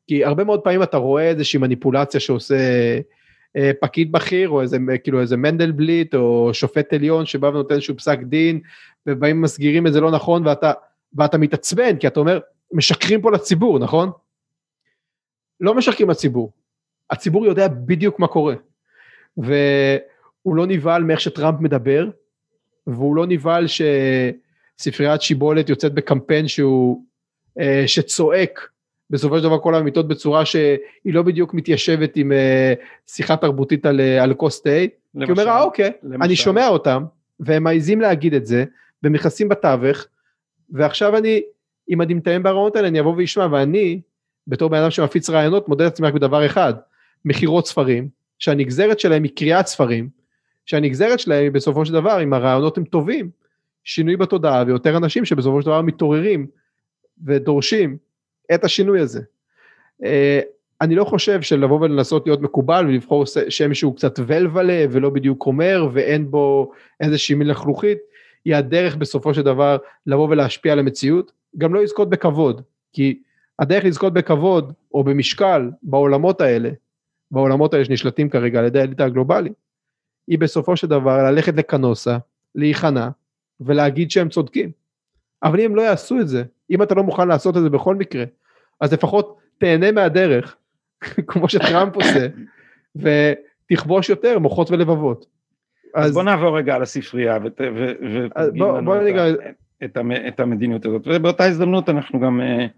כי 0.07 0.25
הרבה 0.25 0.45
מאוד 0.45 0.61
פעמים 0.61 0.83
אתה 0.83 0.97
רואה 0.97 1.29
איזושהי 1.29 1.59
מניפולציה 1.59 2.21
שעושה 2.21 2.57
אה, 3.57 3.71
פקיד 3.81 4.13
בכיר, 4.13 4.49
או 4.49 4.63
איזה, 4.63 4.79
כאילו 5.03 5.21
איזה 5.21 5.37
מנדלבליט, 5.37 6.15
או 6.15 6.55
שופט 6.55 6.93
עליון 6.93 7.27
שבא 7.27 7.47
ונותן 7.47 7.75
איזשהו 7.75 7.97
פסק 7.97 8.19
דין, 8.19 8.61
ובאים 9.07 9.41
מסגירים 9.41 9.87
את 9.87 9.93
זה 9.93 10.01
לא 10.01 10.11
נכון, 10.11 10.47
ואתה, 10.47 10.73
ואתה 11.15 11.39
מתעצבן, 11.39 11.97
כי 11.97 12.07
אתה 12.07 12.21
אומר, 12.21 12.41
משקרים 12.73 13.21
פה 13.23 13.31
לציבור, 13.31 13.79
נכון? 13.79 14.11
לא 15.61 15.75
משקרים 15.75 16.11
לציבור, 16.11 16.53
הציבור 17.11 17.47
יודע 17.47 17.69
בדיוק 17.69 18.19
מה 18.19 18.27
קורה. 18.27 18.55
והוא 19.37 20.57
לא 20.57 20.67
נבהל 20.67 21.03
מאיך 21.03 21.21
שטראמפ 21.21 21.61
מדבר, 21.61 22.09
והוא 22.87 23.17
לא 23.17 23.27
נבהל 23.27 23.67
שספריית 23.67 25.23
שיבולת 25.23 25.69
יוצאת 25.69 25.95
בקמפיין 25.95 26.49
שהוא, 26.49 27.05
אה, 27.61 27.83
שצועק 27.87 28.69
בסופו 29.11 29.39
של 29.39 29.45
דבר 29.45 29.59
כל 29.59 29.75
האמיתות 29.75 30.09
בצורה 30.09 30.45
שהיא 30.45 30.79
לא 31.05 31.23
בדיוק 31.23 31.55
מתיישבת 31.55 32.17
עם 32.17 32.33
אה, 32.33 32.75
שיחה 33.07 33.37
תרבותית 33.37 33.87
על, 33.87 34.01
אה, 34.01 34.23
על 34.23 34.35
כוס 34.35 34.63
תה, 34.63 34.71
כי 35.13 35.23
הוא 35.23 35.31
אומר, 35.31 35.49
אה 35.49 35.63
אוקיי, 35.63 35.93
למשל. 36.03 36.23
אני 36.23 36.37
שומע 36.37 36.69
אותם, 36.69 37.05
והם 37.41 37.63
מעיזים 37.63 38.01
להגיד 38.01 38.35
את 38.35 38.47
זה, 38.47 38.65
והם 39.03 39.13
נכנסים 39.13 39.49
בתווך, 39.49 40.07
ועכשיו 40.71 41.17
אני, 41.17 41.43
אם 41.91 42.03
אני 42.03 42.15
מתאם 42.15 42.43
ברעיונות 42.43 42.77
האלה, 42.77 42.89
אני 42.89 43.01
אבוא 43.01 43.15
ואשמע, 43.17 43.47
ואני, 43.51 44.01
בתור 44.47 44.71
בן 44.71 44.79
אדם 44.79 44.91
שמפיץ 44.91 45.31
רעיונות, 45.31 45.69
מודד 45.69 45.87
את 45.87 45.93
עצמי 45.93 46.09
רק 46.09 46.15
בדבר 46.15 46.47
אחד, 46.47 46.75
מכירות 47.25 47.67
ספרים, 47.67 48.09
שהנגזרת 48.39 49.01
שלהם 49.01 49.23
היא 49.23 49.33
קריאת 49.37 49.67
ספרים, 49.67 50.09
שהנגזרת 50.67 51.21
שלהם 51.21 51.43
היא 51.43 51.51
בסופו 51.51 51.87
של 51.87 51.93
דבר, 51.93 52.23
אם 52.23 52.33
הרעיונות 52.33 52.79
הם 52.79 52.85
טובים, 52.85 53.31
שינוי 53.85 54.17
בתודעה 54.17 54.65
ויותר 54.67 54.97
אנשים 54.97 55.25
שבסופו 55.25 55.63
של 55.63 55.67
דבר 55.67 55.83
מתעוררים 55.83 56.47
ודורשים 57.25 57.97
את 58.55 58.65
השינוי 58.65 59.01
הזה. 59.01 59.21
אה, 60.05 60.41
אני 60.81 60.95
לא 60.95 61.05
חושב 61.05 61.43
שלבוא 61.43 61.81
ולנסות 61.81 62.27
להיות 62.27 62.41
מקובל 62.41 62.87
ולבחור 62.87 63.25
שם 63.49 63.75
שהוא 63.75 63.97
קצת 63.97 64.19
ולוולה 64.27 64.85
ולא 64.91 65.11
בדיוק 65.11 65.47
אומר 65.47 65.89
ואין 65.93 66.31
בו 66.31 66.73
איזושהי 67.01 67.35
מלכלוכית, 67.35 67.99
היא 68.45 68.55
הדרך 68.55 68.97
בסופו 68.97 69.35
של 69.35 69.43
דבר 69.43 69.77
לבוא 70.07 70.29
ולהשפיע 70.29 70.73
על 70.73 70.79
המציאות, 70.79 71.33
גם 71.59 71.75
לא 71.75 71.83
לזכות 71.83 72.11
בכבוד, 72.11 72.63
כי 72.93 73.23
הדרך 73.59 73.85
לזכות 73.85 74.13
בכבוד 74.13 74.73
או 74.95 75.05
במשקל 75.05 75.71
בעולמות 75.83 76.41
האלה 76.41 76.71
בעולמות 77.31 77.75
האלה 77.75 77.85
שנשלטים 77.85 78.29
כרגע 78.29 78.59
על 78.59 78.65
ידי 78.65 78.81
האליטה 78.81 79.05
הגלובלית, 79.05 79.53
היא 80.27 80.39
בסופו 80.39 80.77
של 80.77 80.87
דבר 80.87 81.31
ללכת 81.31 81.55
לקנוסה, 81.57 82.19
להיכנע 82.55 83.09
ולהגיד 83.61 84.11
שהם 84.11 84.29
צודקים. 84.29 84.71
אבל 85.43 85.61
אם 85.61 85.65
הם 85.65 85.77
לא 85.77 85.83
יעשו 85.83 86.21
את 86.21 86.29
זה, 86.29 86.45
אם 86.71 86.83
אתה 86.83 86.95
לא 86.95 87.03
מוכן 87.03 87.29
לעשות 87.29 87.57
את 87.57 87.63
זה 87.63 87.71
בכל 87.71 87.95
מקרה, 87.95 88.25
אז 88.81 88.93
לפחות 88.93 89.39
תהנה 89.59 89.93
מהדרך, 89.93 90.57
כמו 91.29 91.49
שטראמפ 91.49 91.97
עושה, 91.97 92.27
ותכבוש 92.97 94.09
יותר 94.09 94.39
מוחות 94.39 94.71
ולבבות. 94.71 95.27
אז, 95.95 96.07
אז 96.07 96.15
בוא 96.15 96.23
נעבור 96.23 96.59
רגע 96.59 96.75
על 96.75 96.83
הספרייה 96.83 97.39
ותגיד 97.45 98.63
לנו 98.63 98.97
את, 98.97 99.45
את, 99.85 99.99
את 100.29 100.41
המדיניות 100.41 100.87
הזאת, 100.87 101.03
ובאותה 101.07 101.45
הזדמנות 101.45 101.89
אנחנו 101.89 102.21
גם 102.21 102.41
אני, 102.41 102.69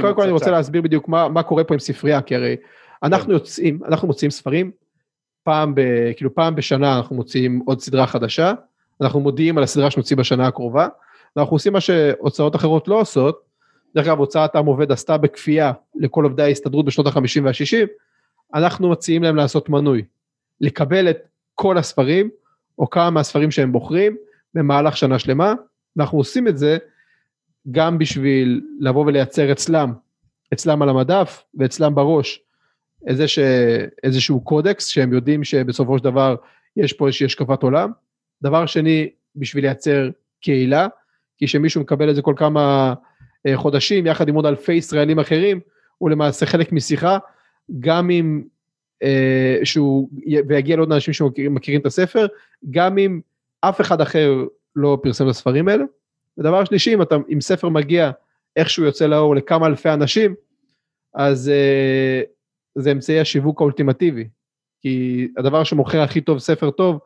קודם 0.00 0.14
כל 0.14 0.22
אני 0.22 0.32
רוצה 0.32 0.50
להסביר 0.50 0.82
בדיוק 0.82 1.08
מה, 1.08 1.28
מה 1.28 1.42
קורה 1.42 1.64
פה 1.64 1.74
עם 1.74 1.80
ספרייה, 1.80 2.22
כי 2.22 2.34
הרי 2.34 2.56
אנחנו 3.02 3.26
כן. 3.26 3.32
יוצאים, 3.32 3.80
אנחנו 3.88 4.08
מוציאים 4.08 4.30
ספרים, 4.30 4.70
פעם, 5.42 5.74
ב, 5.74 5.80
כאילו 6.16 6.34
פעם 6.34 6.54
בשנה 6.54 6.96
אנחנו 6.96 7.16
מוציאים 7.16 7.62
עוד 7.66 7.80
סדרה 7.80 8.06
חדשה, 8.06 8.52
אנחנו 9.00 9.20
מודיעים 9.20 9.58
על 9.58 9.64
הסדרה 9.64 9.90
שנוציא 9.90 10.16
בשנה 10.16 10.46
הקרובה, 10.46 10.88
ואנחנו 11.36 11.56
עושים 11.56 11.72
מה 11.72 11.80
שהוצאות 11.80 12.56
אחרות 12.56 12.88
לא 12.88 13.00
עושות, 13.00 13.42
דרך 13.94 14.06
אגב 14.06 14.18
הוצאת 14.18 14.56
עם 14.56 14.66
עובד 14.66 14.92
עשתה 14.92 15.16
בכפייה 15.16 15.72
לכל 15.94 16.24
עובדי 16.24 16.42
ההסתדרות 16.42 16.84
בשנות 16.84 17.06
ה-50 17.06 17.42
וה-60, 17.44 17.86
אנחנו 18.54 18.90
מציעים 18.90 19.22
להם 19.22 19.36
לעשות 19.36 19.68
מנוי, 19.68 20.02
לקבל 20.60 21.10
את 21.10 21.18
כל 21.54 21.78
הספרים, 21.78 22.30
או 22.78 22.90
כמה 22.90 23.10
מהספרים 23.10 23.50
שהם 23.50 23.72
בוחרים, 23.72 24.16
במהלך 24.54 24.96
שנה 24.96 25.18
שלמה, 25.18 25.54
ואנחנו 25.96 26.18
עושים 26.18 26.48
את 26.48 26.58
זה 26.58 26.78
גם 27.70 27.98
בשביל 27.98 28.60
לבוא 28.80 29.06
ולייצר 29.06 29.52
אצלם, 29.52 29.92
אצלם 30.52 30.82
על 30.82 30.88
המדף 30.88 31.44
ואצלם 31.54 31.94
בראש, 31.94 32.40
איזה 33.06 33.28
ש... 33.28 33.38
איזשהו 34.02 34.40
קודקס 34.40 34.86
שהם 34.86 35.12
יודעים 35.12 35.44
שבסופו 35.44 35.98
של 35.98 36.04
דבר 36.04 36.36
יש 36.76 36.92
פה 36.92 37.06
איזושהי 37.06 37.26
השקפת 37.26 37.62
עולם. 37.62 37.90
דבר 38.42 38.66
שני, 38.66 39.10
בשביל 39.36 39.64
לייצר 39.64 40.08
קהילה, 40.40 40.86
כי 41.38 41.46
כשמישהו 41.46 41.80
מקבל 41.80 42.10
את 42.10 42.14
זה 42.14 42.22
כל 42.22 42.34
כמה 42.36 42.94
אה, 43.46 43.56
חודשים, 43.56 44.06
יחד 44.06 44.28
עם 44.28 44.34
עוד 44.34 44.46
אלפי 44.46 44.72
ישראלים 44.72 45.18
אחרים, 45.18 45.60
הוא 45.98 46.10
למעשה 46.10 46.46
חלק 46.46 46.72
משיחה, 46.72 47.18
גם 47.80 48.10
אם, 48.10 48.42
אה, 49.02 49.58
שהוא, 49.64 50.08
ויגיע 50.48 50.76
לעוד 50.76 50.92
אנשים 50.92 51.14
שמכירים 51.14 51.80
את 51.80 51.86
הספר, 51.86 52.26
גם 52.70 52.98
אם 52.98 53.20
אף 53.60 53.80
אחד 53.80 54.00
אחר 54.00 54.44
לא 54.76 54.98
פרסם 55.02 55.24
את 55.24 55.30
הספרים 55.30 55.68
האלה. 55.68 55.84
ודבר 56.38 56.64
שלישי, 56.64 56.94
אם, 56.94 57.02
אתה, 57.02 57.16
אם 57.32 57.40
ספר 57.40 57.68
מגיע 57.68 58.10
איכשהו 58.56 58.84
יוצא 58.84 59.06
לאור 59.06 59.36
לכמה 59.36 59.66
אלפי 59.66 59.90
אנשים, 59.90 60.34
אז 61.14 61.52
uh, 61.54 62.26
זה 62.74 62.92
אמצעי 62.92 63.20
השיווק 63.20 63.60
האולטימטיבי. 63.60 64.28
כי 64.80 65.28
הדבר 65.36 65.64
שמוכר 65.64 66.00
הכי 66.00 66.20
טוב 66.20 66.38
ספר 66.38 66.70
טוב, 66.70 66.98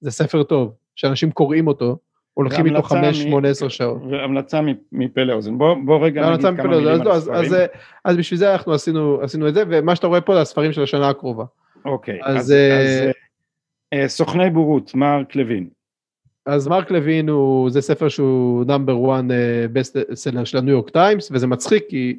זה 0.00 0.10
ספר 0.10 0.42
טוב, 0.42 0.74
שאנשים 0.96 1.30
קוראים 1.30 1.66
אותו, 1.66 1.98
הולכים 2.34 2.66
איתו 2.66 2.82
חמש, 2.82 3.22
שמונה, 3.22 3.48
עשר 3.48 3.68
שעות. 3.68 4.02
והמלצה 4.10 4.60
מפה 4.92 5.20
לאוזן. 5.20 5.58
בוא, 5.58 5.76
בוא 5.84 6.06
רגע 6.06 6.30
נגיד 6.30 6.46
כמה 6.46 6.68
מילים 6.68 6.88
על 6.88 7.10
הספרים. 7.10 7.36
אז, 7.36 7.46
אז, 7.46 7.52
אז, 7.52 7.68
אז 8.04 8.16
בשביל 8.16 8.38
זה 8.38 8.52
אנחנו 8.52 8.72
עשינו, 8.72 9.20
עשינו 9.22 9.48
את 9.48 9.54
זה, 9.54 9.62
ומה 9.68 9.96
שאתה 9.96 10.06
רואה 10.06 10.20
פה 10.20 10.34
זה 10.34 10.40
הספרים 10.40 10.72
של 10.72 10.82
השנה 10.82 11.08
הקרובה. 11.08 11.44
אוקיי, 11.84 12.18
אז, 12.22 12.36
אז, 12.36 12.50
אז, 12.50 13.08
אז 13.92 14.04
אה, 14.04 14.08
סוכני 14.08 14.50
בורות, 14.50 14.94
מרק 14.94 15.36
לוין. 15.36 15.68
אז 16.48 16.68
מרק 16.68 16.90
לוין 16.90 17.28
הוא, 17.28 17.70
זה 17.70 17.80
ספר 17.80 18.08
שהוא 18.08 18.64
number 18.64 19.14
1 19.14 19.24
best 19.72 19.96
seller 20.14 20.44
של 20.44 20.58
הניו 20.58 20.72
יורק 20.72 20.90
טיימס, 20.90 21.30
וזה 21.32 21.46
מצחיק 21.46 21.84
כי 21.88 22.18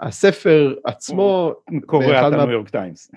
הספר 0.00 0.74
עצמו, 0.84 1.52
קורע 1.86 2.28
את 2.28 2.32
הניו 2.32 2.50
יורק 2.50 2.68
טיימס, 2.68 3.12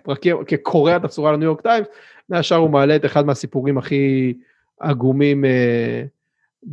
קורע 0.47 0.95
את 0.95 1.03
הצורה 1.03 1.31
לניו 1.31 1.45
יורק 1.45 1.61
טיימס, 1.61 1.87
מהשאר 2.29 2.57
הוא 2.57 2.69
מעלה 2.69 2.95
את 2.95 3.05
אחד 3.05 3.25
מהסיפורים 3.25 3.77
הכי 3.77 4.33
עגומים 4.79 5.45
אה, 5.45 6.03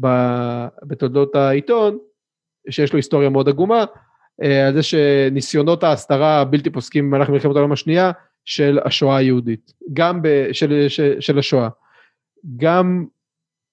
ב, 0.01 0.07
בתולדות 0.83 1.35
העיתון, 1.35 1.99
שיש 2.71 2.93
לו 2.93 2.97
היסטוריה 2.97 3.29
מאוד 3.29 3.49
עגומה, 3.49 3.85
אה, 4.43 4.67
על 4.67 4.75
זה 4.75 4.83
שניסיונות 4.83 5.85
ההסתרה 5.85 6.41
הבלתי 6.41 6.71
פוסקים 6.71 7.11
במהלך 7.11 7.29
מלחמת 7.29 7.57
העולם 7.57 7.73
השנייה 7.73 8.11
של 8.45 8.79
השואה 8.85 9.17
היהודית, 9.17 9.73
גם 9.93 10.23
ב, 10.23 10.53
של, 10.53 10.89
של, 10.89 11.21
של 11.21 11.39
השואה. 11.39 11.69
גם 12.57 13.07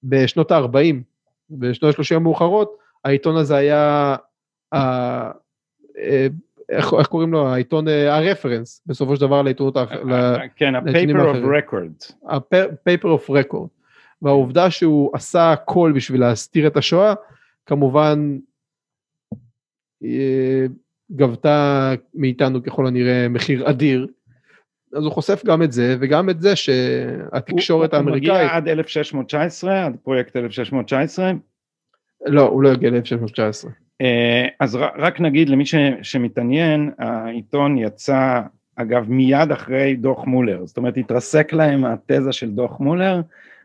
בשנות 0.04 0.50
ה-40, 0.50 0.94
בשנות 1.50 1.94
ה-30 1.98 2.16
המאוחרות, 2.16 2.76
העיתון 3.04 3.36
הזה 3.36 3.56
היה, 3.56 4.16
ה, 4.74 4.78
אה, 5.98 6.26
איך, 6.68 6.94
איך 6.98 7.06
קוראים 7.06 7.32
לו, 7.32 7.48
העיתון, 7.48 7.88
אה, 7.88 8.16
הרפרנס, 8.16 8.82
בסופו 8.86 9.16
של 9.16 9.20
דבר 9.20 9.42
לעיתונות, 9.42 9.76
כן, 10.56 10.74
ה-paper 10.74 11.16
of 11.16 11.44
record. 11.44 12.14
ה-paper 12.28 13.04
of 13.06 13.30
record. 13.30 13.68
והעובדה 14.22 14.70
שהוא 14.70 15.10
עשה 15.14 15.52
הכל 15.52 15.92
בשביל 15.96 16.20
להסתיר 16.20 16.66
את 16.66 16.76
השואה, 16.76 17.14
כמובן 17.66 18.38
אה, 20.04 20.66
גבתה 21.12 21.92
מאיתנו 22.14 22.62
ככל 22.62 22.86
הנראה 22.86 23.28
מחיר 23.28 23.70
אדיר. 23.70 24.06
אז 24.96 25.04
הוא 25.04 25.12
חושף 25.12 25.42
גם 25.46 25.62
את 25.62 25.72
זה 25.72 25.96
וגם 26.00 26.30
את 26.30 26.40
זה 26.40 26.56
שהתקשורת 26.56 27.94
הוא, 27.94 27.98
האמריקאית... 27.98 28.30
הוא 28.30 28.38
מגיע 28.38 28.56
עד 28.56 28.68
1619, 28.68 29.86
עד 29.86 29.96
פרויקט 30.02 30.36
1619? 30.36 31.32
לא, 32.26 32.42
הוא 32.42 32.62
לא 32.62 32.68
יגיע 32.68 32.90
ל-1619. 32.90 33.68
אה, 34.00 34.46
אז 34.60 34.78
רק 34.96 35.20
נגיד 35.20 35.48
למי 35.48 35.64
שמתעניין, 36.02 36.90
העיתון 36.98 37.78
יצא 37.78 38.40
אגב 38.76 39.10
מיד 39.10 39.52
אחרי 39.52 39.96
דוח 39.96 40.24
מולר, 40.24 40.66
זאת 40.66 40.76
אומרת 40.76 40.96
התרסק 40.96 41.52
להם 41.52 41.84
התזה 41.84 42.32
של 42.32 42.50
דוח 42.50 42.80
מולר 42.80 43.20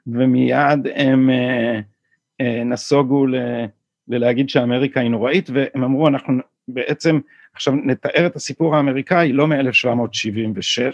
ומיד 0.08 0.88
הם 0.96 1.30
אה, 1.30 1.80
אה, 2.42 2.64
נסוגו 2.64 3.28
ל, 3.28 3.36
ללהגיד 4.08 4.50
שאמריקה 4.50 5.00
היא 5.00 5.10
נוראית 5.10 5.50
והם 5.54 5.84
אמרו 5.84 6.08
אנחנו 6.08 6.34
בעצם 6.68 7.20
עכשיו 7.54 7.74
נתאר 7.76 8.26
את 8.26 8.36
הסיפור 8.36 8.76
האמריקאי 8.76 9.34
לא 9.34 9.48
מ-1776 9.48 10.94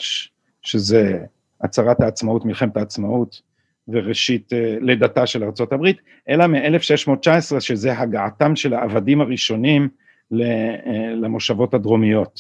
שזה 0.61 1.19
הצהרת 1.61 2.01
העצמאות, 2.01 2.45
מלחמת 2.45 2.77
העצמאות 2.77 3.41
וראשית 3.87 4.53
אה, 4.53 4.77
לידתה 4.81 5.27
של 5.27 5.43
ארצות 5.43 5.73
הברית, 5.73 5.97
אלא 6.29 6.47
מ-1619 6.47 7.59
שזה 7.59 7.99
הגעתם 7.99 8.55
של 8.55 8.73
העבדים 8.73 9.21
הראשונים 9.21 9.89
אה, 10.33 10.37
למושבות 11.15 11.73
הדרומיות. 11.73 12.39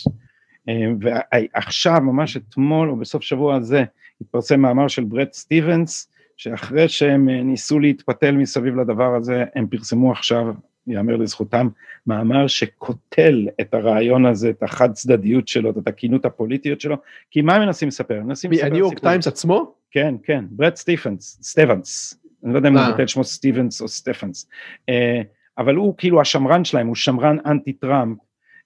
אה, 0.69 0.87
ועכשיו, 1.01 2.01
ממש 2.01 2.37
אתמול 2.37 2.89
או 2.89 2.95
בסוף 2.95 3.23
שבוע 3.23 3.55
הזה, 3.55 3.83
התפרסם 4.21 4.59
מאמר 4.59 4.87
של 4.87 5.03
ברט 5.03 5.33
סטיבנס, 5.33 6.11
שאחרי 6.37 6.89
שהם 6.89 7.29
ניסו 7.29 7.79
להתפתל 7.79 8.31
מסביב 8.31 8.75
לדבר 8.75 9.15
הזה, 9.15 9.45
הם 9.55 9.67
פרסמו 9.67 10.11
עכשיו, 10.11 10.45
ייאמר 10.87 11.15
לזכותם, 11.15 11.67
מאמר 12.07 12.47
שקוטל 12.47 13.47
את 13.61 13.73
הרעיון 13.73 14.25
הזה, 14.25 14.49
את 14.49 14.63
החד 14.63 14.93
צדדיות 14.93 15.47
שלו, 15.47 15.69
את 15.69 15.77
התקינות 15.77 16.25
הפוליטיות 16.25 16.81
שלו, 16.81 16.95
כי 17.31 17.41
מה 17.41 17.55
הם 17.55 17.61
מנסים 17.61 17.87
לספר? 17.87 18.17
הם 18.17 18.27
מנסים 18.27 18.51
לספר... 18.51 18.63
מהניו 18.63 18.79
יורק 18.79 18.99
טיימס 18.99 19.27
עצמו? 19.27 19.73
כן, 19.91 20.15
כן, 20.23 20.45
ברט 20.49 20.75
סטיפנס, 20.75 21.39
סטבנס, 21.41 22.19
אני 22.43 22.53
לא 22.53 22.57
יודע 22.57 22.69
אם 22.69 22.77
הוא 22.77 22.87
מבטל 22.89 23.07
שמו 23.07 23.23
סטיבנס 23.23 23.81
או 23.81 23.87
סטפנס, 23.87 24.49
אה, 24.89 25.21
אבל 25.57 25.75
הוא 25.75 25.93
כאילו 25.97 26.21
השמרן 26.21 26.65
שלהם, 26.65 26.87
הוא 26.87 26.95
שמרן 26.95 27.37
אנטי 27.45 27.73
טראמפ, 27.73 28.17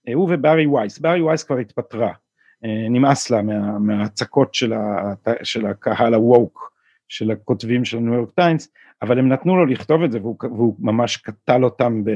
אה, 0.08 0.14
הוא 0.14 0.34
וברי 0.34 0.68
וייס, 0.68 1.00
ברי 1.00 1.22
וייס 1.22 1.44
כבר 1.44 1.58
התפטרה, 1.58 2.12
אה, 2.66 2.88
נמאס 2.90 3.30
לה 3.30 3.42
מה, 3.42 3.80
מההצקות 3.80 4.56
של, 4.56 5.66
הקהל 5.66 6.14
הווק, 6.14 6.74
של 7.08 7.32
הכותבים 7.32 7.86
של 7.86 7.98
הניו 7.98 8.14
יורק 8.14 8.30
טיימס, 8.30 8.72
אבל 9.02 9.20
הם 9.20 9.30
נתנו 9.30 9.58
לו 9.58 9.66
לכתוב 9.66 10.04
את 10.04 10.12
זה 10.12 10.20
והוא, 10.22 10.36
והוא 10.42 10.76
ממש 10.80 11.18
קטל 11.18 11.64
אותם 11.64 12.04
ב, 12.04 12.12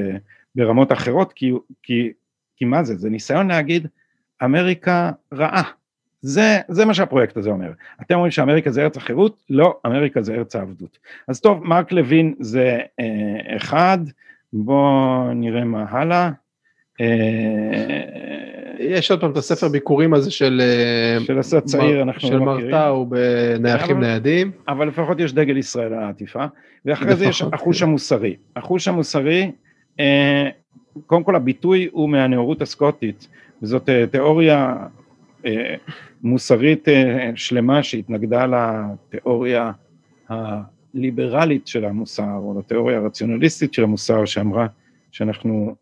ברמות 0.54 0.92
אחרות, 0.92 1.32
כי, 1.32 1.52
כי, 1.82 2.12
כי 2.56 2.64
מה 2.64 2.84
זה, 2.84 2.96
זה 2.96 3.10
ניסיון 3.10 3.48
להגיד 3.48 3.86
אמריקה 4.44 5.10
רעה, 5.32 5.62
זה, 6.20 6.60
זה 6.68 6.84
מה 6.84 6.94
שהפרויקט 6.94 7.36
הזה 7.36 7.50
אומר. 7.50 7.72
אתם 8.02 8.14
אומרים 8.14 8.30
שאמריקה 8.30 8.70
זה 8.70 8.82
ארץ 8.82 8.96
החירות? 8.96 9.42
לא, 9.50 9.80
אמריקה 9.86 10.22
זה 10.22 10.34
ארץ 10.34 10.56
העבדות. 10.56 10.98
אז 11.28 11.40
טוב, 11.40 11.64
מרק 11.64 11.92
לוין 11.92 12.34
זה 12.40 12.78
אה, 13.00 13.56
אחד, 13.56 13.98
בואו 14.52 15.32
נראה 15.34 15.64
מה 15.64 15.84
הלאה. 15.88 16.30
אה, 17.00 17.06
יש 18.78 19.10
עוד 19.10 19.20
פעם 19.20 19.30
את 19.30 19.36
הספר 19.36 19.68
ביקורים 19.68 20.14
הזה 20.14 20.30
של 20.30 20.62
אה, 20.64 21.24
של 21.24 21.38
הסרט 21.38 21.64
צעיר 21.64 22.02
אנחנו 22.02 22.28
של 22.28 22.36
לא 22.36 22.44
מרתאו 22.44 23.06
בנייחים 23.06 24.00
ניידים 24.00 24.50
אבל 24.68 24.88
לפחות 24.88 25.20
יש 25.20 25.32
דגל 25.32 25.56
ישראל 25.56 25.92
על 25.92 26.02
העטיפה 26.02 26.44
ואחרי 26.84 27.16
זה 27.16 27.24
יש 27.26 27.42
החוש 27.52 27.82
המוסרי. 27.82 28.36
החוש 28.56 28.88
המוסרי 28.88 29.50
אה, 30.00 30.48
קודם 31.06 31.24
כל 31.24 31.36
הביטוי 31.36 31.88
הוא 31.92 32.08
מהנאורות 32.08 32.62
הסקוטית 32.62 33.28
וזאת 33.62 33.88
תיאוריה 34.10 34.76
מוסרית 36.22 36.88
שלמה 37.34 37.82
שהתנגדה 37.82 38.46
לתיאוריה 38.46 39.72
הליברלית 40.28 41.66
של 41.66 41.84
המוסר, 41.84 42.36
או 42.36 42.58
לתיאוריה 42.58 42.98
הרציונליסטית 42.98 43.74
של 43.74 43.82
המוסר, 43.82 44.24
שאמרה 44.24 44.66
שאנחנו 45.12 45.74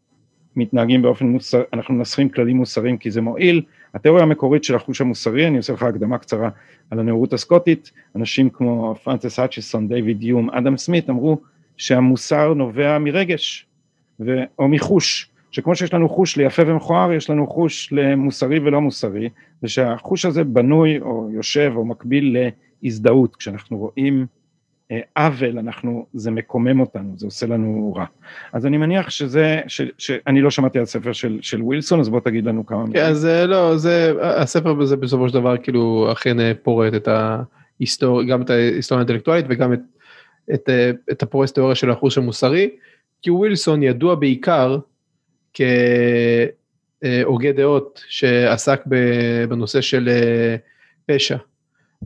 מתנהגים 0.57 1.03
באופן 1.03 1.27
מוסר, 1.27 1.63
אנחנו 1.73 1.95
מנסחים 1.95 2.29
כללים 2.29 2.57
מוסריים 2.57 2.99
כי 2.99 3.11
זה 3.11 3.21
מועיל. 3.21 3.63
התיאוריה 3.95 4.23
המקורית 4.23 4.65
של 4.65 4.75
החוש 4.75 5.01
המוסרי, 5.01 5.47
אני 5.47 5.57
עושה 5.57 5.73
לך 5.73 5.83
הקדמה 5.83 6.19
קצרה 6.19 6.51
על 6.91 7.01
הנאורות 7.01 7.33
הסקוטית, 7.33 7.91
אנשים 8.17 8.51
כמו 8.51 8.95
פרנטס 9.03 9.39
האצ'יסון, 9.39 9.89
דיוויד 9.89 10.23
יום, 10.23 10.51
אדם 10.51 10.77
סמית, 10.77 11.11
אמרו 11.11 11.39
שהמוסר 11.77 12.55
נובע 12.55 12.99
מרגש, 12.99 13.67
ו, 14.21 14.41
או 14.59 14.69
מחוש, 14.69 15.31
שכמו 15.51 15.75
שיש 15.77 15.95
לנו 15.95 16.09
חוש 16.09 16.37
ליפה 16.37 16.63
ומכוער, 16.67 17.13
יש 17.13 17.31
לנו 17.31 17.47
חוש 17.47 17.93
למוסרי 17.93 18.59
ולא 18.59 18.81
מוסרי, 18.81 19.29
ושהחוש 19.63 20.25
הזה 20.25 20.45
בנוי 20.45 21.01
או 21.01 21.29
יושב 21.33 21.73
או 21.77 21.85
מקביל 21.85 22.37
להזדהות, 22.83 23.37
כשאנחנו 23.37 23.79
רואים 23.79 24.27
עוול, 25.17 25.59
אנחנו, 25.59 26.07
זה 26.15 26.31
מקומם 26.31 26.81
אותנו, 26.81 27.13
זה 27.17 27.27
עושה 27.27 27.47
לנו 27.47 27.95
רע. 27.97 28.05
אז 28.53 28.67
אני 28.67 28.77
מניח 28.77 29.11
שזה, 29.11 29.61
ש, 29.67 29.83
שאני 29.99 30.41
לא 30.41 30.51
שמעתי 30.51 30.79
על 30.79 30.85
ספר 30.85 31.13
של, 31.13 31.39
של 31.43 31.63
ווילסון, 31.63 32.01
אז 32.01 32.09
בוא 32.09 32.21
תגיד 32.21 32.45
לנו 32.45 32.67
כמה 32.67 32.79
מילים. 32.79 32.93
כן, 32.93 33.05
אז 33.05 33.27
אה, 33.27 33.47
לא, 33.47 33.77
זה, 33.77 34.13
הספר 34.21 34.81
הזה 34.81 34.97
בסופו 34.97 35.29
של 35.29 35.35
דבר 35.35 35.57
כאילו 35.57 36.09
אכן 36.13 36.41
אה, 36.41 36.53
פורט 36.63 36.95
את 36.95 37.09
ההיסטוריה, 37.09 38.29
גם 38.29 38.43
את 38.43 38.51
ההיסטוריה 38.51 39.01
האינטלקטואלית 39.01 39.47
וגם 39.49 39.73
את, 39.73 39.81
את, 40.55 40.69
את 41.11 41.23
הפורס 41.23 41.53
תיאוריה 41.53 41.75
של 41.75 41.91
החוש 41.91 42.19
המוסרי, 42.19 42.71
כי 43.23 43.31
ווילסון 43.31 43.83
ידוע 43.83 44.15
בעיקר 44.15 44.79
כהוגה 47.05 47.53
דעות 47.53 48.05
שעסק 48.09 48.81
בנושא 49.49 49.81
של 49.81 50.09
אה, 50.09 50.57
פשע. 51.07 51.37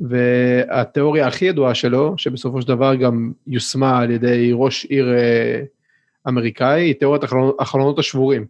והתיאוריה 0.00 1.26
הכי 1.26 1.44
ידועה 1.44 1.74
שלו, 1.74 2.14
שבסופו 2.18 2.62
של 2.62 2.68
דבר 2.68 2.94
גם 2.94 3.32
יושמה 3.46 3.98
על 3.98 4.10
ידי 4.10 4.50
ראש 4.54 4.84
עיר 4.84 5.14
אה, 5.18 5.62
אמריקאי, 6.28 6.82
היא 6.82 6.94
תיאוריית 6.94 7.22
החלונות 7.58 7.98
השבורים, 7.98 8.46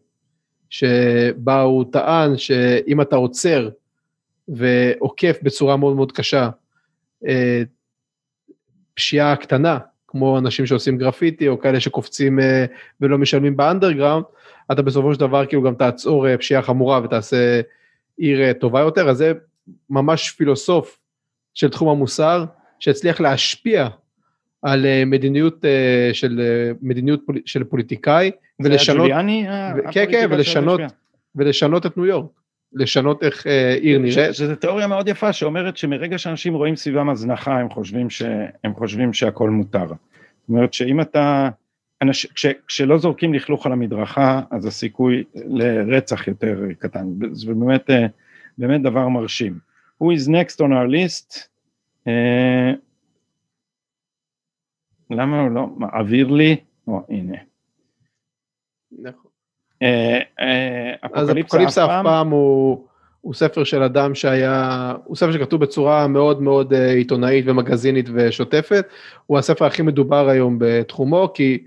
שבה 0.71 1.61
הוא 1.61 1.85
טען 1.93 2.37
שאם 2.37 3.01
אתה 3.01 3.17
עוצר 3.17 3.69
ועוקף 4.49 5.39
בצורה 5.43 5.77
מאוד 5.77 5.97
מאוד 5.97 6.13
קשה 6.13 6.51
אה, 7.27 7.63
פשיעה 8.95 9.37
קטנה, 9.37 9.79
כמו 10.09 10.39
אנשים 10.39 10.67
שעושים 10.67 10.99
גרפיטי 10.99 11.49
או 11.49 11.59
כאלה 11.59 11.81
שקופצים 11.81 12.39
ולא 13.01 13.19
משלמים 13.19 13.57
באנדרגראונד, 13.57 14.25
אתה 14.73 14.83
בסופו 14.83 15.15
של 15.15 15.21
דבר 15.21 15.47
כאילו 15.47 15.63
גם 15.63 15.75
תעצור 15.75 16.29
אה, 16.29 16.39
פשיעה 16.39 16.63
חמורה 16.63 17.01
ותעשה 17.05 17.61
עיר 18.17 18.43
אה, 18.43 18.55
טובה 18.55 18.81
יותר, 18.81 19.09
אז 19.09 19.17
זה 19.17 19.33
ממש 19.91 20.31
פילוסוף 20.31 20.99
של 21.57 21.69
תחום 21.69 21.89
המוסר, 21.89 22.45
שהצליח 22.81 23.21
להשפיע 23.21 23.89
על 24.63 24.87
אה, 24.87 25.03
מדיניות 25.07 25.65
של 26.13 26.41
מדיניות 26.83 27.21
של 27.45 27.65
פוליטיקאי 27.65 28.31
ולשנות, 28.61 28.99
ג'וליאני? 28.99 29.47
כן 29.93 30.05
כן 30.11 30.27
ולשנות, 30.31 30.81
ולשנות 31.35 31.87
את 31.87 31.97
ניו 31.97 32.07
יורק, 32.07 32.31
לשנות 32.73 33.23
איך 33.23 33.47
עיר 33.81 33.99
נראית. 33.99 34.35
שזו 34.35 34.55
תיאוריה 34.55 34.87
מאוד 34.87 35.09
יפה 35.09 35.33
שאומרת 35.33 35.77
שמרגע 35.77 36.19
שאנשים 36.19 36.55
רואים 36.55 36.77
סביבם 36.77 37.11
הזנחה 37.11 37.59
הם 37.59 37.71
חושבים, 37.71 38.11
שהם 38.11 38.75
חושבים 38.75 39.13
שהכל 39.13 39.51
מותר. 39.51 39.87
זאת 39.87 40.49
אומרת 40.49 40.75
שאם 40.75 41.01
אתה 41.01 41.49
אנש, 42.03 42.27
כש, 42.27 42.47
כשלא 42.67 42.99
זורקים 42.99 43.35
לכלוך 43.35 43.67
על 43.67 43.73
המדרכה 43.73 44.41
אז 44.51 44.67
הסיכוי 44.67 45.25
לרצח 45.35 46.29
יותר 46.29 46.61
קטן, 46.79 47.07
זה 47.33 47.55
באמת, 47.55 47.91
אה, 47.91 48.07
באמת 48.59 48.83
דבר 48.83 49.09
מרשים. 49.09 49.66
Who 50.01 50.11
is 50.11 50.29
next 50.29 50.61
on 50.61 50.73
our 50.73 50.89
list? 50.89 51.49
Uh, 52.07 52.77
למה 55.11 55.41
הוא 55.41 55.51
לא 55.51 55.67
מעביר 55.77 56.29
לי? 56.29 56.57
או 56.87 57.03
הנה. 57.09 57.37
נכון. 58.93 59.31
אז 61.13 61.31
אפוקליפסה 61.31 61.85
אף 61.85 62.05
פעם 62.05 62.31
הוא, 62.31 62.87
הוא 63.21 63.35
ספר 63.35 63.65
של 63.65 63.83
אדם 63.83 64.15
שהיה, 64.15 64.95
הוא 65.05 65.17
ספר 65.17 65.33
שכתוב 65.33 65.61
בצורה 65.61 66.07
מאוד 66.07 66.43
מאוד 66.43 66.73
uh, 66.73 66.77
עיתונאית 66.77 67.45
ומגזינית 67.49 68.07
ושוטפת, 68.15 68.87
הוא 69.27 69.39
הספר 69.39 69.65
הכי 69.65 69.83
מדובר 69.83 70.29
היום 70.29 70.57
בתחומו 70.61 71.33
כי 71.35 71.65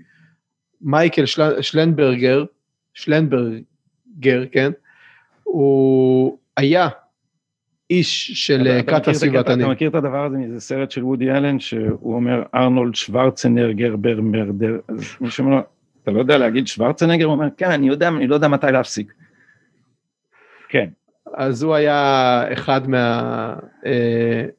מייקל 0.80 1.26
של... 1.26 1.62
שלנברגר, 1.62 2.44
שלנברגר, 2.94 4.46
כן, 4.52 4.72
הוא 5.42 6.38
היה 6.56 6.88
איש 7.90 8.30
של 8.46 8.80
כת 8.86 9.08
הסביבתנים. 9.08 9.60
אתה 9.60 9.68
מכיר 9.68 9.88
את 9.88 9.94
הדבר 9.94 10.24
הזה 10.24 10.36
מאיזה 10.36 10.60
סרט 10.60 10.90
של 10.90 11.04
וודי 11.04 11.30
אלן 11.30 11.60
שהוא 11.60 12.14
אומר 12.14 12.42
ארנולד 12.54 12.94
שוורצנגר 12.94 13.96
ברמרדר, 13.96 14.78
אז 14.88 15.16
מישהו 15.20 15.44
אומר 15.44 15.60
אתה 16.02 16.10
לא 16.10 16.18
יודע 16.18 16.38
להגיד 16.38 16.66
שוורצנגר? 16.66 17.24
הוא 17.24 17.32
אומר 17.32 17.48
כן 17.56 17.70
אני 17.70 17.88
יודע, 17.88 18.08
אני 18.08 18.26
לא 18.26 18.34
יודע 18.34 18.48
מתי 18.48 18.66
להפסיק. 18.72 19.12
כן. 20.68 20.88
אז 21.34 21.62
הוא 21.62 21.74
היה 21.74 22.44
אחד 22.52 22.80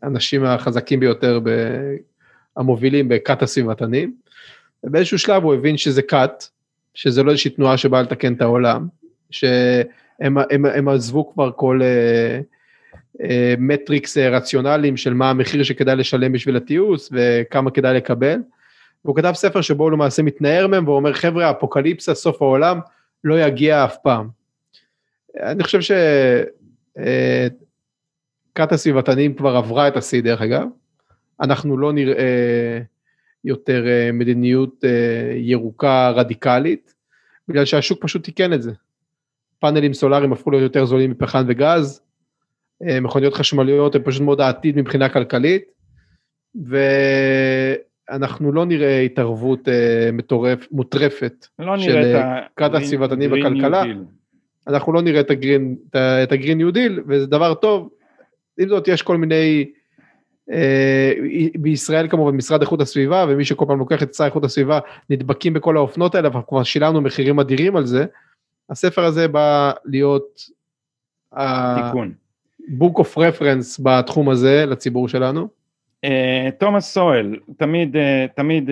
מהאנשים 0.02 0.46
אה, 0.46 0.54
החזקים 0.54 1.00
ביותר 1.00 1.40
המובילים 2.58 3.10
בכת 3.10 3.42
הסביבתנים, 3.42 4.14
ובאיזשהו 4.84 5.20
שלב 5.20 5.44
הוא 5.44 5.54
הבין 5.54 5.78
שזה 5.78 6.02
כת, 6.02 6.44
שזה 6.94 7.24
לא 7.24 7.32
איזושהי 7.32 7.52
תנועה 7.52 7.78
שבאה 7.78 8.02
לתקן 8.02 8.34
את 8.34 8.42
העולם, 8.42 8.88
שהם 9.32 10.38
הם, 10.50 10.66
הם 10.66 10.88
עזבו 10.88 11.34
כבר 11.34 11.52
כל 11.56 11.80
אה, 11.82 11.88
אה, 11.88 12.40
מטריקס 13.58 14.18
אה, 14.18 14.30
רציונליים 14.30 14.98
של 14.98 15.14
מה 15.14 15.30
המחיר 15.30 15.64
שכדאי 15.64 15.96
לשלם 15.96 16.32
בשביל 16.32 16.56
הטיוס 16.56 17.10
וכמה 17.12 17.72
כדאי 17.72 17.94
לקבל. 17.94 18.40
והוא 19.06 19.16
כתב 19.16 19.32
ספר 19.36 19.62
שבו 19.62 19.84
הוא 19.84 19.92
למעשה 19.92 20.24
מתנער 20.24 20.68
מהם 20.68 20.86
והוא 20.86 20.96
אומר 20.96 21.14
חבר'ה 21.14 21.52
אפוקליפסה 21.52 22.14
סוף 22.14 22.42
העולם 22.42 22.80
לא 23.24 23.42
יגיע 23.42 23.86
אף 23.86 23.98
פעם. 24.04 24.28
אני 25.40 25.64
חושב 25.64 25.82
שכת 25.82 25.96
אה, 28.60 28.66
הסביבתנים 28.72 29.34
כבר 29.34 29.56
עברה 29.56 29.88
את 29.88 29.98
השיא 29.98 30.22
דרך 30.22 30.42
אגב, 30.42 30.68
אנחנו 31.42 31.78
לא 31.78 31.94
נראה 31.94 32.80
יותר 33.44 33.88
אה, 33.88 34.10
מדיניות 34.14 34.84
אה, 34.84 35.34
ירוקה 35.36 36.10
רדיקלית, 36.10 36.94
בגלל 37.48 37.66
שהשוק 37.66 38.02
פשוט 38.02 38.24
תיקן 38.24 38.54
את 38.54 38.62
זה. 38.62 38.72
פאנלים 39.60 39.94
סולאריים 39.94 40.34
הפכו 40.34 40.52
להיות 40.52 40.64
יותר 40.64 40.86
זולים 40.86 41.12
מפחם 41.12 41.44
וגז, 41.48 42.02
מכוניות 43.02 43.34
חשמליות 43.34 43.96
הן 43.96 44.02
פשוט 44.04 44.22
מאוד 44.22 44.42
העתיד 44.42 44.78
מבחינה 44.78 45.10
כלכלית, 45.10 45.64
ואנחנו 48.10 48.52
לא 48.52 48.66
נראה 48.66 49.00
התערבות 49.00 49.68
מטורף, 50.14 50.68
מוטרפת 50.72 51.48
לא 51.60 51.78
של 51.78 52.22
כת 52.56 52.74
הסביבתנים 52.74 53.32
בכלכלה. 53.32 53.84
אנחנו 54.68 54.94
לא 54.94 55.02
נראה 55.02 55.20
את 55.20 55.30
ה 55.30 55.37
green, 55.37 55.76
את 56.24 56.32
ה 56.32 56.36
Green 56.36 56.58
New 56.58 56.72
Deal, 56.72 57.04
וזה 57.08 57.26
דבר 57.26 57.54
טוב. 57.54 57.90
עם 58.60 58.68
זאת, 58.68 58.88
יש 58.88 59.02
כל 59.02 59.18
מיני, 59.18 59.72
אה, 60.52 61.14
בישראל 61.56 62.08
כמובן 62.08 62.36
משרד 62.36 62.62
איכות 62.62 62.82
הסביבה, 62.82 63.26
ומי 63.30 63.46
שכל 63.46 63.66
פעם 63.68 63.80
לוקח 63.80 64.04
את 64.04 64.14
שר 64.14 64.26
איכות 64.26 64.44
הסביבה, 64.44 64.80
נדבקים 65.10 65.54
בכל 65.54 65.78
האופנות 65.78 66.16
האלה, 66.16 66.28
אבל 66.28 66.40
כבר 66.48 66.64
שילמנו 66.64 67.02
מחירים 67.02 67.40
אדירים 67.40 67.76
על 67.76 67.86
זה. 67.86 68.06
הספר 68.70 69.06
הזה 69.06 69.28
בא 69.28 69.72
להיות... 69.86 70.42
תיקון. 71.86 72.14
Book 72.80 73.00
of 73.00 73.18
reference 73.18 73.84
בתחום 73.84 74.30
הזה 74.30 74.66
לציבור 74.66 75.08
שלנו. 75.08 75.48
אה, 76.04 76.50
תומאס 76.58 76.94
סואל, 76.94 77.36
תמיד, 77.58 77.98
אה, 77.98 78.26
תמיד 78.36 78.70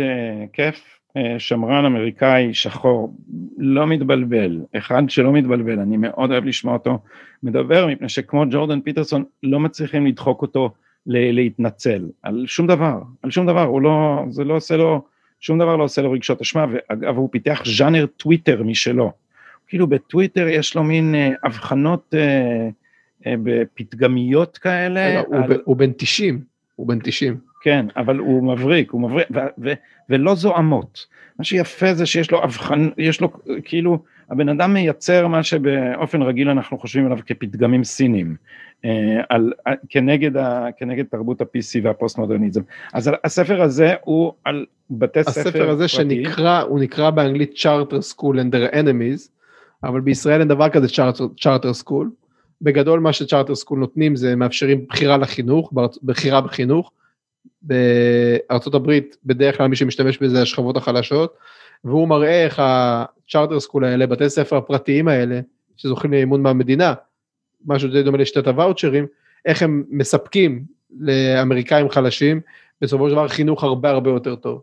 כיף 0.54 1.00
אה, 1.18 1.36
שמרן 1.38 1.86
אמריקאי 1.86 2.54
שחור, 2.54 3.14
לא 3.58 3.88
מתבלבל, 3.88 4.62
אחד 4.78 5.04
שלא 5.08 5.32
מתבלבל, 5.32 5.80
אני 5.80 5.98
מאוד 5.98 6.32
אוהב 6.32 6.46
לשמוע 6.46 6.74
אותו 6.74 7.00
מדבר, 7.44 7.88
מפני 7.88 8.10
שכמו 8.10 8.44
ג'ורדן 8.52 8.82
פיטרסון 8.82 9.24
לא 9.44 9.60
מצליחים 9.60 10.06
לדחוק 10.06 10.42
אותו 10.42 10.72
להתנצל 11.06 12.06
על 12.24 12.44
שום 12.48 12.68
דבר, 12.68 13.02
על 13.24 13.32
שום 13.32 13.46
דבר, 13.48 13.64
הוא 13.64 13.82
לא, 13.82 14.24
זה 14.30 14.44
לא 14.44 14.56
עושה 14.56 14.78
לו, 14.78 15.02
שום 15.40 15.60
דבר 15.60 15.76
לא 15.76 15.84
עושה 15.84 16.02
לו 16.02 16.12
רגשות 16.12 16.42
אשמה, 16.42 16.66
ואגב 16.72 17.18
הוא 17.18 17.30
פיתח 17.32 17.62
ז'אנר 17.66 18.06
טוויטר 18.18 18.64
משלו, 18.64 19.12
כאילו 19.68 19.88
בטוויטר 19.88 20.48
יש 20.48 20.76
לו 20.76 20.84
מין 20.84 21.16
הבחנות 21.44 22.14
אה, 22.14 22.20
אה, 22.20 22.70
בפתגמיות 23.28 24.58
כאלה. 24.58 25.20
הוא, 25.20 25.36
על... 25.36 25.62
הוא 25.64 25.78
בן 25.78 25.92
90, 25.98 26.42
הוא 26.76 26.88
בן 26.88 27.00
90. 27.00 27.38
כן, 27.62 27.86
אבל 27.98 28.18
הוא 28.18 28.54
מבריק, 28.54 28.92
הוא 28.92 29.02
מבריק, 29.02 29.28
ו- 29.36 29.64
ו- 29.64 29.74
ולא 30.10 30.36
זוהמות. 30.36 31.06
מה 31.40 31.46
שיפה 31.46 31.94
זה 31.94 32.06
שיש 32.06 32.32
לו 32.32 32.44
אבחן, 32.44 32.90
יש 32.98 33.22
לו, 33.22 33.32
כאילו, 33.64 34.00
הבן 34.30 34.50
אדם 34.50 34.74
מייצר 34.74 35.28
מה 35.28 35.44
שבאופן 35.44 36.22
רגיל 36.22 36.50
אנחנו 36.50 36.78
חושבים 36.78 37.06
עליו 37.06 37.18
כפתגמים 37.26 37.84
סינים, 37.84 38.36
אה, 38.86 39.22
על, 39.30 39.54
כנגד, 39.90 40.38
ה, 40.38 40.66
כנגד 40.78 41.06
תרבות 41.06 41.42
ה-PC 41.42 41.80
והפוסט 41.84 42.18
מודרניזם. 42.18 42.62
אז 42.94 43.12
הספר 43.24 43.62
הזה 43.62 43.94
הוא 44.02 44.34
על 44.46 44.66
בתי 44.90 45.24
ספר 45.24 45.34
פרטיים. 45.34 45.48
הספר 45.48 45.70
הזה 45.70 45.88
פרטיים. 45.88 46.26
שנקרא, 46.26 46.62
הוא 46.62 46.80
נקרא 46.80 47.10
באנגלית 47.10 47.54
Charter 47.54 48.14
School 48.14 48.36
and 48.36 48.56
their 48.56 48.74
enemies, 48.74 49.30
אבל 49.84 50.02
בישראל 50.02 50.40
אין 50.40 50.48
דבר 50.48 50.70
כזה 50.70 50.88
Charter, 50.88 51.42
Charter 51.42 51.84
School. 51.84 52.06
בגדול 52.62 53.00
מה 53.00 53.14
שצ'ארטר 53.14 53.56
סקול 53.56 53.80
נותנים 53.80 54.16
זה 54.16 54.36
מאפשרים 54.36 54.86
בחירה 54.88 55.18
לחינוך, 55.18 55.74
בחירה 56.04 56.42
בחינוך, 56.42 56.92
בארצות 57.62 58.76
הברית 58.76 59.18
בדרך 59.26 59.58
כלל 59.58 59.68
מי 59.68 59.76
שמשתמש 59.76 60.18
בזה 60.18 60.42
השכבות 60.42 60.78
החלשות, 60.78 61.38
והוא 61.84 62.08
מראה 62.08 62.44
איך 62.46 62.62
הצ'ארטר 62.64 63.60
סקול 63.60 63.86
האלה, 63.86 64.08
בתי 64.08 64.30
ספר 64.30 64.58
הפרטיים 64.58 65.08
האלה, 65.08 65.40
שזוכים 65.78 66.14
לאמון 66.14 66.42
מהמדינה, 66.42 66.94
משהו 67.66 67.90
די 67.90 68.04
דומה 68.04 68.18
לשיטת 68.18 68.48
הוואוצ'רים, 68.48 69.08
איך 69.46 69.64
הם 69.64 69.84
מספקים 69.90 70.64
לאמריקאים 71.00 71.90
חלשים, 71.90 72.42
בסופו 72.82 73.10
של 73.10 73.16
דבר 73.16 73.28
חינוך 73.28 73.64
הרבה 73.64 73.90
הרבה 73.90 74.10
יותר 74.10 74.36
טוב. 74.36 74.62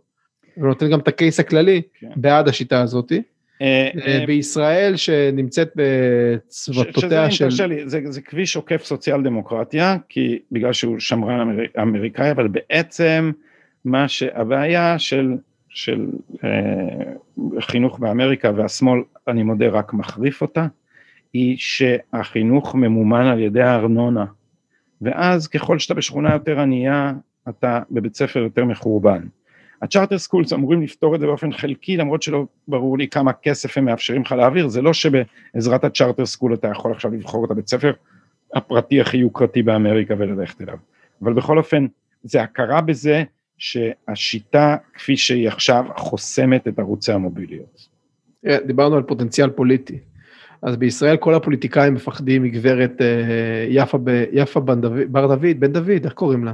ונותן 0.56 0.90
גם 0.90 0.98
את 0.98 1.08
הקייס 1.08 1.40
הכללי 1.40 1.82
כן. 2.00 2.10
בעד 2.16 2.48
השיטה 2.48 2.82
הזאתי. 2.82 3.22
אה, 3.62 3.90
אה, 4.06 4.20
אה, 4.20 4.26
בישראל 4.26 4.96
שנמצאת 4.96 5.72
בצוותותיה 5.76 7.30
של... 7.30 7.44
תרשה 7.44 7.66
לי, 7.66 7.88
זה, 7.88 8.00
זה 8.04 8.20
כביש 8.20 8.56
עוקף 8.56 8.84
סוציאל 8.84 9.22
דמוקרטיה, 9.22 9.96
כי 10.08 10.38
בגלל 10.52 10.72
שהוא 10.72 10.98
שמרן 10.98 11.40
אמר, 11.40 11.64
אמריקאי, 11.82 12.30
אבל 12.30 12.48
בעצם 12.48 13.32
מה 13.84 14.08
שהבעיה 14.08 14.98
של, 14.98 15.36
של 15.68 16.06
אה, 16.44 16.50
חינוך 17.60 17.98
באמריקה 17.98 18.50
והשמאל, 18.56 19.00
אני 19.28 19.42
מודה, 19.42 19.68
רק 19.68 19.92
מחריף 19.92 20.42
אותה, 20.42 20.66
היא 21.32 21.56
שהחינוך 21.58 22.74
ממומן 22.74 23.26
על 23.26 23.40
ידי 23.40 23.62
הארנונה, 23.62 24.24
ואז 25.02 25.48
ככל 25.48 25.78
שאתה 25.78 25.94
בשכונה 25.94 26.32
יותר 26.32 26.60
ענייה, 26.60 27.12
אתה 27.48 27.80
בבית 27.90 28.16
ספר 28.16 28.40
יותר 28.40 28.64
מחורבן. 28.64 29.22
ה 29.82 29.87
charter 29.87 30.18
schools 30.18 30.52
אמורים 30.52 30.82
לפתור 30.82 31.14
את 31.14 31.20
זה 31.20 31.26
באופן 31.26 31.52
חלקי 31.52 31.96
למרות 31.96 32.22
שלא 32.22 32.44
ברור 32.68 32.98
לי 32.98 33.08
כמה 33.08 33.32
כסף 33.32 33.78
הם 33.78 33.84
מאפשרים 33.84 34.22
לך 34.22 34.32
להעביר 34.32 34.68
זה 34.68 34.82
לא 34.82 34.92
שבעזרת 34.92 35.84
ה 35.84 35.90
charter 35.90 36.26
school 36.26 36.54
אתה 36.54 36.68
יכול 36.68 36.92
עכשיו 36.92 37.12
לבחור 37.12 37.44
את 37.44 37.50
הבית 37.50 37.68
ספר 37.68 37.92
הפרטי 38.54 39.00
הכי 39.00 39.16
יוקרתי 39.16 39.62
באמריקה 39.62 40.14
וללכת 40.18 40.60
אליו 40.60 40.76
אבל 41.22 41.32
בכל 41.32 41.58
אופן 41.58 41.86
זה 42.22 42.42
הכרה 42.42 42.80
בזה 42.80 43.24
שהשיטה 43.58 44.76
כפי 44.94 45.16
שהיא 45.16 45.48
עכשיו 45.48 45.84
חוסמת 45.96 46.68
את 46.68 46.78
ערוצי 46.78 47.12
המוביליות. 47.12 47.88
דיברנו 48.66 48.96
על 48.96 49.02
פוטנציאל 49.02 49.50
פוליטי 49.50 49.98
אז 50.62 50.76
בישראל 50.76 51.16
כל 51.16 51.34
הפוליטיקאים 51.34 51.94
מפחדים 51.94 52.42
מגברת 52.42 53.02
אה, 53.02 53.66
יפה, 53.68 53.98
יפה 54.32 54.60
בר 54.60 55.26
דוד, 55.26 55.60
בן 55.60 55.72
דוד, 55.72 56.04
איך 56.04 56.12
קוראים 56.12 56.44
לה? 56.44 56.52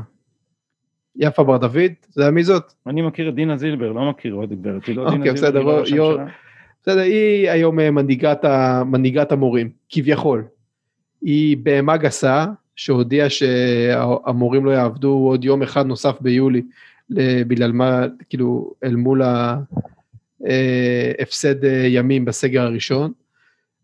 יפה 1.16 1.44
בר 1.44 1.56
דוד, 1.56 1.92
יודע 2.16 2.30
מי 2.30 2.44
זאת? 2.44 2.72
אני 2.86 3.02
מכיר 3.02 3.28
את 3.28 3.34
דינה 3.34 3.56
זילבר, 3.56 3.92
לא 3.92 4.10
מכיר 4.10 4.34
עוד 4.34 4.52
גברת, 4.52 4.86
היא 4.86 4.96
לא 4.96 5.10
דינה 5.10 5.18
אוקיי, 5.18 5.36
זילבר, 5.36 5.84
היא 5.84 5.96
לא 5.96 6.18
בסדר, 6.82 7.00
היא 7.00 7.50
היום 7.50 7.80
אה, 7.80 7.90
מנהיגת, 7.90 8.44
מנהיגת 8.86 9.32
המורים, 9.32 9.70
כביכול. 9.88 10.44
היא 11.22 11.56
בהמה 11.56 11.96
גסה, 11.96 12.46
שהודיעה 12.76 13.30
שהמורים 13.30 14.64
לא 14.64 14.70
יעבדו 14.70 15.08
עוד 15.08 15.44
יום 15.44 15.62
אחד 15.62 15.86
נוסף 15.86 16.20
ביולי, 16.20 16.62
בגלל 17.46 17.72
מה, 17.72 18.06
כאילו, 18.28 18.74
אל 18.84 18.96
מול 18.96 19.22
ההפסד 20.40 21.64
אה, 21.64 21.86
ימים 21.86 22.24
בסגר 22.24 22.62
הראשון, 22.62 23.12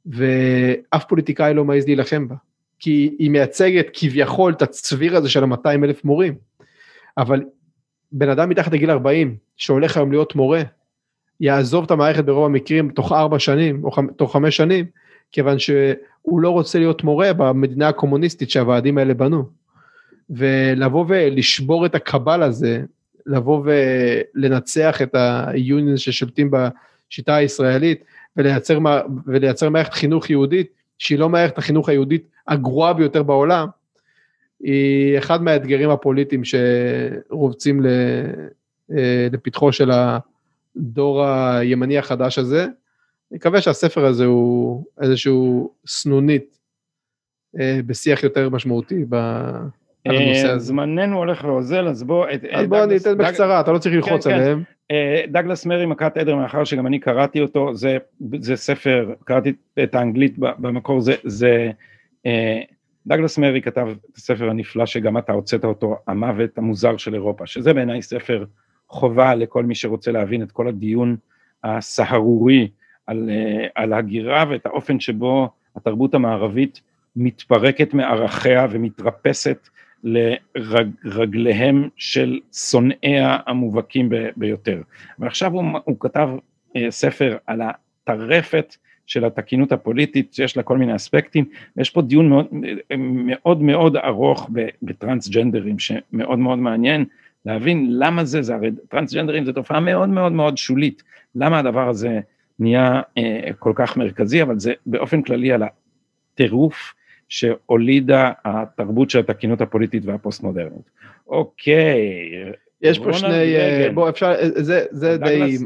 ואף 0.07 1.05
פוליטיקאי 1.09 1.55
לא 1.55 1.65
מעז 1.65 1.87
להילחם 1.87 2.29
בה, 2.29 2.35
כי 2.79 3.17
היא 3.19 3.31
מייצגת 3.31 3.87
כביכול 3.93 4.53
את 4.53 4.63
הצביר 4.63 5.17
הזה 5.17 5.29
של 5.29 5.45
ה-200 5.45 5.85
אלף 5.85 6.05
מורים. 6.05 6.48
אבל 7.19 7.43
בן 8.13 8.29
אדם 8.29 8.49
מתחת 8.49 8.73
לגיל 8.73 8.91
40 8.91 9.37
שהולך 9.57 9.97
היום 9.97 10.13
להיות 10.13 10.35
מורה, 10.35 10.63
יעזוב 11.41 11.85
את 11.85 11.91
המערכת 11.91 12.25
ברוב 12.25 12.45
המקרים 12.45 12.91
תוך 12.91 13.13
ארבע 13.13 13.39
שנים 13.39 13.85
או 13.85 13.91
תוך 14.17 14.33
חמש 14.33 14.57
שנים, 14.57 14.87
כיוון 15.33 15.59
שהוא 15.59 16.41
לא 16.41 16.51
רוצה 16.51 16.79
להיות 16.79 17.05
מורה 17.05 17.33
במדינה 17.33 17.89
הקומוניסטית 17.89 18.51
שהוועדים 18.51 18.99
האלה 18.99 19.15
בנו. 19.15 19.45
ולבוא 20.31 21.05
ולשבור 21.09 21.87
את 21.87 21.95
הקבל 21.95 22.43
הזה, 22.43 22.83
לבוא 23.27 23.63
ולנצח 23.65 25.03
את 25.03 25.15
היוניון 25.15 25.97
ששולטים 25.97 26.51
בשיטה 26.51 27.35
הישראלית, 27.35 28.05
ולייצר, 28.37 28.79
ולייצר 29.27 29.71
מערכת 29.71 29.93
חינוך 29.93 30.31
יהודית, 30.31 30.71
שהיא 30.99 31.19
לא 31.19 31.29
מערכת 31.29 31.59
החינוך 31.59 31.89
היהודית 31.89 32.29
הגרועה 32.49 32.93
ביותר 32.93 33.23
בעולם, 33.23 33.69
היא 34.61 35.19
אחד 35.19 35.43
מהאתגרים 35.43 35.91
הפוליטיים 35.91 36.43
שרובצים 36.45 37.87
אה, 38.97 39.29
לפתחו 39.33 39.73
של 39.73 39.91
הדור 40.77 41.25
הימני 41.25 41.99
החדש 41.99 42.39
הזה. 42.39 42.63
אני 43.31 43.37
מקווה 43.37 43.61
שהספר 43.61 44.05
הזה 44.05 44.25
הוא 44.25 44.85
איזשהו 45.01 45.73
סנונית 45.87 46.59
אה, 47.61 47.81
בשיח 47.87 48.23
יותר 48.23 48.51
משמעותי 48.51 49.05
על 50.05 50.17
הנושא 50.17 50.47
אה, 50.47 50.53
הזה. 50.53 50.67
זמננו 50.67 51.17
הולך 51.17 51.45
לאוזל, 51.45 51.89
אז 51.89 52.03
בוא... 52.03 52.27
אז 52.51 52.67
בוא 52.67 52.85
אני 52.85 52.97
אתן 52.97 53.19
בקצרה, 53.19 53.61
אתה 53.61 53.73
לא 53.73 53.79
צריך 53.79 53.95
ללחוץ 53.95 54.27
כן, 54.27 54.31
כן. 54.31 54.37
עליהם. 54.37 54.63
דגלס 55.29 55.67
מרי 55.67 55.87
מכת 55.87 56.17
עדר 56.17 56.37
מאחר 56.37 56.65
שגם 56.65 56.87
אני 56.87 56.99
קראתי 56.99 57.41
אותו 57.41 57.75
זה 57.75 57.99
זה 58.39 58.57
ספר 58.57 59.15
קראתי 59.25 59.53
את 59.83 59.95
האנגלית 59.95 60.39
במקור 60.39 61.01
זה 61.01 61.15
זה 61.25 61.71
דגלס 63.09 63.39
מרי 63.39 63.63
כתב 63.63 63.89
את 64.11 64.17
הספר 64.17 64.51
הנפלא 64.51 64.87
שגם 64.87 65.19
אתה 65.19 65.33
הוצאת 65.33 65.65
אותו, 65.65 65.97
המוות 66.07 66.59
המוזר 66.59 66.97
של 66.97 67.15
אירופה, 67.15 67.47
שזה 67.47 67.75
בעיניי 67.75 68.03
ספר 68.03 68.45
חובה 68.89 69.35
לכל 69.35 69.65
מי 69.65 69.75
שרוצה 69.75 70.11
להבין 70.13 70.43
את 70.43 70.53
כל 70.53 70.69
הדיון 70.69 71.17
הסהרורי 71.65 72.69
על, 73.07 73.31
אה, 73.31 73.67
על 73.75 73.93
הגירה 73.93 74.45
ואת 74.51 74.67
האופן 74.67 75.01
שבו 75.01 75.49
התרבות 75.77 76.15
המערבית 76.15 76.81
מתפרקת 77.17 77.95
מערכיה 77.95 78.67
ומתרפסת 78.71 79.69
לרגליהם 80.05 81.89
של 81.97 82.41
שונאיה 82.53 83.37
המובהקים 83.47 84.11
ביותר. 84.37 84.83
ועכשיו 85.19 85.53
הוא, 85.53 85.65
הוא 85.85 85.97
כתב 86.01 86.29
אה, 86.77 86.91
ספר 86.91 87.37
על 87.47 87.61
הטרפת 87.63 88.77
של 89.09 89.25
התקינות 89.25 89.73
הפוליטית 89.73 90.35
שיש 90.35 90.57
לה 90.57 90.63
כל 90.63 90.79
מיני 90.79 90.97
אספקטים 90.97 91.45
ויש 91.77 91.91
פה 91.91 92.03
דיון 92.03 92.29
מאוד 92.29 92.47
מאוד, 92.91 93.63
מאוד 93.63 93.97
ארוך 93.97 94.51
בטרנסג'נדרים 94.83 95.79
שמאוד 95.79 96.39
מאוד 96.39 96.59
מעניין 96.59 97.05
להבין 97.47 97.87
למה 97.91 98.25
זה, 98.25 98.43
זה 98.43 98.55
הרי 98.55 98.71
טרנסג'נדרים 98.89 99.45
זה 99.45 99.53
תופעה 99.53 99.81
מאוד 99.81 100.09
מאוד 100.09 100.33
מאוד 100.33 100.59
שולית, 100.59 101.03
למה 101.35 101.59
הדבר 101.59 101.89
הזה 101.89 102.21
נהיה 102.59 103.01
אה, 103.19 103.51
כל 103.59 103.73
כך 103.75 103.97
מרכזי, 103.97 104.43
אבל 104.43 104.59
זה 104.59 104.73
באופן 104.87 105.23
כללי 105.23 105.53
על 105.53 105.63
הטירוף 105.63 106.95
שהולידה 107.29 108.33
התרבות 108.45 109.11
של 109.11 109.19
התקינות 109.19 109.61
הפוליטית 109.61 110.03
והפוסט 110.07 110.43
מודרנית. 110.43 110.91
אוקיי. 111.27 112.01
יש 112.83 112.99
פה 112.99 113.13
שני, 113.13 113.57
אה, 113.57 113.89
בוא 113.95 114.09
אפשר, 114.09 114.27
אה, 114.27 114.63
זה, 114.63 114.85
זה 114.91 115.17
די... 115.17 115.57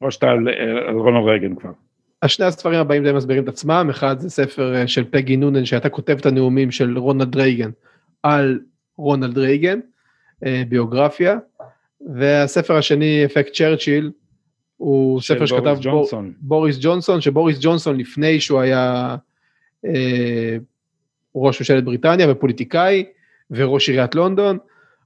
או 0.00 0.10
שאתה 0.10 0.30
על, 0.30 0.48
על 0.88 0.94
רונלד 0.94 1.28
רייגן 1.28 1.54
כבר. 1.54 1.70
השני 2.24 2.46
הספרים 2.46 2.80
הבאים 2.80 3.04
די 3.04 3.12
מסבירים 3.12 3.42
את 3.42 3.48
עצמם, 3.48 3.86
אחד 3.90 4.20
זה 4.20 4.30
ספר 4.30 4.74
אה, 4.74 4.86
של 4.86 5.04
פגי 5.10 5.36
נונן 5.36 5.64
שהייתה 5.64 5.88
כותבת 5.88 6.20
את 6.20 6.26
הנאומים 6.26 6.70
של 6.70 6.98
רונלד 6.98 7.36
רייגן 7.36 7.70
על 8.22 8.60
רונלד 8.96 9.38
רייגן, 9.38 9.80
ביוגרפיה, 10.68 11.38
והספר 12.14 12.76
השני 12.76 13.24
אפקט 13.24 13.52
צ'רצ'יל 13.52 14.10
הוא 14.76 15.20
ספר 15.20 15.46
שכתב 15.46 15.76
ג'ונסון. 15.80 16.32
בוריס 16.40 16.76
ג'ונסון, 16.80 17.20
שבוריס 17.20 17.58
ג'ונסון 17.60 17.96
לפני 17.96 18.40
שהוא 18.40 18.60
היה 18.60 19.16
אה, 19.84 20.56
ראש 21.34 21.60
ממשלת 21.60 21.84
בריטניה 21.84 22.32
ופוליטיקאי 22.32 23.04
וראש 23.50 23.88
עיריית 23.88 24.14
לונדון, 24.14 24.58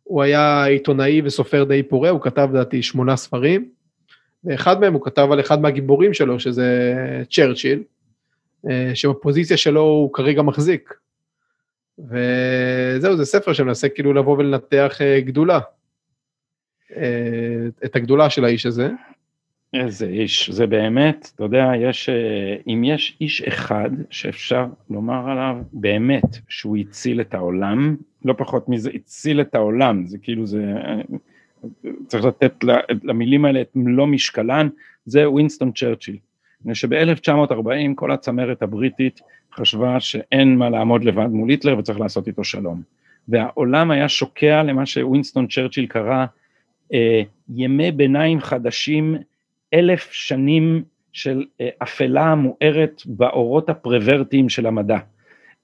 הוא 0.05 0.23
היה 0.23 0.65
עיתונאי 0.65 1.23
וסופר 1.25 1.65
די 1.65 1.83
פורה, 1.83 2.11
הוא 2.11 2.21
כתב 2.21 2.49
לדעתי 2.53 2.83
שמונה 2.83 3.17
ספרים, 3.17 3.69
ואחד 4.45 4.81
מהם 4.81 4.93
הוא 4.93 5.05
כתב 5.05 5.29
על 5.33 5.41
אחד 5.41 5.61
מהגיבורים 5.61 6.15
שלו, 6.15 6.41
שזה 6.41 6.95
צ'רצ'יל, 7.31 7.83
אה, 8.71 8.91
שבפוזיציה 8.95 9.57
שלו 9.57 9.81
הוא 9.81 10.13
כרגע 10.13 10.43
מחזיק. 10.43 10.95
וזהו, 11.99 13.17
זה 13.17 13.25
ספר 13.25 13.53
שמנסה 13.53 13.89
כאילו 13.89 14.13
לבוא 14.13 14.39
ולנתח 14.39 14.99
אה, 15.01 15.21
גדולה. 15.21 15.61
אה, 16.97 17.67
את 17.85 17.97
הגדולה 17.97 18.31
של 18.31 18.45
האיש 18.45 18.67
הזה. 18.67 18.91
איזה 19.75 20.07
איש, 20.07 20.51
זה 20.51 20.67
באמת, 20.67 21.31
אתה 21.35 21.45
יודע, 21.45 21.73
יש, 21.81 22.09
אם 22.67 22.85
יש 22.85 23.17
איש 23.21 23.43
אחד 23.43 23.91
שאפשר 24.11 24.67
לומר 24.91 25.31
עליו 25.31 25.57
באמת 25.73 26.37
שהוא 26.49 26.77
הציל 26.77 27.21
את 27.21 27.35
העולם, 27.35 27.97
לא 28.25 28.35
פחות 28.39 28.69
מזה, 28.69 28.91
הציל 28.95 29.41
את 29.41 29.55
העולם, 29.55 30.07
זה 30.07 30.19
כאילו 30.19 30.47
זה, 30.47 30.75
צריך 32.07 32.25
לתת 32.25 32.65
למילים 33.03 33.45
האלה 33.45 33.61
את 33.61 33.71
מלוא 33.75 34.07
משקלן, 34.07 34.69
זה 35.07 35.31
ווינסטון 35.31 35.73
צ'רצ'יל. 35.73 36.17
מפני 36.61 36.75
שב-1940 36.75 37.95
כל 37.95 38.11
הצמרת 38.11 38.63
הבריטית 38.63 39.21
חשבה 39.55 40.01
שאין 40.01 40.57
מה 40.57 40.71
לעמוד 40.71 41.05
לבד 41.05 41.27
מול 41.27 41.51
היטלר 41.51 41.79
וצריך 41.79 42.01
לעשות 42.01 42.27
איתו 42.27 42.45
שלום. 42.45 42.83
והעולם 43.29 43.91
היה 43.91 44.09
שוקע 44.09 44.63
למה 44.63 44.87
שווינסטון 44.87 45.47
צ'רצ'יל 45.47 45.87
קרא 45.87 46.27
אה, 46.95 47.23
ימי 47.55 47.93
ביניים 47.93 48.41
חדשים 48.41 49.17
אלף 49.75 50.13
שנים 50.13 50.83
של 51.13 51.45
אה, 51.61 51.69
אפלה 51.83 52.35
מוארת 52.35 53.03
באורות 53.07 53.69
הפרוורטיים 53.69 54.49
של 54.49 54.67
המדע. 54.67 54.99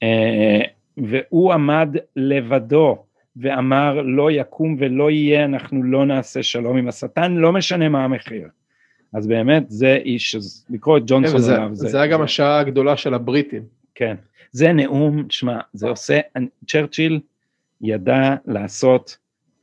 אה, 0.02 0.60
והוא 0.96 1.52
עמד 1.52 1.96
לבדו 2.16 3.04
ואמר 3.36 4.00
לא 4.02 4.30
יקום 4.30 4.76
ולא 4.78 5.10
יהיה, 5.10 5.44
אנחנו 5.44 5.82
לא 5.82 6.06
נעשה 6.06 6.42
שלום 6.42 6.76
עם 6.76 6.88
השטן, 6.88 7.32
לא 7.32 7.52
משנה 7.52 7.88
מה 7.88 8.04
המחיר. 8.04 8.48
אז 9.12 9.26
באמת 9.26 9.64
זה 9.68 9.98
איש, 10.04 10.34
אז 10.34 10.66
לקרוא 10.70 10.98
את 10.98 11.02
ג'ונסון 11.06 11.40
כן, 11.40 11.52
עליו. 11.52 11.70
זה, 11.72 11.88
זה 11.88 12.00
היה 12.00 12.06
גם 12.06 12.22
השעה 12.22 12.58
הגדולה 12.58 12.96
של 12.96 13.14
הבריטים. 13.14 13.62
כן, 13.94 14.14
זה 14.52 14.72
נאום, 14.72 15.22
תשמע, 15.22 15.58
זה 15.72 15.88
עושה, 15.88 16.20
צ'רצ'יל 16.66 17.20
ידע 17.80 18.34
לעשות, 18.46 19.16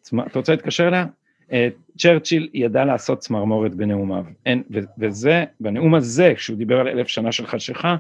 אתה 0.08 0.40
רוצה 0.40 0.52
להתקשר 0.52 0.88
אליה? 0.88 1.06
אה, 1.52 1.68
צ'רצ'יל 1.98 2.50
ידע 2.54 2.86
לעשות 2.86 3.20
צמרמורת 3.20 3.76
בנאומיו, 3.76 4.26
אין, 4.46 4.64
וזה, 4.98 5.44
בנאום 5.60 5.96
הזה, 5.96 6.34
כשהוא 6.36 6.58
דיבר 6.58 6.80
על 6.80 6.88
אלף 6.88 7.08
שנה 7.08 7.32
של 7.32 7.48
חשיכה, 7.48 7.96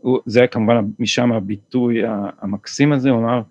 הוא, 0.00 0.18
זה 0.26 0.46
כמובן 0.46 0.84
משם 0.98 1.32
הביטוי 1.32 2.02
המקסים 2.40 2.92
הזה, 2.92 3.10
הוא 3.10 3.18
אמר, 3.18 3.42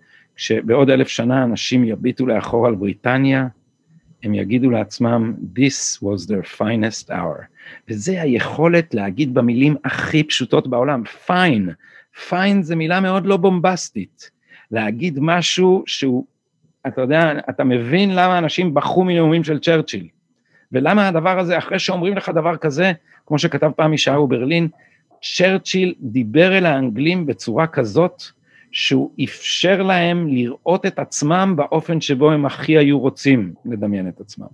כשבעוד 0.41 0.89
אלף 0.89 1.07
שנה 1.07 1.43
אנשים 1.43 1.83
יביטו 1.83 2.25
לאחור 2.25 2.67
על 2.67 2.75
בריטניה, 2.75 3.47
הם 4.23 4.33
יגידו 4.33 4.69
לעצמם, 4.69 5.33
This 5.55 6.03
was 6.03 6.27
their 6.27 6.57
finest 6.59 7.09
hour. 7.09 7.43
וזה 7.89 8.21
היכולת 8.21 8.93
להגיד 8.93 9.33
במילים 9.33 9.75
הכי 9.85 10.23
פשוטות 10.23 10.67
בעולם, 10.67 11.03
fine, 11.27 11.71
fine 12.29 12.61
זה 12.61 12.75
מילה 12.75 12.99
מאוד 12.99 13.25
לא 13.25 13.37
בומבסטית, 13.37 14.31
להגיד 14.71 15.17
משהו 15.21 15.83
שהוא 15.85 16.25
אתה 16.87 17.01
יודע, 17.01 17.31
אתה 17.49 17.63
מבין 17.63 18.15
למה 18.15 18.37
אנשים 18.37 18.73
בכו 18.73 19.03
מנאומים 19.03 19.43
של 19.43 19.59
צ'רצ'יל, 19.59 20.07
ולמה 20.71 21.07
הדבר 21.07 21.39
הזה, 21.39 21.57
אחרי 21.57 21.79
שאומרים 21.79 22.17
לך 22.17 22.29
דבר 22.29 22.57
כזה, 22.57 22.91
כמו 23.25 23.39
שכתב 23.39 23.71
פעם 23.75 23.93
ישעיהו 23.93 24.27
ברלין, 24.27 24.67
צ'רצ'יל 25.21 25.93
דיבר 25.99 26.57
אל 26.57 26.65
האנגלים 26.65 27.25
בצורה 27.25 27.67
כזאת, 27.67 28.23
שהוא 28.71 29.11
אפשר 29.23 29.81
להם 29.81 30.27
לראות 30.27 30.85
את 30.85 30.99
עצמם 30.99 31.53
באופן 31.57 32.01
שבו 32.01 32.31
הם 32.31 32.45
הכי 32.45 32.77
היו 32.77 32.99
רוצים 32.99 33.53
לדמיין 33.65 34.07
את 34.07 34.21
עצמם. 34.21 34.47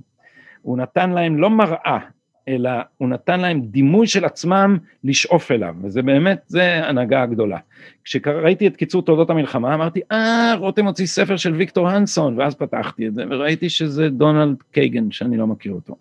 הוא 0.61 0.77
נתן 0.77 1.09
להם 1.09 1.37
לא 1.37 1.49
מראה, 1.49 1.99
אלא 2.47 2.69
הוא 2.97 3.09
נתן 3.09 3.39
להם 3.39 3.61
דימוי 3.61 4.07
של 4.07 4.25
עצמם 4.25 4.77
לשאוף 5.03 5.51
אליו, 5.51 5.75
וזה 5.83 6.01
באמת, 6.01 6.39
זה 6.47 6.87
הנהגה 6.87 7.23
הגדולה. 7.23 7.57
כשראיתי 8.03 8.67
את 8.67 8.75
קיצור 8.75 9.01
תולדות 9.01 9.29
המלחמה, 9.29 9.73
אמרתי, 9.73 10.01
אה, 10.11 10.53
רותם 10.57 10.85
הוציא 10.85 11.05
ספר 11.05 11.37
של 11.37 11.53
ויקטור 11.53 11.89
הנסון, 11.89 12.39
ואז 12.39 12.55
פתחתי 12.55 13.07
את 13.07 13.13
זה, 13.13 13.23
וראיתי 13.29 13.69
שזה 13.69 14.09
דונלד 14.09 14.55
קייגן, 14.71 15.11
שאני 15.11 15.37
לא 15.37 15.47
מכיר 15.47 15.73
אותו. 15.73 15.95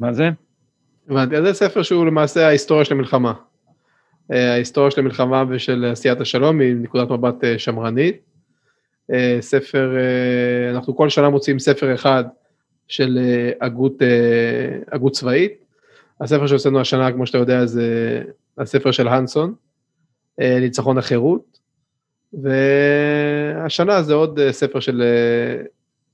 מה 0.00 0.12
זה? 0.12 0.30
הבנתי, 1.10 1.36
אז 1.36 1.44
זה 1.44 1.52
ספר 1.52 1.82
שהוא 1.82 2.06
למעשה 2.06 2.46
ההיסטוריה 2.46 2.84
של 2.84 2.94
המלחמה. 2.94 3.32
אה, 4.32 4.52
ההיסטוריה 4.52 4.90
של 4.90 5.00
המלחמה 5.00 5.44
ושל 5.48 5.84
עשיית 5.84 6.20
השלום 6.20 6.58
מנקודת 6.58 7.10
מבט 7.10 7.44
אה, 7.44 7.58
שמרנית. 7.58 8.16
אה, 9.12 9.38
ספר, 9.40 9.96
אנחנו 10.70 10.96
כל 10.96 11.08
שנה 11.08 11.28
מוציאים 11.28 11.58
ספר 11.58 11.94
אחד 11.94 12.24
של 12.88 13.18
הגות, 13.60 14.02
הגות 14.92 15.12
צבאית, 15.12 15.64
הספר 16.20 16.46
שהוצאנו 16.46 16.80
השנה, 16.80 17.12
כמו 17.12 17.26
שאתה 17.26 17.38
יודע, 17.38 17.66
זה 17.66 18.22
הספר 18.58 18.90
של 18.90 19.08
הנסון, 19.08 19.54
ניצחון 20.38 20.98
החירות, 20.98 21.58
והשנה 22.32 24.02
זה 24.02 24.14
עוד 24.14 24.40
ספר 24.50 24.80
של, 24.80 25.02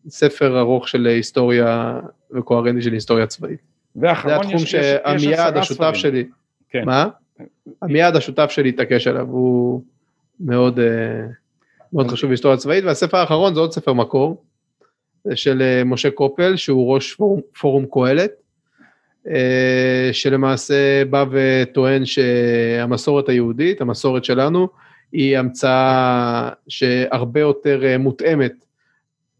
ספר 0.08 0.60
ארוך 0.60 0.88
של 0.88 1.06
היסטוריה 1.06 2.00
וקוהרנטי 2.36 2.82
של 2.82 2.92
היסטוריה 2.92 3.26
צבאית. 3.26 3.60
ואחרון, 3.96 4.34
זה 4.34 4.40
התחום 4.40 4.66
שעמיעד 4.66 5.56
השותף 5.56 5.74
ספרים. 5.74 5.94
שלי, 5.94 6.24
כן. 6.68 6.84
מה? 6.84 7.08
עמיעד 7.82 8.16
השותף 8.16 8.50
שלי 8.50 8.68
התעקש 8.68 9.06
עליו, 9.06 9.26
הוא 9.26 9.82
מאוד, 10.40 10.80
מאוד 11.92 12.10
חשוב 12.10 12.28
בהיסטוריה 12.28 12.56
צבאית, 12.56 12.84
והספר 12.84 13.16
האחרון 13.16 13.54
זה 13.54 13.60
עוד 13.60 13.72
ספר 13.72 13.92
מקור, 13.92 14.44
של 15.34 15.82
משה 15.84 16.10
קופל, 16.10 16.56
שהוא 16.56 16.94
ראש 16.94 17.14
פורום, 17.14 17.40
פורום 17.60 17.86
קהלת, 17.92 18.30
אה, 19.28 20.08
שלמעשה 20.12 21.04
בא 21.04 21.24
וטוען 21.30 22.04
שהמסורת 22.04 23.28
היהודית, 23.28 23.80
המסורת 23.80 24.24
שלנו, 24.24 24.68
היא 25.12 25.38
המצאה 25.38 26.50
שהרבה 26.68 27.40
יותר 27.40 27.84
אה, 27.84 27.98
מותאמת 27.98 28.52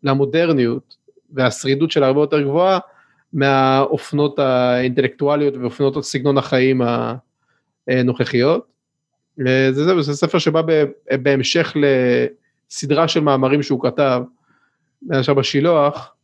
למודרניות 0.02 0.96
והשרידות 1.32 1.90
שלה 1.90 2.06
הרבה 2.06 2.20
יותר 2.20 2.42
גבוהה 2.42 2.78
מהאופנות 3.32 4.38
האינטלקטואליות 4.38 5.54
ואופנות 5.56 6.04
סגנון 6.04 6.38
החיים 6.38 6.80
הנוכחיות. 7.88 8.66
זה, 9.36 9.72
זה, 9.72 10.02
זה 10.02 10.14
ספר 10.14 10.38
שבא 10.38 10.62
בהמשך 11.22 11.76
לסדרה 12.70 13.08
של 13.08 13.20
מאמרים 13.20 13.62
שהוא 13.62 13.82
כתב, 13.82 14.22
למשל 15.08 15.32
בשילוח, 15.32 16.14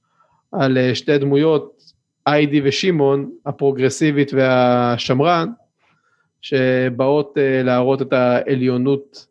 על 0.52 0.78
אה, 0.78 0.94
שתי 0.94 1.18
דמויות 1.18 1.92
איידי 2.26 2.60
ושמעון, 2.64 3.30
הפרוגרסיבית 3.46 4.32
והשמרן, 4.34 5.48
שבאות 6.40 7.34
להראות 7.64 8.02
את 8.02 8.12
העליונות 8.12 9.26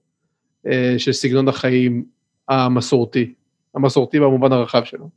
של 0.97 1.11
סגנון 1.11 1.47
החיים 1.47 2.05
המסורתי, 2.49 3.33
המסורתי 3.75 4.19
במובן 4.19 4.51
הרחב 4.51 4.83
שלו. 4.83 5.09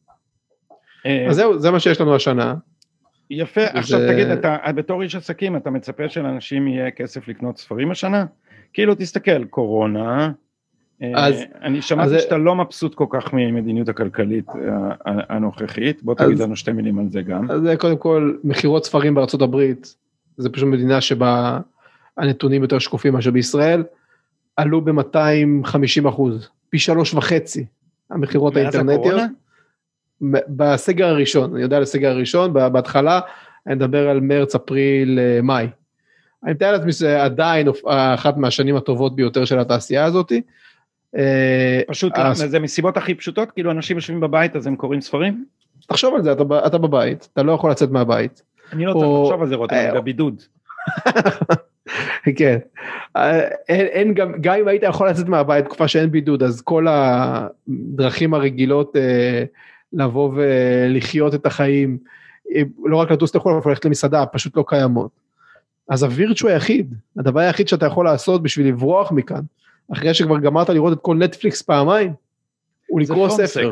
אז 1.29 1.37
זהו, 1.37 1.59
זה 1.59 1.71
מה 1.71 1.81
שיש 1.81 2.01
לנו 2.01 2.15
השנה. 2.15 2.55
יפה, 3.31 3.61
וזה... 3.61 3.79
עכשיו 3.79 4.01
תגיד, 4.13 4.27
אתה 4.27 4.57
בתור 4.75 5.03
איש 5.03 5.15
עסקים, 5.15 5.57
אתה 5.57 5.71
מצפה 5.71 6.09
שלאנשים 6.09 6.69
יהיה 6.69 6.91
כסף 6.91 7.29
לקנות 7.29 7.59
ספרים 7.59 7.91
השנה? 7.91 8.25
כאילו 8.73 8.95
תסתכל, 8.95 9.45
קורונה, 9.45 10.33
אז, 11.15 11.35
אני 11.63 11.83
שמעתי 11.83 12.15
אז, 12.17 12.23
שאתה 12.23 12.37
לא 12.37 12.55
מבסוט 12.55 12.95
כל 12.95 13.07
כך 13.11 13.33
ממדיניות 13.33 13.89
הכלכלית 13.89 14.47
הנוכחית, 15.05 16.03
בוא 16.03 16.15
תגיד 16.15 16.39
לנו 16.39 16.57
שתי 16.57 16.73
מילים 16.73 16.99
על 16.99 17.09
זה 17.11 17.23
גם. 17.23 17.51
אז 17.51 17.61
זה 17.63 17.77
קודם 17.77 17.97
כל, 17.97 18.35
מכירות 18.45 18.85
ספרים 18.85 19.15
בארצות 19.15 19.43
הברית, 19.43 19.95
זה 20.37 20.51
פשוט 20.51 20.69
מדינה 20.69 21.01
שבה 21.01 21.61
הנתונים 22.17 22.63
יותר 22.63 22.79
שקופים 22.79 23.13
מאשר 23.13 23.31
בישראל, 23.31 23.85
עלו 24.57 24.81
ב-250 24.81 26.09
אחוז, 26.09 26.49
פי 26.71 26.79
שלוש 26.79 27.15
וחצי, 27.15 27.65
המכירות 28.11 28.57
האינטרנטיות. 28.57 29.21
בסגר 30.49 31.07
הראשון, 31.07 31.53
אני 31.53 31.63
יודע 31.63 31.77
על 31.77 31.83
הסגר 31.83 32.11
הראשון, 32.11 32.53
בהתחלה, 32.53 33.21
אני 33.67 33.75
מדבר 33.75 34.09
על 34.09 34.21
מרץ, 34.21 34.55
אפריל, 34.55 35.19
אה, 35.19 35.43
מאי. 35.43 35.67
אני 36.45 36.53
מתאר 36.53 36.73
לעצמי 36.73 36.93
שזה 36.93 37.23
עדיין 37.23 37.69
אחת 37.87 38.37
מהשנים 38.37 38.77
הטובות 38.77 39.17
ביותר 39.17 39.45
של 39.45 39.59
התעשייה 39.59 40.05
הזאתי. 40.05 40.43
אה, 41.17 41.81
פשוט, 41.87 42.13
זה 42.35 42.61
מסיבות 42.61 42.97
הכי 42.97 43.15
פשוטות, 43.15 43.51
כאילו 43.51 43.71
אנשים 43.71 43.97
יושבים 43.97 44.21
בבית 44.21 44.57
אז 44.57 44.67
הם 44.67 44.77
קוראים 44.77 45.01
ספרים? 45.01 45.45
תחשוב 45.87 46.15
על 46.15 46.23
זה, 46.23 46.33
אתה 46.67 46.79
בבית, 46.79 47.29
אתה 47.33 47.43
לא 47.43 47.53
יכול 47.53 47.71
לצאת 47.71 47.91
מהבית. 47.91 48.43
אני 48.73 48.87
לא 48.87 48.93
צריך 48.93 49.05
לחשוב 49.23 49.43
על 49.43 49.49
זה 49.49 49.55
רותם, 49.55 49.75
אני 49.75 49.89
אה, 49.89 49.95
בבידוד. 49.95 50.43
כן, 52.39 52.59
אין, 53.69 53.87
אין 53.87 54.15
גם, 54.15 54.33
גם 54.41 54.55
אם 54.55 54.69
היית 54.69 54.83
יכול 54.83 55.09
לצאת 55.09 55.29
מהבית 55.29 55.65
תקופה 55.65 55.89
שאין 55.89 56.11
בידוד, 56.11 56.43
אז 56.43 56.61
כל 56.61 56.87
הדרכים 56.89 58.35
הרגילות 58.35 58.97
אה, 58.97 59.45
לבוא 59.95 60.31
ולחיות 60.35 61.35
את 61.35 61.47
החיים, 61.47 61.99
אה, 62.55 62.63
לא 62.85 62.97
רק 62.97 63.11
לטוס 63.11 63.35
לחו"ל, 63.35 63.53
אבל 63.53 63.71
ללכת 63.71 63.85
למסעדה, 63.85 64.27
פשוט 64.27 64.57
לא 64.57 64.65
קיימות. 64.69 65.11
אז 65.89 66.03
הווירטואל 66.03 66.53
היחיד, 66.53 66.95
הדבר 67.17 67.41
היחיד 67.41 67.69
שאתה 67.69 67.87
יכול 67.87 68.05
לעשות 68.05 68.43
בשביל 68.43 68.69
לברוח 68.69 69.13
מכאן, 69.13 69.41
אחרי 69.93 70.15
שכבר 70.15 70.39
גמרת 70.39 70.69
לראות 70.69 70.93
את 70.93 71.03
כל 71.03 71.17
נטפליקס 71.17 71.63
פעמיים, 71.63 72.13
הוא 72.87 73.01
לקרוא 73.01 73.29
ספר. 73.29 73.71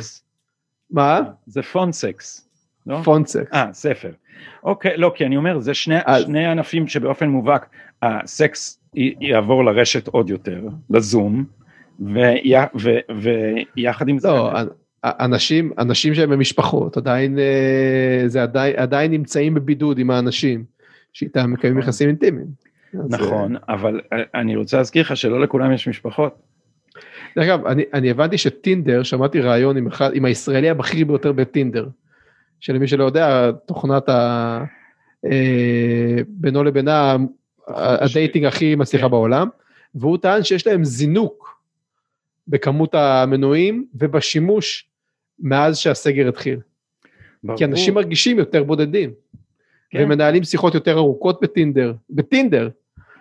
מה? 0.91 1.21
זה 1.47 1.63
פונסקס. 1.63 2.49
לא? 2.87 3.01
פונסקס. 3.05 3.53
אה, 3.53 3.73
ספר. 3.73 4.11
אוקיי, 4.65 4.97
לא, 4.97 5.13
כי 5.15 5.27
אני 5.27 5.37
אומר, 5.37 5.59
זה 5.59 5.75
שני, 5.75 5.97
אז... 6.05 6.25
שני 6.25 6.47
ענפים 6.47 6.89
שבאופן 6.89 7.29
מובהק, 7.29 7.67
הסקס 8.03 8.81
יעבור 8.95 9.65
לרשת 9.65 10.09
עוד 10.09 10.31
יותר, 10.31 10.69
לזום, 10.91 11.45
ויחד 13.77 14.09
עם 14.09 14.19
זה... 14.19 14.29
אנשים, 15.05 15.73
אנשים 15.79 16.15
שהם 16.15 16.31
במשפחות, 16.31 16.97
עדיין, 16.97 17.39
אה, 17.39 18.23
זה 18.27 18.43
עדיין, 18.43 18.77
עדיין 18.77 19.11
נמצאים 19.11 19.55
בבידוד 19.55 19.99
עם 19.99 20.11
האנשים 20.11 20.65
שאיתם 21.13 21.53
מקיימים 21.53 21.79
נכון. 21.79 21.89
יחסים 21.89 22.09
אינטימיים. 22.09 22.47
נכון, 22.95 23.55
אבל 23.69 24.01
אה, 24.13 24.23
אני 24.35 24.57
רוצה 24.57 24.77
להזכיר 24.77 25.03
לך 25.03 25.17
שלא 25.17 25.41
לכולם 25.41 25.73
יש 25.73 25.89
משפחות. 25.89 26.35
דרך 27.37 27.45
אגב, 27.45 27.67
אני, 27.67 27.83
אני 27.95 28.11
הבנתי 28.11 28.39
שטינדר, 28.39 29.03
שמעתי 29.03 29.41
ראיון 29.41 29.77
עם, 29.77 29.87
אחד, 29.87 30.11
עם 30.15 30.25
הישראלי 30.25 30.71
הבכיר 30.71 31.07
ביותר 31.07 31.33
בטינדר, 31.33 31.89
שלמי 32.61 32.89
שלא 32.89 33.05
יודע, 33.05 33.51
תוכנת 33.67 34.09
ה... 34.09 34.65
אה, 35.25 36.17
בינו 36.29 36.65
לבינה, 36.65 37.17
ה 37.69 37.80
dating 37.80 38.45
הכי 38.45 38.75
מצליחה 38.75 39.05
כן. 39.05 39.11
בעולם, 39.11 39.49
והוא 39.95 40.19
טען 40.19 40.43
שיש 40.43 40.67
להם 40.67 40.85
זינוק 40.85 41.61
בכמות 42.49 42.95
המנויים 42.95 43.87
ובשימוש 43.95 44.92
מאז 45.43 45.79
שהסגר 45.79 46.29
התחיל. 46.29 46.61
ברור. 47.45 47.59
כי 47.59 47.65
אנשים 47.65 47.95
מרגישים 47.95 48.39
יותר 48.39 48.65
בודדים. 48.65 49.11
כן. 49.91 50.05
ומנהלים 50.05 50.45
שיחות 50.45 50.75
יותר 50.75 50.99
ארוכות 50.99 51.41
בטינדר, 51.43 51.95
בטינדר, 52.11 52.69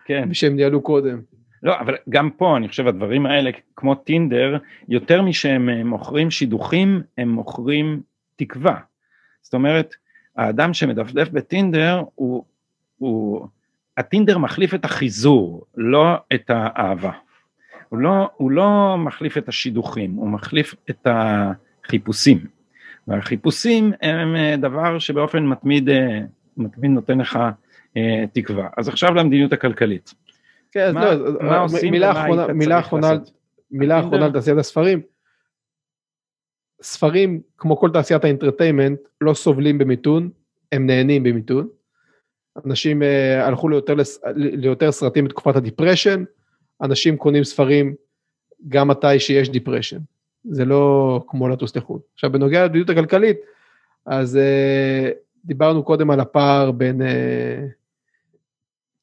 כן. 0.05 0.33
שהם 0.33 0.55
ניהלו 0.55 0.81
קודם. 0.81 1.21
לא, 1.63 1.79
אבל 1.79 1.95
גם 2.09 2.29
פה 2.29 2.57
אני 2.57 2.67
חושב 2.67 2.87
הדברים 2.87 3.25
האלה 3.25 3.51
כמו 3.75 3.95
טינדר, 3.95 4.57
יותר 4.89 5.21
משהם 5.21 5.69
אה, 5.69 5.83
מוכרים 5.83 6.31
שידוכים, 6.31 7.01
הם 7.17 7.29
מוכרים 7.29 8.01
תקווה. 8.35 8.75
זאת 9.41 9.53
אומרת, 9.53 9.95
האדם 10.37 10.73
שמדפדף 10.73 11.29
בטינדר 11.29 12.03
הוא, 12.15 12.43
הוא, 12.97 13.47
הטינדר 13.97 14.37
מחליף 14.37 14.73
את 14.73 14.85
החיזור, 14.85 15.65
לא 15.77 16.15
את 16.33 16.49
האהבה. 16.49 17.11
הוא 17.89 17.99
לא, 17.99 18.29
הוא 18.37 18.51
לא 18.51 18.95
מחליף 18.97 19.37
את 19.37 19.49
השידוכים, 19.49 20.11
הוא 20.11 20.29
מחליף 20.29 20.75
את 20.89 21.07
החיפושים. 21.91 22.45
והחיפושים 23.07 23.91
הם 24.01 24.35
אה, 24.35 24.55
דבר 24.57 24.99
שבאופן 24.99 25.45
מתמיד, 25.45 25.89
אה, 25.89 26.19
מתמיד 26.57 26.91
נותן 26.91 27.17
לך 27.17 27.39
אה, 27.97 28.23
תקווה. 28.33 28.67
אז 28.77 28.87
עכשיו 28.87 29.13
למדיניות 29.13 29.53
הכלכלית. 29.53 30.13
כן, 30.71 30.93
מה, 30.93 31.13
לא, 31.13 31.31
מה 31.41 31.57
עושים 31.57 31.91
מילה 31.91 32.11
אחרונה, 32.11 32.47
מילה 32.47 32.79
אחרונה, 32.79 33.11
מילה 33.71 33.99
אחרונה 33.99 34.25
על 34.25 34.31
תעשיית 34.31 34.57
הספרים. 34.57 35.01
ספרים, 36.81 37.41
כמו 37.57 37.77
כל 37.77 37.89
תעשיית 37.93 38.23
האינטרטיימנט, 38.23 38.99
לא 39.21 39.33
סובלים 39.33 39.77
במיתון, 39.77 40.29
הם 40.71 40.87
נהנים 40.87 41.23
במיתון. 41.23 41.67
אנשים 42.65 43.01
אה, 43.01 43.05
הלכו 43.43 43.69
ליותר, 43.69 43.95
ליותר 44.35 44.91
סרטים 44.91 45.25
בתקופת 45.25 45.55
ה 45.55 45.61
depression, 45.61 46.23
אנשים 46.81 47.17
קונים 47.17 47.43
ספרים 47.43 47.95
גם 48.67 48.87
מתי 48.87 49.19
שיש 49.19 49.49
depression. 49.49 49.97
זה 50.45 50.65
לא 50.65 51.23
כמו 51.27 51.47
לטוס 51.47 51.75
לחו"ל. 51.75 51.99
עכשיו, 52.13 52.31
בנוגע 52.31 52.65
לבדידות 52.65 52.89
הכלכלית, 52.89 53.37
אז 54.05 54.35
אה, 54.35 55.13
דיברנו 55.45 55.83
קודם 55.83 56.11
על 56.11 56.19
הפער 56.19 56.71
בין 56.71 57.01
אה, 57.01 57.05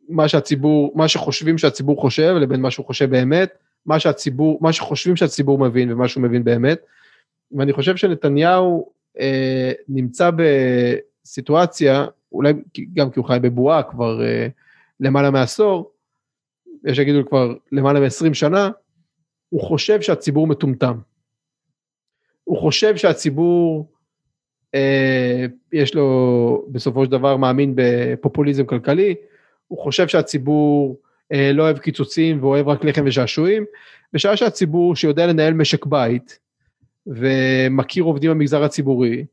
מה 0.09 0.29
שהציבור, 0.29 0.93
מה 0.95 1.09
שחושבים 1.09 1.59
שהציבור 1.59 2.01
חושב 2.01 2.35
לבין 2.41 2.61
מה 2.61 2.71
שהוא 2.71 2.87
חושב 2.87 3.11
באמת, 3.11 3.51
מה 3.87 4.01
שהציבור, 4.01 4.59
מה 4.63 4.73
שחושבים 4.73 5.17
שהציבור 5.17 5.59
מבין 5.59 5.93
ומה 5.93 6.09
שהוא 6.09 6.23
מבין 6.23 6.45
באמת. 6.45 6.81
ואני 7.53 7.73
חושב 7.73 7.97
שנתניהו 7.97 8.91
אה, 9.21 9.73
נמצא 9.89 10.31
בסיטואציה, 11.25 12.07
אולי 12.33 12.53
גם 12.95 13.11
כי 13.11 13.21
הוא 13.21 13.27
חי 13.27 13.39
בבועה 13.43 13.83
כבר 13.83 14.23
אה, 14.23 14.49
למעלה 15.01 15.31
מעשור, 15.31 15.91
יש 16.85 16.97
שיגידו 16.97 17.29
כבר 17.29 17.55
למעלה 17.73 18.01
מ-20 18.01 18.35
שנה, 18.35 18.71
הוא 19.49 19.61
חושב 19.61 20.01
שהציבור 20.01 20.47
מטומטם. 20.47 20.99
הוא 22.49 22.59
חושב 22.59 22.97
שהציבור, 22.97 23.87
אה, 24.75 25.47
יש 25.73 25.95
לו 25.95 26.67
בסופו 26.69 27.05
של 27.05 27.11
דבר 27.11 27.37
מאמין 27.37 27.73
בפופוליזם 27.77 28.65
כלכלי, 28.65 29.15
הוא 29.69 29.79
חושב 29.79 30.09
שהציבור 30.09 31.01
אה, 31.33 31.53
לא 31.53 31.63
אוהב 31.63 31.79
קיצוצים 31.79 32.43
ואוהב 32.43 32.69
רק 32.69 32.85
לחם 32.85 33.05
ושעשועים, 33.07 33.65
בשעה 34.13 34.37
שהציבור 34.37 34.97
שיודע 34.97 35.27
לנהל 35.27 35.55
משק 35.55 35.87
בית, 35.87 36.39
ומכיר 37.07 38.05
עובדים 38.05 38.31
במגזר 38.31 38.65
הציבורי, 38.65 39.25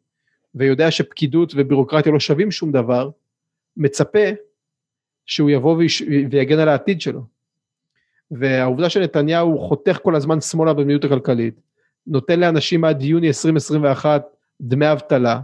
ויודע 0.55 0.91
שפקידות 0.91 1.53
ובירוקרטיה 1.55 2.11
לא 2.11 2.19
שווים 2.19 2.51
שום 2.51 2.71
דבר, 2.71 3.09
מצפה 3.77 4.29
שהוא 5.25 5.49
יבוא 5.49 5.75
ויש... 5.75 6.03
ויגן 6.31 6.59
על 6.59 6.69
העתיד 6.69 7.01
שלו. 7.01 7.21
והעובדה 8.31 8.89
שנתניהו 8.89 9.59
חותך 9.59 9.99
כל 10.03 10.15
הזמן 10.15 10.41
שמאלה 10.41 10.73
במדיניות 10.73 11.03
הכלכלית, 11.03 11.65
נותן 12.07 12.39
לאנשים 12.39 12.83
עד 12.83 13.01
יוני 13.01 13.27
2021 13.27 14.23
דמי 14.61 14.91
אבטלה, 14.91 15.39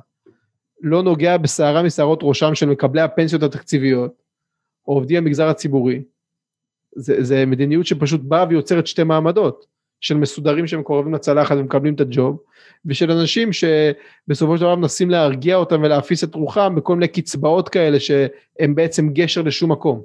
לא 0.82 1.03
נוגע 1.03 1.38
בשערה 1.38 1.84
משערות 1.84 2.20
ראשם 2.24 2.55
של 2.55 2.66
מקבלי 2.66 3.01
הפנסיות 3.01 3.43
התקציביות, 3.43 4.22
או 4.88 4.93
עובדי 4.93 5.18
המגזר 5.18 5.47
הציבורי. 5.47 6.03
זה, 6.95 7.24
זה 7.24 7.45
מדיניות 7.45 7.86
שפשוט 7.86 8.22
באה 8.22 8.45
ויוצרת 8.49 8.88
שתי 8.88 9.03
מעמדות. 9.03 9.72
של 10.01 10.18
מסודרים 10.18 10.68
שמקורבים 10.68 11.14
לצלחת 11.14 11.55
ומקבלים 11.57 11.93
את 11.93 12.01
הג'וב, 12.01 12.43
ושל 12.86 13.12
אנשים 13.12 13.49
שבסופו 13.53 14.57
של 14.57 14.62
דבר 14.62 14.76
מנסים 14.76 15.09
להרגיע 15.09 15.55
אותם 15.55 15.84
ולהפיס 15.84 16.24
את 16.24 16.36
רוחם 16.36 16.76
בכל 16.76 16.95
מיני 16.95 17.07
קצבאות 17.07 17.70
כאלה 17.70 17.99
שהם 17.99 18.76
בעצם 18.76 19.09
גשר 19.14 19.41
לשום 19.41 19.72
מקום. 19.72 20.03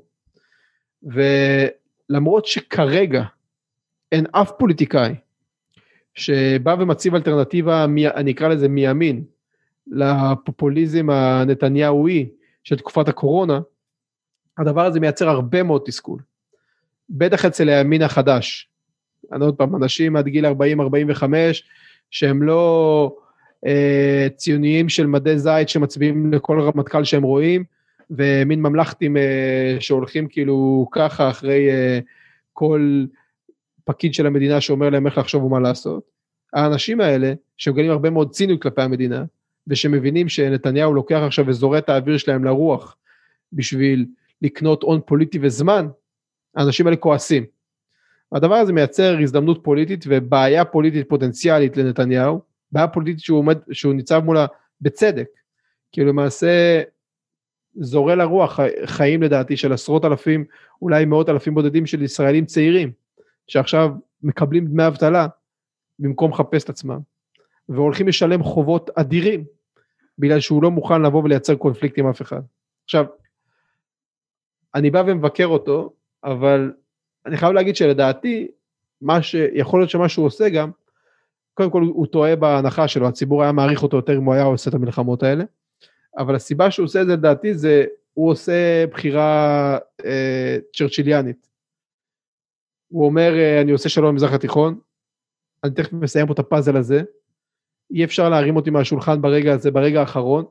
ולמרות 1.02 2.46
שכרגע 2.46 3.22
אין 4.12 4.26
אף 4.32 4.52
פוליטיקאי 4.58 5.14
שבא 6.16 6.76
ומציב 6.78 7.14
אלטרנטיבה, 7.14 7.84
אני 8.14 8.32
אקרא 8.32 8.48
לזה 8.48 8.68
מימין, 8.68 9.24
לפופוליזם 9.86 11.10
הנתניהואי 11.10 12.28
של 12.64 12.76
תקופת 12.76 13.08
הקורונה, 13.08 13.60
הדבר 14.58 14.86
הזה 14.86 15.00
מייצר 15.00 15.28
הרבה 15.28 15.62
מאוד 15.62 15.82
תסכול. 15.86 16.20
בטח 17.10 17.44
אצל 17.44 17.68
הימין 17.68 18.02
החדש, 18.02 18.68
אני 19.32 19.44
עוד 19.44 19.56
פעם, 19.56 19.76
אנשים 19.76 20.16
עד 20.16 20.28
גיל 20.28 20.46
40-45, 20.46 20.50
שהם 22.10 22.42
לא 22.42 23.16
אה, 23.66 24.26
ציוניים 24.36 24.88
של 24.88 25.06
מדי 25.06 25.38
זית 25.38 25.68
שמצביעים 25.68 26.32
לכל 26.32 26.60
רמטכ"ל 26.60 27.04
שהם 27.04 27.22
רואים, 27.22 27.64
ומין 28.10 28.62
ממלכתים 28.62 29.16
אה, 29.16 29.76
שהולכים 29.80 30.28
כאילו 30.28 30.88
ככה 30.92 31.30
אחרי 31.30 31.70
אה, 31.70 31.98
כל 32.52 33.04
פקיד 33.86 34.14
של 34.14 34.26
המדינה 34.26 34.60
שאומר 34.60 34.90
להם 34.90 35.06
איך 35.06 35.18
לחשוב 35.18 35.44
ומה 35.44 35.60
לעשות. 35.60 36.02
האנשים 36.52 37.00
האלה, 37.00 37.32
שמגלים 37.56 37.90
הרבה 37.90 38.10
מאוד 38.10 38.30
ציניות 38.30 38.62
כלפי 38.62 38.82
המדינה, 38.82 39.24
ושמבינים 39.66 40.28
שנתניהו 40.28 40.94
לוקח 40.94 41.20
עכשיו 41.26 41.46
וזורע 41.46 41.78
את 41.78 41.88
האוויר 41.88 42.16
שלהם 42.18 42.44
לרוח 42.44 42.96
בשביל 43.52 44.06
לקנות 44.42 44.82
הון 44.82 45.00
פוליטי 45.06 45.38
וזמן, 45.42 45.88
האנשים 46.56 46.86
האלה 46.86 46.96
כועסים. 46.96 47.44
הדבר 48.32 48.54
הזה 48.54 48.72
מייצר 48.72 49.18
הזדמנות 49.22 49.60
פוליטית 49.64 50.04
ובעיה 50.08 50.64
פוליטית 50.64 51.08
פוטנציאלית 51.08 51.76
לנתניהו, 51.76 52.40
בעיה 52.72 52.88
פוליטית 52.88 53.20
שהוא, 53.20 53.38
עומד, 53.38 53.58
שהוא 53.72 53.94
ניצב 53.94 54.22
מולה 54.24 54.46
בצדק, 54.80 55.28
כי 55.92 56.04
למעשה 56.04 56.82
זורע 57.80 58.14
לרוח 58.14 58.60
חיים 58.84 59.22
לדעתי 59.22 59.56
של 59.56 59.72
עשרות 59.72 60.04
אלפים, 60.04 60.44
אולי 60.82 61.04
מאות 61.04 61.28
אלפים 61.28 61.54
בודדים 61.54 61.86
של 61.86 62.02
ישראלים 62.02 62.46
צעירים, 62.46 62.92
שעכשיו 63.48 63.90
מקבלים 64.22 64.66
דמי 64.66 64.86
אבטלה 64.86 65.26
במקום 65.98 66.30
לחפש 66.30 66.64
את 66.64 66.68
עצמם, 66.68 66.98
והולכים 67.68 68.08
לשלם 68.08 68.42
חובות 68.42 68.90
אדירים, 68.94 69.44
בגלל 70.18 70.40
שהוא 70.40 70.62
לא 70.62 70.70
מוכן 70.70 71.02
לבוא 71.02 71.22
ולייצר 71.22 71.54
קונפליקט 71.54 71.98
עם 71.98 72.06
אף 72.06 72.22
אחד. 72.22 72.40
עכשיו, 72.84 73.04
אני 74.74 74.90
בא 74.90 75.02
ומבקר 75.06 75.46
אותו, 75.46 75.92
אבל 76.24 76.72
אני 77.26 77.36
חייב 77.36 77.52
להגיד 77.52 77.76
שלדעתי, 77.76 78.48
מה 79.00 79.22
שיכול 79.22 79.80
להיות 79.80 79.90
שמה 79.90 80.08
שהוא 80.08 80.26
עושה 80.26 80.48
גם, 80.48 80.70
קודם 81.54 81.70
כל 81.70 81.82
הוא 81.82 82.06
טועה 82.06 82.36
בהנחה 82.36 82.88
שלו, 82.88 83.08
הציבור 83.08 83.42
היה 83.42 83.52
מעריך 83.52 83.82
אותו 83.82 83.96
יותר 83.96 84.16
אם 84.16 84.24
הוא 84.24 84.34
היה 84.34 84.44
עושה 84.44 84.70
את 84.70 84.74
המלחמות 84.74 85.22
האלה, 85.22 85.44
אבל 86.18 86.34
הסיבה 86.34 86.70
שהוא 86.70 86.84
עושה 86.84 87.02
את 87.02 87.06
זה 87.06 87.12
לדעתי 87.12 87.54
זה, 87.54 87.84
הוא 88.14 88.30
עושה 88.30 88.86
בחירה 88.86 89.78
אה, 90.04 90.58
צ'רצ'יליאנית. 90.76 91.45
הוא 92.96 93.06
אומר, 93.06 93.34
אה, 93.34 93.60
אני 93.60 93.72
עושה 93.72 93.88
שלום 93.88 94.10
במזרח 94.10 94.32
התיכון, 94.32 94.78
אני 95.64 95.74
תכף 95.74 95.92
מסיים 95.92 96.26
פה 96.26 96.32
את 96.32 96.38
הפאזל 96.38 96.76
הזה, 96.76 97.02
אי 97.90 98.04
אפשר 98.04 98.28
להרים 98.28 98.56
אותי 98.56 98.70
מהשולחן 98.70 99.22
ברגע 99.22 99.52
הזה, 99.52 99.70
ברגע 99.70 100.00
האחרון, 100.00 100.44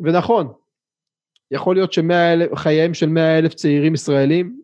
ונכון, 0.00 0.52
יכול 1.50 1.76
להיות 1.76 1.92
שחייהם 1.92 2.94
של 2.94 3.08
מאה 3.08 3.38
אלף 3.38 3.54
צעירים 3.54 3.94
ישראלים 3.94 4.60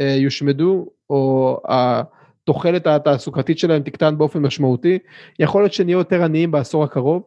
אה, 0.00 0.16
יושמדו, 0.18 0.90
או 1.10 1.60
התוחלת 1.68 2.86
התעסוקתית 2.86 3.58
שלהם 3.58 3.82
תקטן 3.82 4.18
באופן 4.18 4.42
משמעותי, 4.42 4.98
יכול 5.38 5.62
להיות 5.62 5.72
שנהיה 5.72 5.94
יותר 5.94 6.24
עניים 6.24 6.50
בעשור 6.50 6.84
הקרוב, 6.84 7.22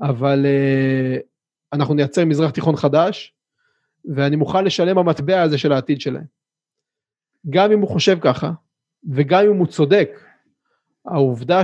אבל 0.00 0.46
אה, 0.46 1.16
אנחנו 1.72 1.94
נייצר 1.94 2.24
מזרח 2.24 2.50
תיכון 2.50 2.76
חדש, 2.76 3.34
ואני 4.14 4.36
מוכן 4.36 4.64
לשלם 4.64 4.98
המטבע 4.98 5.42
הזה 5.42 5.58
של 5.58 5.72
העתיד 5.72 6.00
שלהם. 6.00 6.39
גם 7.50 7.72
אם 7.72 7.80
הוא 7.80 7.88
חושב 7.88 8.18
ככה, 8.20 8.50
וגם 9.10 9.44
אם 9.44 9.56
הוא 9.56 9.66
צודק, 9.66 10.10
העובדה 11.06 11.62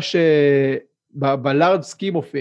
ב-large 1.10 1.94
scheme 1.94 2.16
of 2.16 2.36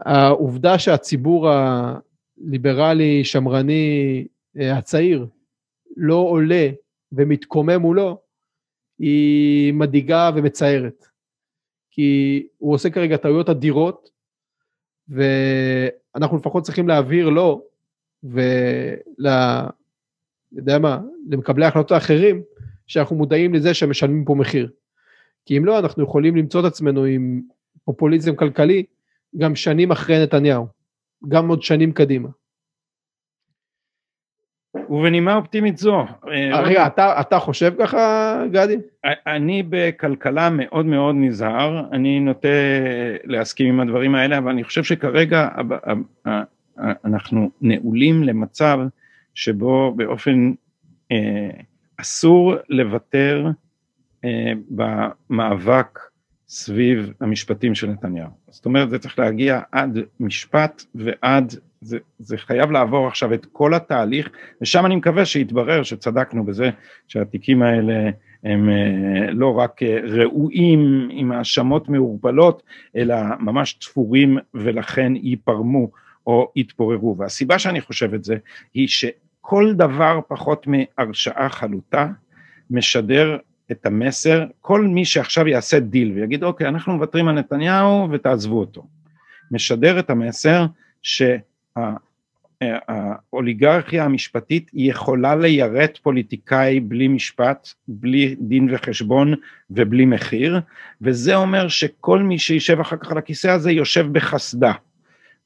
העובדה 0.00 0.78
שהציבור 0.78 1.48
הליברלי, 1.48 3.24
שמרני, 3.24 4.26
אה, 4.60 4.78
הצעיר, 4.78 5.26
לא 5.96 6.14
עולה 6.14 6.68
ומתקומם 7.12 7.80
מולו, 7.80 8.20
היא 8.98 9.72
מדאיגה 9.72 10.30
ומצערת. 10.34 11.06
כי 11.90 12.46
הוא 12.58 12.74
עושה 12.74 12.90
כרגע 12.90 13.16
טעויות 13.16 13.48
אדירות, 13.48 14.10
ואנחנו 15.08 16.36
לפחות 16.36 16.64
צריכים 16.64 16.88
להעביר 16.88 17.28
לו 17.28 17.62
ול... 18.24 19.26
יודע 20.52 20.78
מה, 20.78 21.00
למקבלי 21.30 21.64
ההחלטות 21.64 21.92
האחרים, 21.92 22.42
שאנחנו 22.86 23.16
מודעים 23.16 23.54
לזה 23.54 23.74
שהם 23.74 23.90
משלמים 23.90 24.24
פה 24.24 24.34
מחיר. 24.34 24.70
כי 25.44 25.58
אם 25.58 25.64
לא, 25.64 25.78
אנחנו 25.78 26.04
יכולים 26.04 26.36
למצוא 26.36 26.60
את 26.60 26.64
עצמנו 26.64 27.04
עם 27.04 27.42
פופוליזם 27.84 28.36
כלכלי 28.36 28.84
גם 29.36 29.54
שנים 29.54 29.90
אחרי 29.90 30.22
נתניהו, 30.22 30.66
גם 31.28 31.48
עוד 31.48 31.62
שנים 31.62 31.92
קדימה. 31.92 32.28
ובנימה 34.90 35.34
אופטימית 35.34 35.78
זו. 35.78 36.04
אה, 36.28 36.60
רגע, 36.62 36.86
אתה, 36.86 37.20
אתה 37.20 37.38
חושב 37.38 37.74
ככה, 37.78 38.44
גדי? 38.52 38.76
אני 39.26 39.62
בכלכלה 39.68 40.50
מאוד 40.50 40.86
מאוד 40.86 41.14
נזהר, 41.18 41.86
אני 41.92 42.20
נוטה 42.20 42.48
להסכים 43.24 43.68
עם 43.68 43.80
הדברים 43.80 44.14
האלה, 44.14 44.38
אבל 44.38 44.50
אני 44.50 44.64
חושב 44.64 44.84
שכרגע 44.84 45.48
אנחנו 47.04 47.50
נעולים 47.60 48.22
למצב 48.22 48.78
שבו 49.38 49.92
באופן 49.96 50.52
אה, 51.12 51.50
אסור 51.96 52.54
לוותר 52.68 53.46
אה, 54.24 54.52
במאבק 54.70 55.98
סביב 56.48 57.12
המשפטים 57.20 57.74
של 57.74 57.90
נתניהו. 57.90 58.28
זאת 58.48 58.66
אומרת 58.66 58.90
זה 58.90 58.98
צריך 58.98 59.18
להגיע 59.18 59.60
עד 59.72 59.98
משפט 60.20 60.84
ועד, 60.94 61.54
זה, 61.80 61.98
זה 62.18 62.38
חייב 62.38 62.70
לעבור 62.70 63.06
עכשיו 63.06 63.34
את 63.34 63.46
כל 63.52 63.74
התהליך 63.74 64.28
ושם 64.62 64.86
אני 64.86 64.96
מקווה 64.96 65.24
שיתברר 65.24 65.82
שצדקנו 65.82 66.44
בזה 66.44 66.70
שהתיקים 67.08 67.62
האלה 67.62 68.10
הם 68.44 68.68
אה, 68.68 69.32
לא 69.32 69.58
רק 69.58 69.82
אה, 69.82 69.98
ראויים 70.02 71.08
עם 71.10 71.32
האשמות 71.32 71.88
מעורפלות 71.88 72.62
אלא 72.96 73.16
ממש 73.40 73.72
תפורים 73.72 74.38
ולכן 74.54 75.12
ייפרמו 75.16 75.90
או 76.26 76.52
יתפוררו 76.56 77.16
והסיבה 77.18 77.58
שאני 77.58 77.80
חושב 77.80 78.14
את 78.14 78.24
זה 78.24 78.36
היא 78.74 78.88
שכל 79.48 79.72
דבר 79.74 80.20
פחות 80.28 80.66
מהרשעה 80.66 81.48
חלוטה 81.48 82.08
משדר 82.70 83.36
את 83.70 83.86
המסר, 83.86 84.44
כל 84.60 84.84
מי 84.84 85.04
שעכשיו 85.04 85.48
יעשה 85.48 85.80
דיל 85.80 86.12
ויגיד 86.12 86.44
אוקיי 86.44 86.68
אנחנו 86.68 86.92
מוותרים 86.92 87.28
על 87.28 87.34
נתניהו 87.34 88.08
ותעזבו 88.10 88.60
אותו, 88.60 88.86
משדר 89.50 89.98
את 89.98 90.10
המסר 90.10 90.66
שהאוליגרכיה 92.62 94.04
המשפטית 94.04 94.70
יכולה 94.74 95.36
ליירט 95.36 95.98
פוליטיקאי 96.02 96.80
בלי 96.80 97.08
משפט, 97.08 97.68
בלי 97.88 98.36
דין 98.40 98.68
וחשבון 98.74 99.34
ובלי 99.70 100.04
מחיר, 100.04 100.60
וזה 101.02 101.36
אומר 101.36 101.68
שכל 101.68 102.22
מי 102.22 102.38
שישב 102.38 102.80
אחר 102.80 102.96
כך 102.96 103.12
על 103.12 103.18
הכיסא 103.18 103.48
הזה 103.48 103.70
יושב 103.70 104.06
בחסדה. 104.12 104.72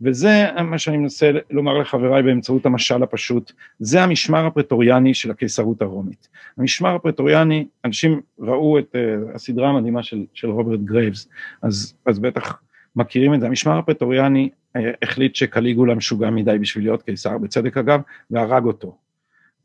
וזה 0.03 0.47
מה 0.65 0.79
שאני 0.79 0.97
מנסה 0.97 1.31
לומר 1.51 1.79
לחבריי 1.79 2.23
באמצעות 2.23 2.67
המשל 2.67 3.03
הפשוט, 3.03 3.53
זה 3.79 4.03
המשמר 4.03 4.47
הפרטוריאני 4.47 5.15
של 5.15 5.31
הקיסרות 5.31 5.83
הרומית. 5.83 6.29
המשמר 6.59 6.95
הפרטוריאני, 6.95 7.67
אנשים 7.85 8.21
ראו 8.39 8.79
את 8.79 8.95
אה, 8.95 9.35
הסדרה 9.35 9.69
המדהימה 9.69 10.03
של, 10.03 10.25
של 10.35 10.51
רוברט 10.51 10.81
גרייבס, 10.81 11.29
אז, 11.63 11.95
אז 12.07 12.19
בטח 12.19 12.61
מכירים 12.97 13.35
את 13.35 13.41
זה, 13.41 13.47
המשמר 13.47 13.79
הפרטוריאני 13.79 14.49
אה, 14.77 14.81
החליט 15.03 15.35
שקליגולה 15.35 15.95
משוגע 15.95 16.31
מדי 16.31 16.59
בשביל 16.59 16.85
להיות 16.85 17.03
קיסר, 17.03 17.39
בצדק 17.39 17.77
אגב, 17.77 18.01
והרג 18.31 18.65
אותו. 18.65 18.97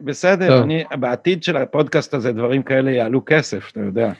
בסדר, 0.00 0.62
אני, 0.62 0.84
בעתיד 1.00 1.42
של 1.42 1.56
הפודקאסט 1.56 2.14
הזה 2.14 2.32
דברים 2.32 2.62
כאלה 2.62 2.90
יעלו 2.90 3.22
כסף, 3.26 3.70
אתה 3.70 3.80
יודע. 3.80 4.12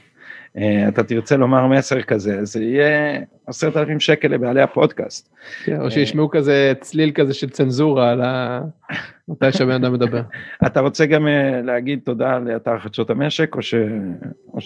אה, 0.57 0.89
אתה 0.89 1.03
תרצה 1.03 1.37
לומר 1.37 1.67
מסר 1.67 2.03
כזה, 2.03 2.45
זה 2.45 2.65
יהיה 2.65 3.21
עשרת 3.47 3.77
אלפים 3.77 4.01
שקל 4.01 4.29
לבעלי 4.29 4.63
הפודקאסט. 4.63 5.35
כן, 5.65 5.81
או 5.81 5.91
שישמעו 5.91 6.31
כזה 6.31 6.73
צליל 6.81 7.11
כזה 7.15 7.35
של 7.35 7.51
צנזורה 7.51 8.11
על 8.11 8.21
ה... 8.21 8.61
מתי 9.29 9.53
שהבן 9.53 9.73
אדם 9.73 9.93
מדבר. 9.93 10.23
אתה 10.67 10.81
רוצה 10.81 11.07
גם 11.07 11.27
אה, 11.27 11.63
להגיד 11.63 12.01
תודה 12.05 12.39
לאתר 12.39 12.79
חדשות 12.79 13.11
המשק, 13.11 13.55
או 13.57 13.63
ש... 13.63 13.75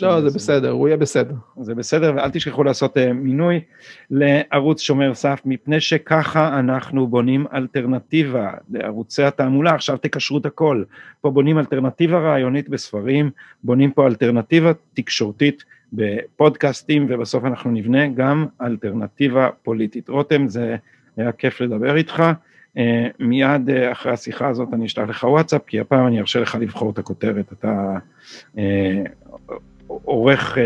לא, 0.03 0.21
זה 0.21 0.27
בסדר, 0.35 0.71
הוא 0.71 0.89
יהיה 0.89 0.97
בסדר. 0.97 1.35
זה 1.61 1.75
בסדר, 1.75 2.13
ואל 2.17 2.31
תשכחו 2.31 2.65
לעשות 2.65 2.97
אה, 2.97 3.13
מינוי 3.13 3.61
לערוץ 4.11 4.81
שומר 4.81 5.15
סף, 5.15 5.41
מפני 5.45 5.81
שככה 5.81 6.59
אנחנו 6.59 7.07
בונים 7.07 7.47
אלטרנטיבה 7.55 8.51
לערוצי 8.71 9.23
התעמולה, 9.23 9.75
עכשיו 9.75 9.97
תקשרו 9.97 10.39
את 10.39 10.47
הכל. 10.47 10.85
פה 11.21 11.31
בונים 11.31 11.59
אלטרנטיבה 11.59 12.19
רעיונית 12.19 12.69
בספרים, 12.69 13.31
בונים 13.65 13.91
פה 13.91 14.07
אלטרנטיבה 14.07 14.73
תקשורתית. 14.95 15.65
בפודקאסטים 15.93 17.07
ובסוף 17.09 17.45
אנחנו 17.45 17.71
נבנה 17.71 18.09
גם 18.09 18.47
אלטרנטיבה 18.63 19.49
פוליטית. 19.63 20.09
רותם 20.09 20.49
זה 20.49 20.77
היה 21.17 21.33
כיף 21.33 21.61
לדבר 21.61 21.97
איתך, 21.97 22.23
אה, 22.77 23.09
מיד 23.19 23.71
אה, 23.71 23.93
אחרי 23.93 24.13
השיחה 24.13 24.49
הזאת 24.49 24.69
אני 24.73 24.87
אשלח 24.87 25.09
לך 25.09 25.25
וואטסאפ 25.25 25.63
כי 25.67 25.81
הפעם 25.81 26.07
אני 26.07 26.21
ארשה 26.21 26.41
לך 26.41 26.55
לבחור 26.55 26.91
את 26.91 26.99
הכותרת, 26.99 27.53
אתה 27.53 27.99
אה, 28.59 29.03
עורך 29.87 30.59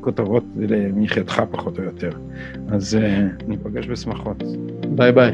כותרות 0.00 0.44
למחייתך 0.56 1.42
פחות 1.50 1.78
או 1.78 1.84
יותר, 1.84 2.10
אז 2.68 2.98
ניפגש 3.46 3.86
בשמחות. 3.86 4.42
ביי 4.88 5.12
ביי. 5.12 5.32